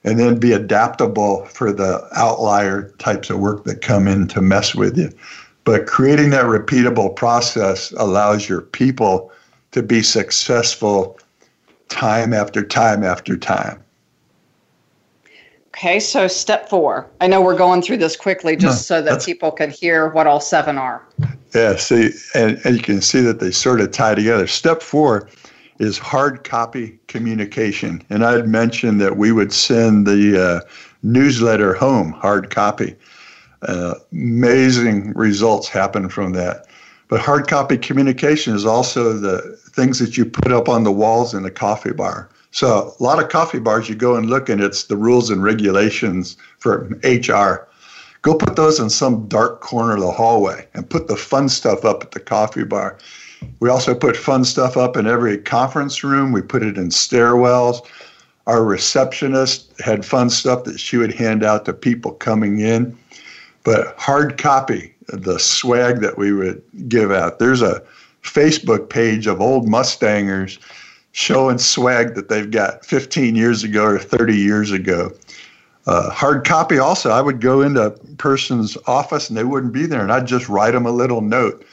and 0.05 0.19
then 0.19 0.39
be 0.39 0.53
adaptable 0.53 1.45
for 1.47 1.73
the 1.73 2.07
outlier 2.15 2.91
types 2.99 3.31
of 3.31 3.39
work 3.39 3.65
that 3.65 3.83
come 3.83 4.09
in 4.09 4.27
to 4.29 4.41
mess 4.41 4.75
with 4.75 4.97
you. 4.97 5.11
But 5.65 5.87
creating 5.87 6.31
that 6.31 6.47
repeatable 6.47 7.15
process 7.15 7.93
allows 7.93 8.49
your 8.49 8.63
people 8.63 9.31
to 9.73 9.83
be 9.83 10.03
successful 10.03 11.19
time 11.89 12.33
after 12.33 12.63
time 12.65 13.05
after 13.05 13.37
time. 13.37 13.83
Okay, 15.81 15.99
so 15.99 16.29
step 16.29 16.69
four. 16.69 17.09
I 17.23 17.27
know 17.27 17.41
we're 17.41 17.57
going 17.57 17.81
through 17.81 17.97
this 17.97 18.15
quickly 18.15 18.55
just 18.55 18.91
no, 18.91 18.97
so 18.97 19.03
that 19.03 19.25
people 19.25 19.51
can 19.51 19.71
hear 19.71 20.11
what 20.11 20.27
all 20.27 20.39
seven 20.39 20.77
are. 20.77 21.03
Yeah, 21.55 21.77
see, 21.77 22.11
and, 22.35 22.61
and 22.65 22.77
you 22.77 22.83
can 22.83 23.01
see 23.01 23.23
that 23.23 23.41
they 23.41 23.51
sort 23.51 23.81
of 23.81 23.91
tie 23.91 24.15
together. 24.15 24.47
Step 24.47 24.83
four 24.83 25.31
is 25.79 25.97
hard 25.97 26.45
copy 26.45 26.99
communication. 27.07 28.05
And 28.11 28.27
I 28.27 28.33
had 28.33 28.47
mentioned 28.47 29.01
that 29.01 29.17
we 29.17 29.33
would 29.33 29.55
send 29.55 30.07
the 30.07 30.39
uh, 30.39 30.69
newsletter 31.03 31.73
home, 31.73 32.13
hard 32.13 32.51
copy. 32.51 32.95
Uh, 33.63 33.95
amazing 34.13 35.15
results 35.15 35.67
happen 35.67 36.11
from 36.11 36.33
that. 36.33 36.67
But 37.09 37.21
hard 37.21 37.49
copy 37.49 37.79
communication 37.79 38.55
is 38.55 38.67
also 38.67 39.15
the 39.15 39.57
things 39.71 39.99
that 39.99 40.19
you 40.19 40.27
put 40.27 40.53
up 40.53 40.69
on 40.69 40.85
the 40.85 40.93
walls 40.93 41.33
in 41.33 41.47
a 41.47 41.51
coffee 41.51 41.93
bar. 41.93 42.29
So 42.53 42.95
a 42.99 43.03
lot 43.03 43.23
of 43.23 43.29
coffee 43.29 43.59
bars 43.59 43.89
you 43.89 43.95
go 43.95 44.17
and 44.17 44.29
look 44.29 44.49
and 44.49 44.61
it's 44.61 44.85
the 44.85 44.97
rules 44.97 45.31
and 45.31 45.43
regulations 45.43 46.37
for 46.59 46.89
HR. 47.05 47.69
Go 48.23 48.35
put 48.35 48.57
those 48.57 48.79
in 48.79 48.91
some 48.91 49.27
dark 49.29 49.61
corner 49.61 49.95
of 49.95 50.01
the 50.01 50.11
hallway 50.11 50.67
and 50.75 50.89
put 50.89 51.09
the 51.09 51.17
fun 51.17 51.49
stuff 51.49 51.85
up 51.85 52.03
at 52.03 52.11
the 52.11 52.21
coffee 52.21 52.65
bar. 52.65 52.99
We 53.61 53.71
also 53.71 53.95
put 53.95 54.17
fun 54.17 54.45
stuff 54.45 54.77
up 54.77 54.97
in 54.97 55.07
every 55.07 55.39
conference 55.39 56.05
room. 56.05 56.33
We 56.33 56.43
put 56.43 56.63
it 56.63 56.77
in 56.77 56.89
stairwells. 56.89 57.87
Our 58.47 58.65
receptionist 58.65 59.73
had 59.81 60.05
fun 60.05 60.29
stuff 60.29 60.65
that 60.65 60.81
she 60.81 60.97
would 60.97 61.15
hand 61.15 61.43
out 61.43 61.65
to 61.65 61.73
people 61.73 62.13
coming 62.13 62.61
in. 62.61 62.99
But 63.65 63.95
hard 63.97 64.39
copy, 64.39 64.95
the 65.07 65.39
swag 65.39 66.01
that 66.01 66.19
we 66.19 66.33
would 66.33 66.63
give 66.89 67.13
out. 67.13 67.39
There's 67.39 67.63
a 67.63 67.83
Facebook 68.23 68.91
page 68.91 69.27
of 69.27 69.41
old 69.41 69.67
Mustangers 69.67 70.59
showing 71.21 71.59
swag 71.59 72.15
that 72.15 72.31
they've 72.31 72.51
got 72.51 72.85
15 72.85 73.37
years 73.37 73.63
ago 73.63 73.85
or 73.85 73.99
30 73.99 74.35
years 74.35 74.73
ago. 74.73 75.13
Uh, 75.87 76.09
hard 76.11 76.47
copy 76.47 76.79
also, 76.79 77.11
I 77.11 77.21
would 77.21 77.41
go 77.41 77.61
into 77.61 77.83
a 77.83 77.91
person's 78.17 78.79
office 78.87 79.29
and 79.29 79.37
they 79.37 79.45
wouldn't 79.45 79.75
be 79.75 79.85
there, 79.85 80.01
and 80.01 80.11
I'd 80.11 80.27
just 80.27 80.49
write 80.49 80.73
them 80.73 80.87
a 80.87 80.91
little 80.91 81.21
note 81.21 81.65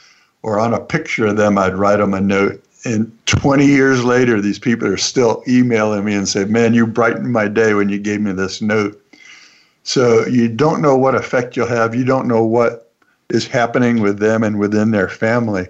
or 0.42 0.60
on 0.60 0.74
a 0.74 0.80
picture 0.80 1.26
of 1.26 1.36
them, 1.36 1.56
I'd 1.56 1.74
write 1.74 1.96
them 1.96 2.14
a 2.14 2.20
note. 2.20 2.62
And 2.84 3.10
20 3.26 3.66
years 3.66 4.04
later, 4.04 4.40
these 4.40 4.58
people 4.58 4.86
are 4.86 4.98
still 4.98 5.42
emailing 5.48 6.04
me 6.04 6.14
and 6.14 6.28
say, 6.28 6.44
Man, 6.44 6.74
you 6.74 6.86
brightened 6.86 7.32
my 7.32 7.48
day 7.48 7.74
when 7.74 7.88
you 7.88 7.98
gave 7.98 8.20
me 8.20 8.32
this 8.32 8.62
note. 8.62 9.02
So 9.82 10.26
you 10.26 10.48
don't 10.48 10.82
know 10.82 10.96
what 10.96 11.14
effect 11.14 11.56
you'll 11.56 11.66
have. 11.66 11.94
You 11.94 12.04
don't 12.04 12.28
know 12.28 12.44
what 12.44 12.92
is 13.30 13.46
happening 13.46 14.00
with 14.00 14.18
them 14.18 14.42
and 14.42 14.58
within 14.58 14.90
their 14.90 15.08
family. 15.08 15.66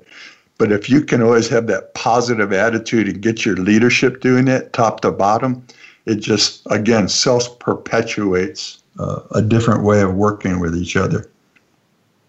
But 0.59 0.73
if 0.73 0.91
you 0.91 1.03
can 1.03 1.23
always 1.23 1.49
have 1.49 1.69
that 1.69 1.95
positive 1.95 2.53
attitude 2.53 3.09
and 3.09 3.23
get 3.23 3.47
your 3.47 3.57
leadership 3.57 4.21
doing 4.21 4.49
it 4.49 4.73
top 4.73 5.01
to 5.01 5.13
bottom, 5.13 5.65
it 6.05 6.17
just, 6.17 6.63
again, 6.67 7.09
self 7.09 7.59
perpetuates 7.61 8.83
uh, 8.99 9.21
a 9.33 9.41
different 9.41 9.85
way 9.85 10.01
of 10.03 10.15
working 10.15 10.59
with 10.59 10.77
each 10.77 10.97
other. 10.97 11.31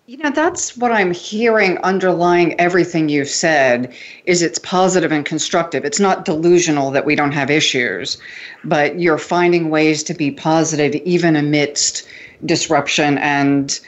You 0.06 0.18
know, 0.18 0.32
that's 0.32 0.76
what 0.76 0.92
I'm 0.92 1.12
hearing 1.12 1.78
underlying 1.80 2.60
everything 2.60 3.10
you've 3.10 3.30
said 3.30 3.94
is 4.26 4.42
it's 4.42 4.58
positive 4.58 5.12
and 5.12 5.24
constructive. 5.24 5.86
It's 5.86 6.00
not 6.00 6.26
delusional 6.26 6.90
that 6.92 7.06
we 7.06 7.16
don't 7.16 7.32
have 7.32 7.52
issues, 7.52 8.18
but 8.64 9.00
you're 9.00 9.20
finding 9.20 9.70
ways 9.70 10.02
to 10.04 10.16
be 10.16 10.32
positive 10.32 10.96
even 11.06 11.36
amidst 11.36 12.08
disruption 12.44 13.20
and 13.20 13.80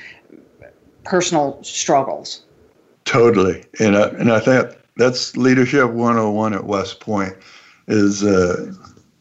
personal 1.06 1.60
struggles. 1.64 2.44
Totally. 3.12 3.62
And 3.82 3.98
I, 3.98 4.08
and 4.08 4.32
I 4.32 4.40
think 4.40 4.74
that's 4.96 5.36
leadership 5.36 5.90
101 5.90 6.54
at 6.54 6.64
West 6.64 7.02
Point 7.02 7.34
is 7.90 8.24
uh, 8.24 8.72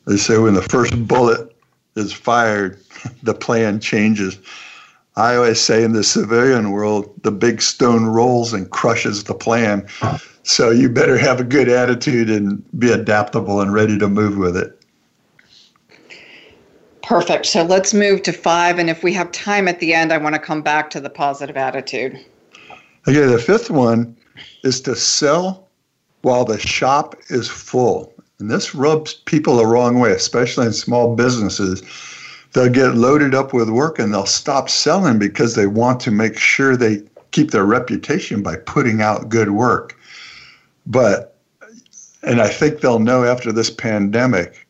they 0.06 0.16
say 0.16 0.38
when 0.38 0.54
the 0.54 0.62
first 0.62 1.08
bullet 1.08 1.56
is 1.96 2.12
fired, 2.12 2.78
the 3.24 3.34
plan 3.34 3.80
changes. 3.80 4.38
I 5.16 5.34
always 5.34 5.60
say 5.60 5.82
in 5.82 5.92
the 5.92 6.04
civilian 6.04 6.70
world, 6.70 7.12
the 7.24 7.32
big 7.32 7.60
stone 7.60 8.06
rolls 8.06 8.52
and 8.52 8.70
crushes 8.70 9.24
the 9.24 9.34
plan. 9.34 9.88
So 10.44 10.70
you 10.70 10.88
better 10.88 11.18
have 11.18 11.40
a 11.40 11.44
good 11.44 11.68
attitude 11.68 12.30
and 12.30 12.62
be 12.78 12.92
adaptable 12.92 13.60
and 13.60 13.74
ready 13.74 13.98
to 13.98 14.06
move 14.06 14.38
with 14.38 14.56
it. 14.56 14.80
Perfect. 17.02 17.46
So 17.46 17.64
let's 17.64 17.92
move 17.92 18.22
to 18.22 18.32
five. 18.32 18.78
And 18.78 18.88
if 18.88 19.02
we 19.02 19.12
have 19.14 19.32
time 19.32 19.66
at 19.66 19.80
the 19.80 19.94
end, 19.94 20.12
I 20.12 20.18
want 20.18 20.36
to 20.36 20.40
come 20.40 20.62
back 20.62 20.90
to 20.90 21.00
the 21.00 21.10
positive 21.10 21.56
attitude. 21.56 22.24
Okay, 23.10 23.26
the 23.26 23.38
fifth 23.40 23.70
one 23.70 24.16
is 24.62 24.80
to 24.82 24.94
sell 24.94 25.68
while 26.22 26.44
the 26.44 26.60
shop 26.60 27.16
is 27.28 27.48
full. 27.48 28.14
And 28.38 28.48
this 28.48 28.72
rubs 28.72 29.14
people 29.14 29.56
the 29.56 29.66
wrong 29.66 29.98
way, 29.98 30.12
especially 30.12 30.66
in 30.66 30.72
small 30.72 31.16
businesses 31.16 31.82
they'll 32.52 32.68
get 32.68 32.94
loaded 32.94 33.34
up 33.34 33.52
with 33.52 33.68
work 33.68 33.98
and 33.98 34.12
they'll 34.12 34.26
stop 34.26 34.68
selling 34.68 35.18
because 35.18 35.54
they 35.54 35.66
want 35.66 36.00
to 36.00 36.12
make 36.12 36.38
sure 36.38 36.76
they 36.76 37.02
keep 37.32 37.50
their 37.50 37.64
reputation 37.64 38.42
by 38.42 38.56
putting 38.56 39.02
out 39.02 39.28
good 39.28 39.50
work. 39.50 39.96
But, 40.86 41.36
and 42.22 42.40
I 42.40 42.48
think 42.48 42.80
they'll 42.80 43.00
know 43.00 43.24
after 43.24 43.50
this 43.50 43.70
pandemic, 43.70 44.66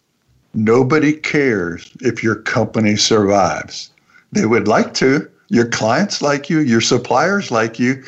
nobody 0.55 1.12
cares 1.12 1.91
if 2.01 2.22
your 2.22 2.36
company 2.36 2.97
survives. 2.97 3.91
They 4.32 4.47
would 4.47 4.66
like 4.66 4.95
to. 4.95 5.28
Your 5.51 5.66
clients 5.66 6.22
like 6.22 6.48
you, 6.48 6.61
your 6.61 6.80
suppliers 6.80 7.51
like 7.51 7.78
you, 7.78 8.03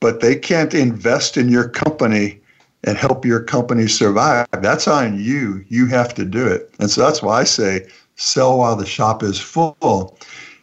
but 0.00 0.20
they 0.20 0.36
can't 0.36 0.74
invest 0.74 1.36
in 1.36 1.48
your 1.48 1.68
company 1.68 2.40
and 2.84 2.96
help 2.96 3.24
your 3.24 3.42
company 3.42 3.88
survive. 3.88 4.46
That's 4.52 4.86
on 4.86 5.20
you. 5.20 5.64
You 5.68 5.86
have 5.86 6.14
to 6.14 6.24
do 6.24 6.46
it. 6.46 6.72
And 6.78 6.90
so 6.90 7.00
that's 7.02 7.22
why 7.22 7.40
I 7.40 7.44
say 7.44 7.88
sell 8.16 8.58
while 8.58 8.76
the 8.76 8.86
shop 8.86 9.22
is 9.22 9.40
full. 9.40 10.18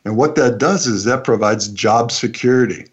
And 0.05 0.15
what 0.15 0.35
that 0.35 0.57
does 0.57 0.87
is 0.87 1.03
that 1.03 1.23
provides 1.23 1.67
job 1.69 2.11
security. 2.11 2.85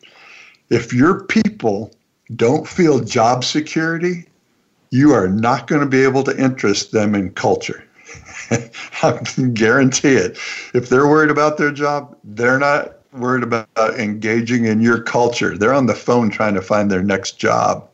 If 0.71 0.93
your 0.93 1.25
people 1.25 1.93
don't 2.35 2.67
feel 2.67 3.01
job 3.01 3.45
security, 3.45 4.25
you 4.91 5.13
are 5.13 5.29
not 5.29 5.67
going 5.67 5.81
to 5.81 5.87
be 5.87 6.03
able 6.03 6.23
to 6.25 6.39
interest 6.39 6.93
them 6.93 7.15
in 7.15 7.31
culture. 7.33 7.85
I 9.03 9.13
can 9.25 9.55
guarantee 9.55 10.15
it. 10.15 10.39
If 10.75 10.89
they're 10.89 11.07
worried 11.07 11.31
about 11.31 11.59
their 11.59 11.73
job, 11.73 12.17
they're 12.25 12.59
not 12.59 12.97
worried 13.13 13.43
about 13.43 13.69
engaging 13.99 14.65
in 14.65 14.81
your 14.81 15.01
culture. 15.01 15.57
They're 15.57 15.75
on 15.75 15.87
the 15.87 15.95
phone 15.95 16.31
trying 16.31 16.55
to 16.55 16.63
find 16.63 16.91
their 16.91 17.03
next 17.03 17.39
job. 17.39 17.89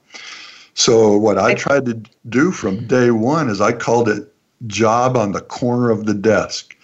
So, 0.75 1.16
what 1.16 1.39
I 1.39 1.55
tried 1.55 1.87
to 1.87 2.01
do 2.29 2.53
from 2.53 2.87
day 2.87 3.11
one 3.11 3.49
is 3.49 3.61
I 3.61 3.73
called 3.73 4.09
it 4.09 4.33
job 4.66 5.16
on 5.16 5.33
the 5.33 5.41
corner 5.41 5.91
of 5.91 6.07
the 6.07 6.14
desk. 6.14 6.77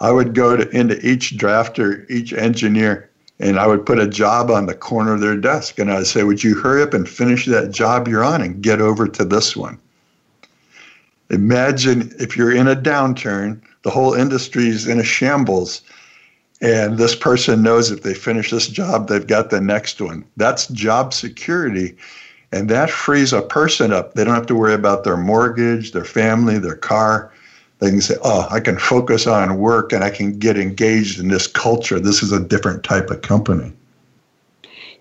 I 0.00 0.10
would 0.10 0.34
go 0.34 0.56
to, 0.56 0.68
into 0.70 0.98
each 1.06 1.36
drafter, 1.36 2.08
each 2.10 2.32
engineer, 2.32 3.10
and 3.38 3.58
I 3.58 3.66
would 3.66 3.84
put 3.84 3.98
a 3.98 4.08
job 4.08 4.50
on 4.50 4.66
the 4.66 4.74
corner 4.74 5.12
of 5.12 5.20
their 5.20 5.36
desk. 5.36 5.78
And 5.78 5.92
I'd 5.92 6.06
say, 6.06 6.24
Would 6.24 6.42
you 6.42 6.54
hurry 6.54 6.82
up 6.82 6.94
and 6.94 7.08
finish 7.08 7.46
that 7.46 7.72
job 7.72 8.08
you're 8.08 8.24
on 8.24 8.40
and 8.40 8.62
get 8.62 8.80
over 8.80 9.06
to 9.06 9.24
this 9.24 9.54
one? 9.54 9.78
Imagine 11.30 12.14
if 12.18 12.36
you're 12.36 12.54
in 12.54 12.68
a 12.68 12.76
downturn, 12.76 13.60
the 13.82 13.90
whole 13.90 14.14
industry 14.14 14.68
is 14.68 14.86
in 14.86 15.00
a 15.00 15.04
shambles, 15.04 15.82
and 16.60 16.96
this 16.96 17.14
person 17.14 17.62
knows 17.62 17.90
if 17.90 18.02
they 18.02 18.14
finish 18.14 18.50
this 18.50 18.68
job, 18.68 19.08
they've 19.08 19.26
got 19.26 19.50
the 19.50 19.60
next 19.60 20.00
one. 20.00 20.24
That's 20.36 20.66
job 20.68 21.12
security. 21.12 21.96
And 22.52 22.68
that 22.70 22.90
frees 22.90 23.32
a 23.32 23.42
person 23.42 23.92
up. 23.92 24.14
They 24.14 24.24
don't 24.24 24.34
have 24.34 24.46
to 24.46 24.54
worry 24.54 24.72
about 24.74 25.04
their 25.04 25.16
mortgage, 25.16 25.92
their 25.92 26.04
family, 26.04 26.58
their 26.58 26.76
car. 26.76 27.32
They 27.78 27.90
can 27.90 28.00
say, 28.00 28.16
oh, 28.24 28.48
I 28.50 28.60
can 28.60 28.78
focus 28.78 29.26
on 29.26 29.58
work 29.58 29.92
and 29.92 30.02
I 30.02 30.10
can 30.10 30.38
get 30.38 30.56
engaged 30.56 31.20
in 31.20 31.28
this 31.28 31.46
culture. 31.46 32.00
This 32.00 32.22
is 32.22 32.32
a 32.32 32.40
different 32.40 32.84
type 32.84 33.10
of 33.10 33.20
company. 33.20 33.72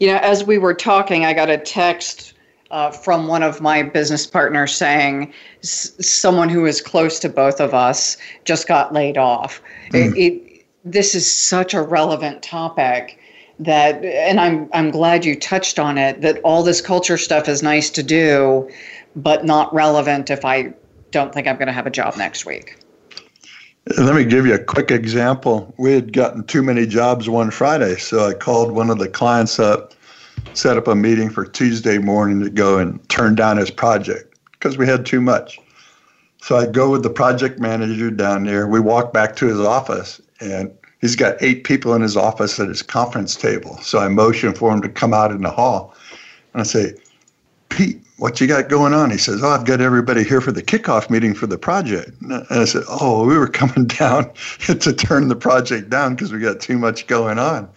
You 0.01 0.07
know, 0.07 0.17
as 0.17 0.43
we 0.43 0.57
were 0.57 0.73
talking, 0.73 1.23
I 1.23 1.33
got 1.33 1.49
a 1.49 1.57
text 1.57 2.33
uh, 2.71 2.91
from 2.91 3.27
one 3.27 3.43
of 3.43 3.61
my 3.61 3.81
business 3.81 4.27
partners 4.27 4.75
saying 4.75 5.33
s- 5.63 5.93
someone 6.05 6.49
who 6.49 6.65
is 6.65 6.81
close 6.81 7.19
to 7.19 7.29
both 7.29 7.61
of 7.61 7.73
us 7.73 8.17
just 8.43 8.67
got 8.67 8.91
laid 8.91 9.17
off. 9.17 9.61
Mm. 9.91 10.13
It, 10.13 10.17
it, 10.17 10.44
this 10.85 11.15
is 11.15 11.29
such 11.29 11.73
a 11.73 11.81
relevant 11.81 12.43
topic 12.43 13.19
that 13.59 14.05
and 14.05 14.39
I'm 14.39 14.69
I'm 14.73 14.91
glad 14.91 15.25
you 15.25 15.37
touched 15.37 15.79
on 15.79 15.97
it 15.97 16.21
that 16.21 16.39
all 16.43 16.61
this 16.61 16.81
culture 16.81 17.17
stuff 17.17 17.49
is 17.49 17.63
nice 17.63 17.89
to 17.91 18.03
do 18.03 18.69
but 19.15 19.45
not 19.45 19.73
relevant 19.73 20.29
if 20.29 20.45
I 20.45 20.73
don't 21.11 21.33
think 21.33 21.47
I'm 21.47 21.55
going 21.55 21.67
to 21.67 21.73
have 21.73 21.87
a 21.87 21.91
job 21.91 22.17
next 22.17 22.45
week. 22.45 22.77
Let 23.97 24.15
me 24.15 24.25
give 24.25 24.45
you 24.45 24.55
a 24.55 24.59
quick 24.59 24.91
example. 24.91 25.73
We 25.77 25.93
had 25.93 26.11
gotten 26.11 26.43
too 26.43 26.61
many 26.61 26.85
jobs 26.85 27.29
one 27.29 27.51
Friday, 27.51 27.95
so 27.95 28.27
I 28.27 28.33
called 28.33 28.71
one 28.71 28.89
of 28.89 28.97
the 28.97 29.07
clients 29.07 29.59
up, 29.59 29.93
set 30.53 30.75
up 30.75 30.87
a 30.87 30.95
meeting 30.95 31.29
for 31.29 31.45
Tuesday 31.45 31.99
morning 31.99 32.41
to 32.41 32.49
go 32.49 32.79
and 32.79 33.07
turn 33.09 33.35
down 33.35 33.57
his 33.57 33.71
project 33.71 34.37
because 34.51 34.77
we 34.77 34.87
had 34.87 35.05
too 35.05 35.21
much. 35.21 35.59
So 36.45 36.57
I 36.57 36.67
go 36.67 36.91
with 36.91 37.01
the 37.01 37.09
project 37.09 37.57
manager 37.57 38.11
down 38.11 38.43
there. 38.43 38.67
We 38.67 38.79
walk 38.79 39.11
back 39.11 39.35
to 39.37 39.47
his 39.47 39.59
office, 39.59 40.21
and 40.39 40.71
he's 41.01 41.15
got 41.15 41.41
eight 41.41 41.63
people 41.63 41.95
in 41.95 42.03
his 42.03 42.15
office 42.15 42.59
at 42.59 42.67
his 42.67 42.83
conference 42.83 43.35
table. 43.35 43.79
So 43.81 43.97
I 43.97 44.09
motion 44.09 44.53
for 44.53 44.71
him 44.71 44.79
to 44.83 44.89
come 44.89 45.11
out 45.11 45.31
in 45.31 45.41
the 45.41 45.49
hall. 45.49 45.95
And 46.53 46.61
I 46.61 46.63
say, 46.63 46.93
Pete, 47.69 47.99
what 48.17 48.39
you 48.39 48.45
got 48.45 48.69
going 48.69 48.93
on? 48.93 49.09
He 49.09 49.17
says, 49.17 49.43
Oh, 49.43 49.49
I've 49.49 49.65
got 49.65 49.81
everybody 49.81 50.23
here 50.23 50.39
for 50.39 50.51
the 50.51 50.61
kickoff 50.61 51.09
meeting 51.09 51.33
for 51.33 51.47
the 51.47 51.57
project. 51.57 52.11
And 52.21 52.45
I 52.51 52.65
said, 52.65 52.83
Oh, 52.87 53.25
we 53.25 53.39
were 53.39 53.47
coming 53.61 53.87
down 53.87 54.31
to 54.59 54.93
turn 54.93 55.29
the 55.29 55.35
project 55.35 55.89
down 55.89 56.13
because 56.13 56.31
we 56.31 56.37
got 56.37 56.59
too 56.59 56.77
much 56.77 57.07
going 57.07 57.39
on. 57.39 57.67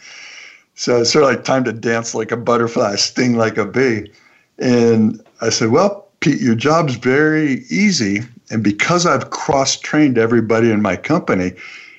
So 0.75 1.01
it's 1.01 1.11
sort 1.11 1.25
of 1.25 1.31
like 1.31 1.43
time 1.43 1.65
to 1.65 1.73
dance 1.73 2.15
like 2.15 2.33
a 2.33 2.37
butterfly, 2.37 2.97
sting 2.97 3.39
like 3.39 3.57
a 3.57 3.65
bee. 3.65 4.13
And 4.59 5.25
I 5.41 5.49
said, 5.49 5.71
Well, 5.71 6.07
Pete, 6.21 6.43
your 6.43 6.55
job's 6.55 6.97
very 6.97 7.65
easy. 7.71 8.25
And 8.51 8.63
because 8.63 9.07
I've 9.07 9.31
cross 9.31 9.79
trained 9.79 10.19
everybody 10.19 10.71
in 10.71 10.83
my 10.83 10.97
company, 10.97 11.53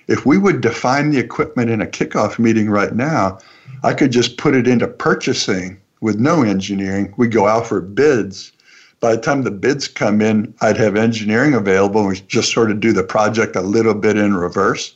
if 0.08 0.26
we 0.26 0.38
would 0.38 0.62
define 0.62 1.12
the 1.12 1.20
equipment 1.20 1.70
in 1.70 1.82
a 1.82 1.86
kickoff 1.86 2.40
meeting 2.40 2.70
right 2.70 2.94
now, 2.96 3.40
I 3.84 3.94
could 3.94 4.12
just 4.12 4.38
put 4.38 4.56
it 4.56 4.68
into 4.68 4.88
purchasing 4.88 5.80
with 6.02 6.20
no 6.20 6.42
engineering. 6.42 7.14
We 7.18 7.28
go 7.28 7.48
out 7.48 7.68
for 7.68 7.82
bids. 7.82 8.52
By 9.00 9.16
the 9.16 9.22
time 9.22 9.44
the 9.44 9.52
bids 9.52 9.88
come 9.88 10.22
in, 10.22 10.54
I'd 10.62 10.78
have 10.78 10.96
engineering 10.96 11.54
available. 11.54 12.02
And 12.02 12.10
we 12.10 12.20
just 12.22 12.52
sort 12.52 12.72
of 12.72 12.80
do 12.80 12.92
the 12.92 13.04
project 13.04 13.56
a 13.56 13.62
little 13.62 13.94
bit 13.94 14.18
in 14.18 14.36
reverse. 14.36 14.96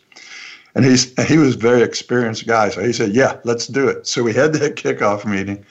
And 0.76 0.84
he's 0.84 1.14
and 1.16 1.28
he 1.28 1.38
was 1.38 1.56
a 1.56 1.60
very 1.60 1.84
experienced 1.84 2.48
guy, 2.48 2.70
so 2.70 2.84
he 2.84 2.94
said, 2.94 3.12
"Yeah, 3.14 3.38
let's 3.44 3.68
do 3.68 3.88
it." 3.88 4.08
So 4.08 4.24
we 4.24 4.34
had 4.34 4.54
that 4.54 4.76
kickoff 4.84 5.24
meeting. 5.24 5.64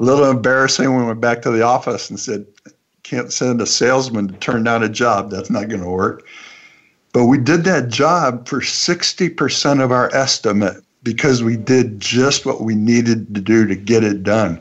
A 0.00 0.04
little 0.04 0.28
embarrassing 0.28 0.90
when 0.90 1.02
we 1.02 1.06
went 1.06 1.20
back 1.20 1.42
to 1.42 1.50
the 1.52 1.62
office 1.62 2.10
and 2.10 2.18
said, 2.18 2.44
"Can't 3.08 3.32
send 3.32 3.60
a 3.60 3.66
salesman 3.66 4.26
to 4.28 4.34
turn 4.34 4.64
down 4.64 4.82
a 4.82 4.88
job. 4.88 5.30
That's 5.30 5.50
not 5.50 5.68
going 5.68 5.82
to 5.82 5.88
work." 5.88 6.24
But 7.12 7.26
we 7.26 7.38
did 7.38 7.62
that 7.64 7.88
job 7.88 8.48
for 8.48 8.60
60% 8.60 9.80
of 9.80 9.92
our 9.92 10.12
estimate 10.14 10.82
because 11.04 11.42
we 11.42 11.56
did 11.56 12.00
just 12.00 12.44
what 12.44 12.62
we 12.62 12.74
needed 12.74 13.32
to 13.34 13.40
do 13.40 13.64
to 13.64 13.76
get 13.76 14.02
it 14.02 14.24
done. 14.24 14.60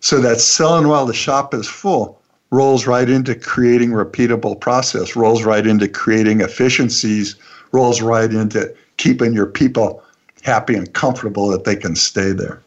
So 0.00 0.20
that 0.22 0.40
selling 0.40 0.88
while 0.88 1.04
the 1.04 1.12
shop 1.12 1.52
is 1.52 1.68
full 1.68 2.18
rolls 2.50 2.86
right 2.86 3.10
into 3.10 3.34
creating 3.34 3.90
repeatable 3.90 4.58
process, 4.58 5.14
rolls 5.14 5.44
right 5.44 5.66
into 5.66 5.86
creating 5.86 6.40
efficiencies, 6.40 7.36
rolls 7.72 8.00
right 8.00 8.32
into 8.32 8.74
keeping 8.96 9.34
your 9.34 9.46
people 9.46 10.02
happy 10.42 10.74
and 10.74 10.92
comfortable 10.94 11.48
that 11.48 11.64
they 11.64 11.76
can 11.76 11.94
stay 11.94 12.32
there. 12.32 12.61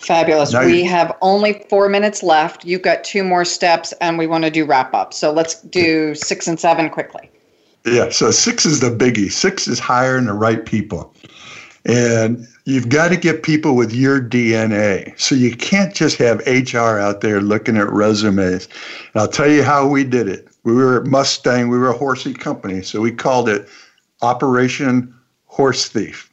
Fabulous. 0.00 0.54
We 0.54 0.82
have 0.84 1.14
only 1.20 1.64
four 1.68 1.88
minutes 1.88 2.22
left. 2.22 2.64
You've 2.64 2.82
got 2.82 3.04
two 3.04 3.22
more 3.22 3.44
steps, 3.44 3.92
and 4.00 4.16
we 4.16 4.26
want 4.26 4.44
to 4.44 4.50
do 4.50 4.64
wrap 4.64 4.94
up. 4.94 5.12
So 5.12 5.30
let's 5.30 5.60
do 5.60 6.14
six 6.14 6.48
and 6.48 6.58
seven 6.58 6.88
quickly. 6.88 7.30
Yeah, 7.84 8.08
so 8.10 8.30
six 8.30 8.64
is 8.64 8.80
the 8.80 8.90
biggie. 8.90 9.30
Six 9.30 9.68
is 9.68 9.78
hiring 9.78 10.24
the 10.24 10.32
right 10.32 10.64
people. 10.64 11.14
And 11.84 12.46
you've 12.64 12.88
got 12.88 13.08
to 13.08 13.16
get 13.16 13.42
people 13.42 13.76
with 13.76 13.92
your 13.92 14.20
DNA. 14.20 15.18
So 15.18 15.34
you 15.34 15.54
can't 15.54 15.94
just 15.94 16.16
have 16.16 16.40
HR 16.46 16.98
out 16.98 17.20
there 17.20 17.40
looking 17.40 17.76
at 17.76 17.90
resumes. 17.90 18.68
And 19.12 19.22
I'll 19.22 19.28
tell 19.28 19.50
you 19.50 19.62
how 19.62 19.86
we 19.86 20.04
did 20.04 20.28
it. 20.28 20.48
We 20.64 20.74
were 20.74 21.00
at 21.00 21.06
Mustang, 21.06 21.68
we 21.68 21.78
were 21.78 21.88
a 21.88 21.96
horsey 21.96 22.34
company, 22.34 22.82
so 22.82 23.00
we 23.00 23.12
called 23.12 23.48
it 23.48 23.66
Operation 24.20 25.14
Horse 25.46 25.88
Thief. 25.88 26.29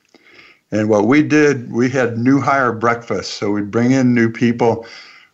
And 0.71 0.89
what 0.89 1.07
we 1.07 1.23
did, 1.23 1.71
we 1.71 1.89
had 1.89 2.17
new 2.17 2.41
hire 2.41 2.73
breakfast. 2.73 3.33
So 3.33 3.51
we'd 3.51 3.71
bring 3.71 3.91
in 3.91 4.13
new 4.13 4.29
people. 4.29 4.85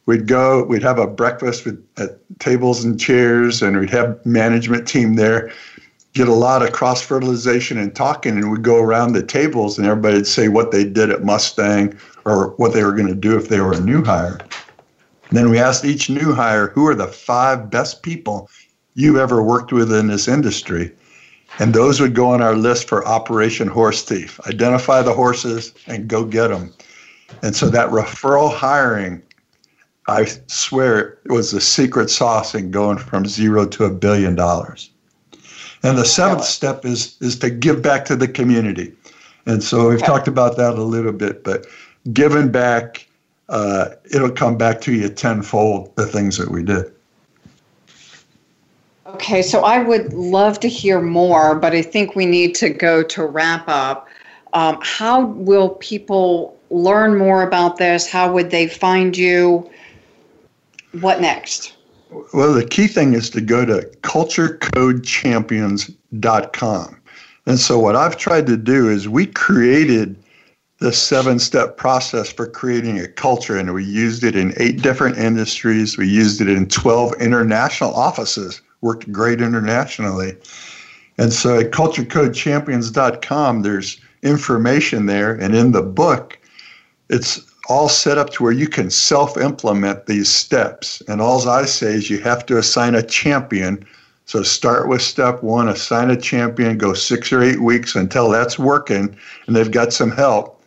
We'd 0.05 0.27
go, 0.27 0.63
we'd 0.65 0.83
have 0.83 0.99
a 0.99 1.07
breakfast 1.07 1.65
with 1.65 1.83
at 1.97 2.19
tables 2.39 2.83
and 2.83 2.99
chairs, 2.99 3.61
and 3.61 3.79
we'd 3.79 3.89
have 3.89 4.23
management 4.25 4.87
team 4.87 5.15
there. 5.15 5.51
Get 6.13 6.27
a 6.27 6.33
lot 6.33 6.61
of 6.61 6.73
cross 6.73 7.01
fertilization 7.01 7.77
and 7.79 7.95
talking, 7.95 8.37
and 8.37 8.51
we'd 8.51 8.61
go 8.61 8.77
around 8.77 9.13
the 9.13 9.23
tables, 9.23 9.77
and 9.77 9.87
everybody'd 9.87 10.27
say 10.27 10.49
what 10.49 10.71
they 10.71 10.83
did 10.83 11.09
at 11.09 11.23
Mustang 11.23 11.97
or 12.25 12.49
what 12.57 12.73
they 12.73 12.83
were 12.83 12.91
going 12.91 13.07
to 13.07 13.15
do 13.15 13.35
if 13.35 13.49
they 13.49 13.61
were 13.61 13.73
a 13.73 13.79
new 13.79 14.03
hire. 14.03 14.37
And 15.29 15.37
then 15.37 15.49
we 15.49 15.57
asked 15.57 15.85
each 15.85 16.09
new 16.09 16.33
hire, 16.33 16.67
who 16.67 16.85
are 16.85 16.93
the 16.93 17.07
five 17.07 17.71
best 17.71 18.03
people 18.03 18.49
you've 18.93 19.17
ever 19.17 19.41
worked 19.41 19.71
with 19.71 19.91
in 19.91 20.07
this 20.07 20.27
industry? 20.27 20.91
And 21.59 21.73
those 21.73 21.99
would 21.99 22.15
go 22.15 22.29
on 22.29 22.41
our 22.41 22.55
list 22.55 22.87
for 22.87 23.05
Operation 23.05 23.67
Horse 23.67 24.03
Thief. 24.03 24.39
Identify 24.47 25.01
the 25.03 25.13
horses 25.13 25.73
and 25.87 26.07
go 26.07 26.25
get 26.25 26.47
them. 26.47 26.73
And 27.41 27.55
so 27.55 27.69
that 27.69 27.89
referral 27.89 28.53
hiring, 28.53 29.21
I 30.07 30.25
swear, 30.47 31.19
it 31.25 31.31
was 31.31 31.51
the 31.51 31.61
secret 31.61 32.09
sauce 32.09 32.55
in 32.55 32.71
going 32.71 32.97
from 32.97 33.25
zero 33.25 33.65
to 33.67 33.85
a 33.85 33.89
billion 33.91 34.35
dollars. 34.35 34.89
And 35.83 35.97
the 35.97 36.05
seventh 36.05 36.45
step 36.45 36.85
is 36.85 37.17
is 37.19 37.37
to 37.39 37.49
give 37.49 37.81
back 37.81 38.05
to 38.05 38.15
the 38.15 38.27
community. 38.27 38.93
And 39.45 39.61
so 39.61 39.89
we've 39.89 39.97
okay. 39.97 40.05
talked 40.05 40.27
about 40.27 40.55
that 40.57 40.75
a 40.75 40.83
little 40.83 41.11
bit, 41.11 41.43
but 41.43 41.65
giving 42.13 42.49
back, 42.51 43.07
uh, 43.49 43.89
it'll 44.13 44.31
come 44.31 44.57
back 44.57 44.79
to 44.81 44.93
you 44.93 45.09
tenfold 45.09 45.93
the 45.97 46.05
things 46.05 46.37
that 46.37 46.49
we 46.49 46.63
did. 46.63 46.92
Okay, 49.13 49.41
so 49.43 49.63
I 49.63 49.83
would 49.83 50.11
love 50.13 50.59
to 50.61 50.67
hear 50.67 50.99
more, 50.99 51.53
but 51.55 51.73
I 51.73 51.83
think 51.83 52.15
we 52.15 52.25
need 52.25 52.55
to 52.55 52.69
go 52.69 53.03
to 53.03 53.25
wrap 53.25 53.65
up. 53.67 54.07
Um, 54.53 54.79
how 54.81 55.25
will 55.25 55.69
people 55.69 56.57
learn 56.71 57.15
more 57.17 57.43
about 57.43 57.77
this? 57.77 58.09
How 58.09 58.33
would 58.33 58.49
they 58.49 58.67
find 58.67 59.15
you? 59.15 59.69
What 60.99 61.21
next? 61.21 61.75
Well, 62.33 62.53
the 62.53 62.65
key 62.65 62.87
thing 62.87 63.13
is 63.13 63.29
to 63.31 63.41
go 63.41 63.65
to 63.65 63.81
culturecodechampions.com. 64.01 67.01
And 67.45 67.59
so, 67.59 67.77
what 67.77 67.95
I've 67.95 68.17
tried 68.17 68.47
to 68.47 68.57
do 68.57 68.89
is 68.89 69.07
we 69.07 69.27
created 69.27 70.15
the 70.79 70.91
seven 70.91 71.37
step 71.39 71.77
process 71.77 72.31
for 72.31 72.47
creating 72.47 72.99
a 72.99 73.07
culture, 73.07 73.57
and 73.57 73.71
we 73.73 73.83
used 73.83 74.23
it 74.23 74.35
in 74.35 74.53
eight 74.57 74.81
different 74.81 75.17
industries. 75.17 75.97
We 75.97 76.07
used 76.07 76.41
it 76.41 76.49
in 76.49 76.67
12 76.67 77.13
international 77.21 77.93
offices 77.93 78.61
worked 78.83 79.11
great 79.11 79.41
internationally. 79.41 80.35
And 81.17 81.31
so 81.31 81.59
at 81.59 81.71
culturecodechampions.com, 81.71 83.61
there's 83.61 83.99
information 84.23 85.05
there. 85.05 85.33
And 85.33 85.55
in 85.55 85.71
the 85.71 85.81
book, 85.81 86.37
it's 87.09 87.41
all 87.69 87.87
set 87.87 88.17
up 88.17 88.31
to 88.31 88.43
where 88.43 88.51
you 88.51 88.67
can 88.67 88.89
self 88.89 89.37
implement 89.37 90.05
these 90.05 90.29
steps. 90.29 91.01
And 91.07 91.21
all 91.21 91.47
I 91.47 91.65
say 91.65 91.93
is 91.93 92.09
you 92.09 92.19
have 92.19 92.45
to 92.47 92.57
assign 92.57 92.95
a 92.95 93.03
champion. 93.03 93.85
So 94.25 94.43
start 94.43 94.87
with 94.87 95.01
step 95.01 95.43
one, 95.43 95.67
assign 95.67 96.09
a 96.09 96.19
champion, 96.19 96.77
go 96.77 96.93
six 96.93 97.31
or 97.31 97.41
eight 97.41 97.61
weeks 97.61 97.95
until 97.95 98.29
that's 98.29 98.57
working 98.57 99.15
and 99.47 99.55
they've 99.55 99.71
got 99.71 99.93
some 99.93 100.11
help. 100.11 100.61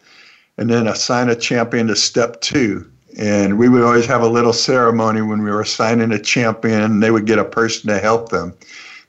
And 0.58 0.70
then 0.70 0.86
assign 0.86 1.28
a 1.28 1.36
champion 1.36 1.86
to 1.88 1.96
step 1.96 2.40
two. 2.40 2.90
And 3.16 3.58
we 3.58 3.68
would 3.68 3.82
always 3.82 4.06
have 4.06 4.22
a 4.22 4.28
little 4.28 4.52
ceremony 4.52 5.22
when 5.22 5.42
we 5.42 5.50
were 5.50 5.62
assigning 5.62 6.12
a 6.12 6.18
champion, 6.18 6.82
and 6.82 7.02
they 7.02 7.10
would 7.10 7.26
get 7.26 7.38
a 7.38 7.44
person 7.44 7.88
to 7.88 7.98
help 7.98 8.28
them. 8.28 8.54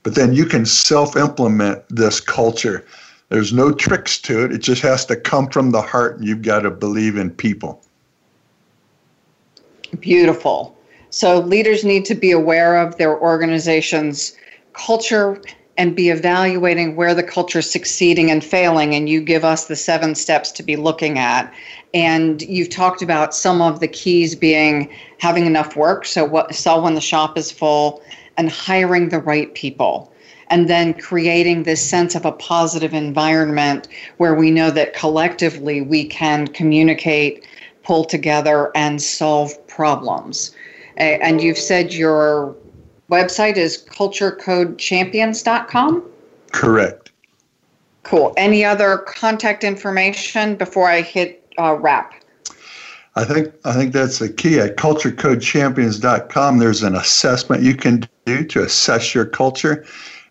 But 0.02 0.14
then 0.14 0.32
you 0.32 0.46
can 0.46 0.64
self 0.64 1.16
implement 1.16 1.84
this 1.90 2.20
culture. 2.20 2.86
There's 3.28 3.52
no 3.52 3.72
tricks 3.72 4.18
to 4.22 4.44
it. 4.44 4.52
It 4.52 4.58
just 4.58 4.80
has 4.82 5.04
to 5.06 5.16
come 5.16 5.48
from 5.48 5.72
the 5.72 5.82
heart, 5.82 6.18
and 6.18 6.26
you've 6.26 6.42
got 6.42 6.60
to 6.60 6.70
believe 6.70 7.16
in 7.16 7.30
people. 7.30 7.82
Beautiful. 10.00 10.76
So, 11.10 11.40
leaders 11.40 11.84
need 11.84 12.04
to 12.06 12.14
be 12.14 12.30
aware 12.30 12.76
of 12.76 12.96
their 12.96 13.18
organization's 13.18 14.36
culture 14.72 15.40
and 15.78 15.94
be 15.94 16.08
evaluating 16.10 16.96
where 16.96 17.14
the 17.14 17.22
culture 17.22 17.60
is 17.60 17.70
succeeding 17.70 18.32
and 18.32 18.44
failing. 18.44 18.96
And 18.96 19.08
you 19.08 19.20
give 19.20 19.44
us 19.44 19.66
the 19.66 19.76
seven 19.76 20.16
steps 20.16 20.50
to 20.52 20.62
be 20.64 20.74
looking 20.74 21.18
at. 21.18 21.54
And 21.94 22.42
you've 22.42 22.68
talked 22.68 23.00
about 23.00 23.32
some 23.32 23.62
of 23.62 23.78
the 23.78 23.86
keys 23.86 24.34
being 24.34 24.92
having 25.18 25.46
enough 25.46 25.76
work, 25.76 26.04
so 26.04 26.24
what, 26.24 26.54
sell 26.54 26.82
when 26.82 26.94
the 26.94 27.00
shop 27.00 27.38
is 27.38 27.52
full, 27.52 28.02
and 28.36 28.50
hiring 28.50 29.08
the 29.08 29.20
right 29.20 29.54
people. 29.54 30.12
And 30.48 30.68
then 30.68 30.94
creating 30.94 31.62
this 31.62 31.88
sense 31.88 32.14
of 32.14 32.24
a 32.24 32.32
positive 32.32 32.92
environment 32.92 33.86
where 34.16 34.34
we 34.34 34.50
know 34.50 34.70
that 34.70 34.94
collectively 34.94 35.80
we 35.80 36.06
can 36.06 36.48
communicate, 36.48 37.46
pull 37.84 38.04
together, 38.04 38.72
and 38.74 39.00
solve 39.00 39.66
problems. 39.68 40.50
And 40.96 41.40
you've 41.40 41.58
said 41.58 41.92
your 41.94 42.56
website 43.10 43.56
is 43.56 43.84
culturecodechampions.com? 43.90 46.04
Correct. 46.52 47.10
Cool. 48.04 48.32
Any 48.36 48.64
other 48.64 48.98
contact 48.98 49.64
information 49.64 50.54
before 50.56 50.88
I 50.88 51.00
hit 51.02 51.52
uh, 51.58 51.74
wrap? 51.74 52.14
I 53.16 53.24
think 53.24 53.52
I 53.64 53.72
think 53.74 53.92
that's 53.92 54.20
the 54.20 54.28
key. 54.28 54.60
At 54.60 54.76
culturecodechampions.com, 54.76 56.58
there's 56.58 56.84
an 56.84 56.94
assessment 56.94 57.62
you 57.62 57.74
can 57.74 58.06
do 58.26 58.44
to 58.44 58.62
assess 58.62 59.12
your 59.14 59.26
culture. 59.26 59.84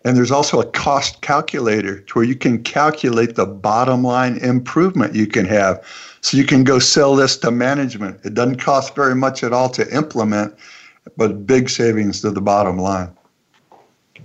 And 0.04 0.16
there's 0.16 0.30
also 0.30 0.60
a 0.60 0.64
cost 0.64 1.20
calculator 1.20 2.00
to 2.00 2.14
where 2.14 2.24
you 2.24 2.36
can 2.36 2.62
calculate 2.62 3.34
the 3.34 3.44
bottom 3.44 4.04
line 4.04 4.38
improvement 4.38 5.14
you 5.14 5.26
can 5.26 5.44
have. 5.44 5.84
So 6.22 6.36
you 6.36 6.44
can 6.44 6.64
go 6.64 6.78
sell 6.78 7.14
this 7.14 7.36
to 7.38 7.50
management. 7.50 8.20
It 8.24 8.34
doesn't 8.34 8.56
cost 8.56 8.94
very 8.94 9.14
much 9.14 9.44
at 9.44 9.52
all 9.52 9.68
to 9.70 9.94
implement, 9.94 10.54
but 11.16 11.46
big 11.46 11.70
savings 11.70 12.20
to 12.20 12.30
the 12.30 12.40
bottom 12.40 12.78
line. 12.78 13.10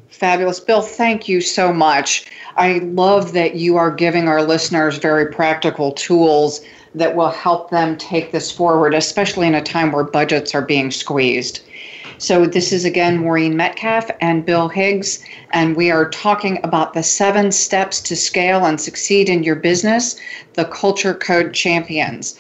Fabulous. 0.09 0.59
Bill, 0.59 0.81
thank 0.81 1.27
you 1.27 1.41
so 1.41 1.73
much. 1.73 2.25
I 2.55 2.79
love 2.79 3.33
that 3.33 3.55
you 3.55 3.77
are 3.77 3.89
giving 3.89 4.27
our 4.27 4.43
listeners 4.43 4.97
very 4.97 5.25
practical 5.31 5.91
tools 5.91 6.61
that 6.95 7.15
will 7.15 7.29
help 7.29 7.71
them 7.71 7.97
take 7.97 8.31
this 8.31 8.51
forward, 8.51 8.93
especially 8.93 9.47
in 9.47 9.55
a 9.55 9.63
time 9.63 9.91
where 9.91 10.03
budgets 10.03 10.53
are 10.53 10.61
being 10.61 10.91
squeezed. 10.91 11.61
So, 12.19 12.45
this 12.45 12.71
is 12.71 12.85
again 12.85 13.17
Maureen 13.17 13.57
Metcalf 13.57 14.09
and 14.21 14.45
Bill 14.45 14.69
Higgs, 14.69 15.23
and 15.51 15.75
we 15.75 15.89
are 15.89 16.09
talking 16.09 16.59
about 16.63 16.93
the 16.93 17.03
seven 17.03 17.51
steps 17.51 17.99
to 18.01 18.15
scale 18.15 18.65
and 18.65 18.79
succeed 18.79 19.29
in 19.29 19.43
your 19.43 19.55
business, 19.55 20.15
the 20.53 20.65
Culture 20.65 21.15
Code 21.15 21.53
Champions. 21.53 22.37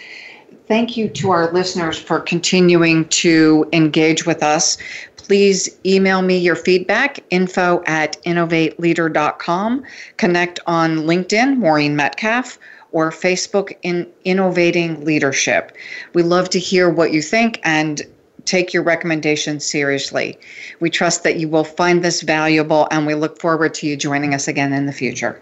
Thank 0.67 0.95
you 0.95 1.09
to 1.09 1.31
our 1.31 1.51
listeners 1.51 1.99
for 1.99 2.21
continuing 2.21 3.05
to 3.09 3.67
engage 3.73 4.25
with 4.25 4.41
us. 4.41 4.77
Please 5.17 5.69
email 5.85 6.21
me 6.21 6.37
your 6.37 6.55
feedback, 6.55 7.19
info 7.29 7.83
at 7.85 8.21
innovateleader.com. 8.23 9.83
Connect 10.17 10.59
on 10.65 10.97
LinkedIn, 10.99 11.57
Maureen 11.57 11.95
Metcalf, 11.95 12.57
or 12.91 13.09
Facebook 13.09 13.75
in 13.83 14.07
Innovating 14.23 15.03
Leadership. 15.03 15.75
We 16.13 16.23
love 16.23 16.49
to 16.51 16.59
hear 16.59 16.89
what 16.89 17.11
you 17.11 17.21
think 17.21 17.59
and 17.63 18.01
take 18.45 18.73
your 18.73 18.83
recommendations 18.83 19.65
seriously. 19.65 20.37
We 20.79 20.89
trust 20.89 21.23
that 21.23 21.37
you 21.37 21.47
will 21.47 21.63
find 21.63 22.03
this 22.03 22.21
valuable 22.21 22.87
and 22.91 23.05
we 23.05 23.15
look 23.15 23.39
forward 23.39 23.73
to 23.75 23.87
you 23.87 23.97
joining 23.97 24.33
us 24.33 24.47
again 24.47 24.73
in 24.73 24.85
the 24.85 24.93
future. 24.93 25.41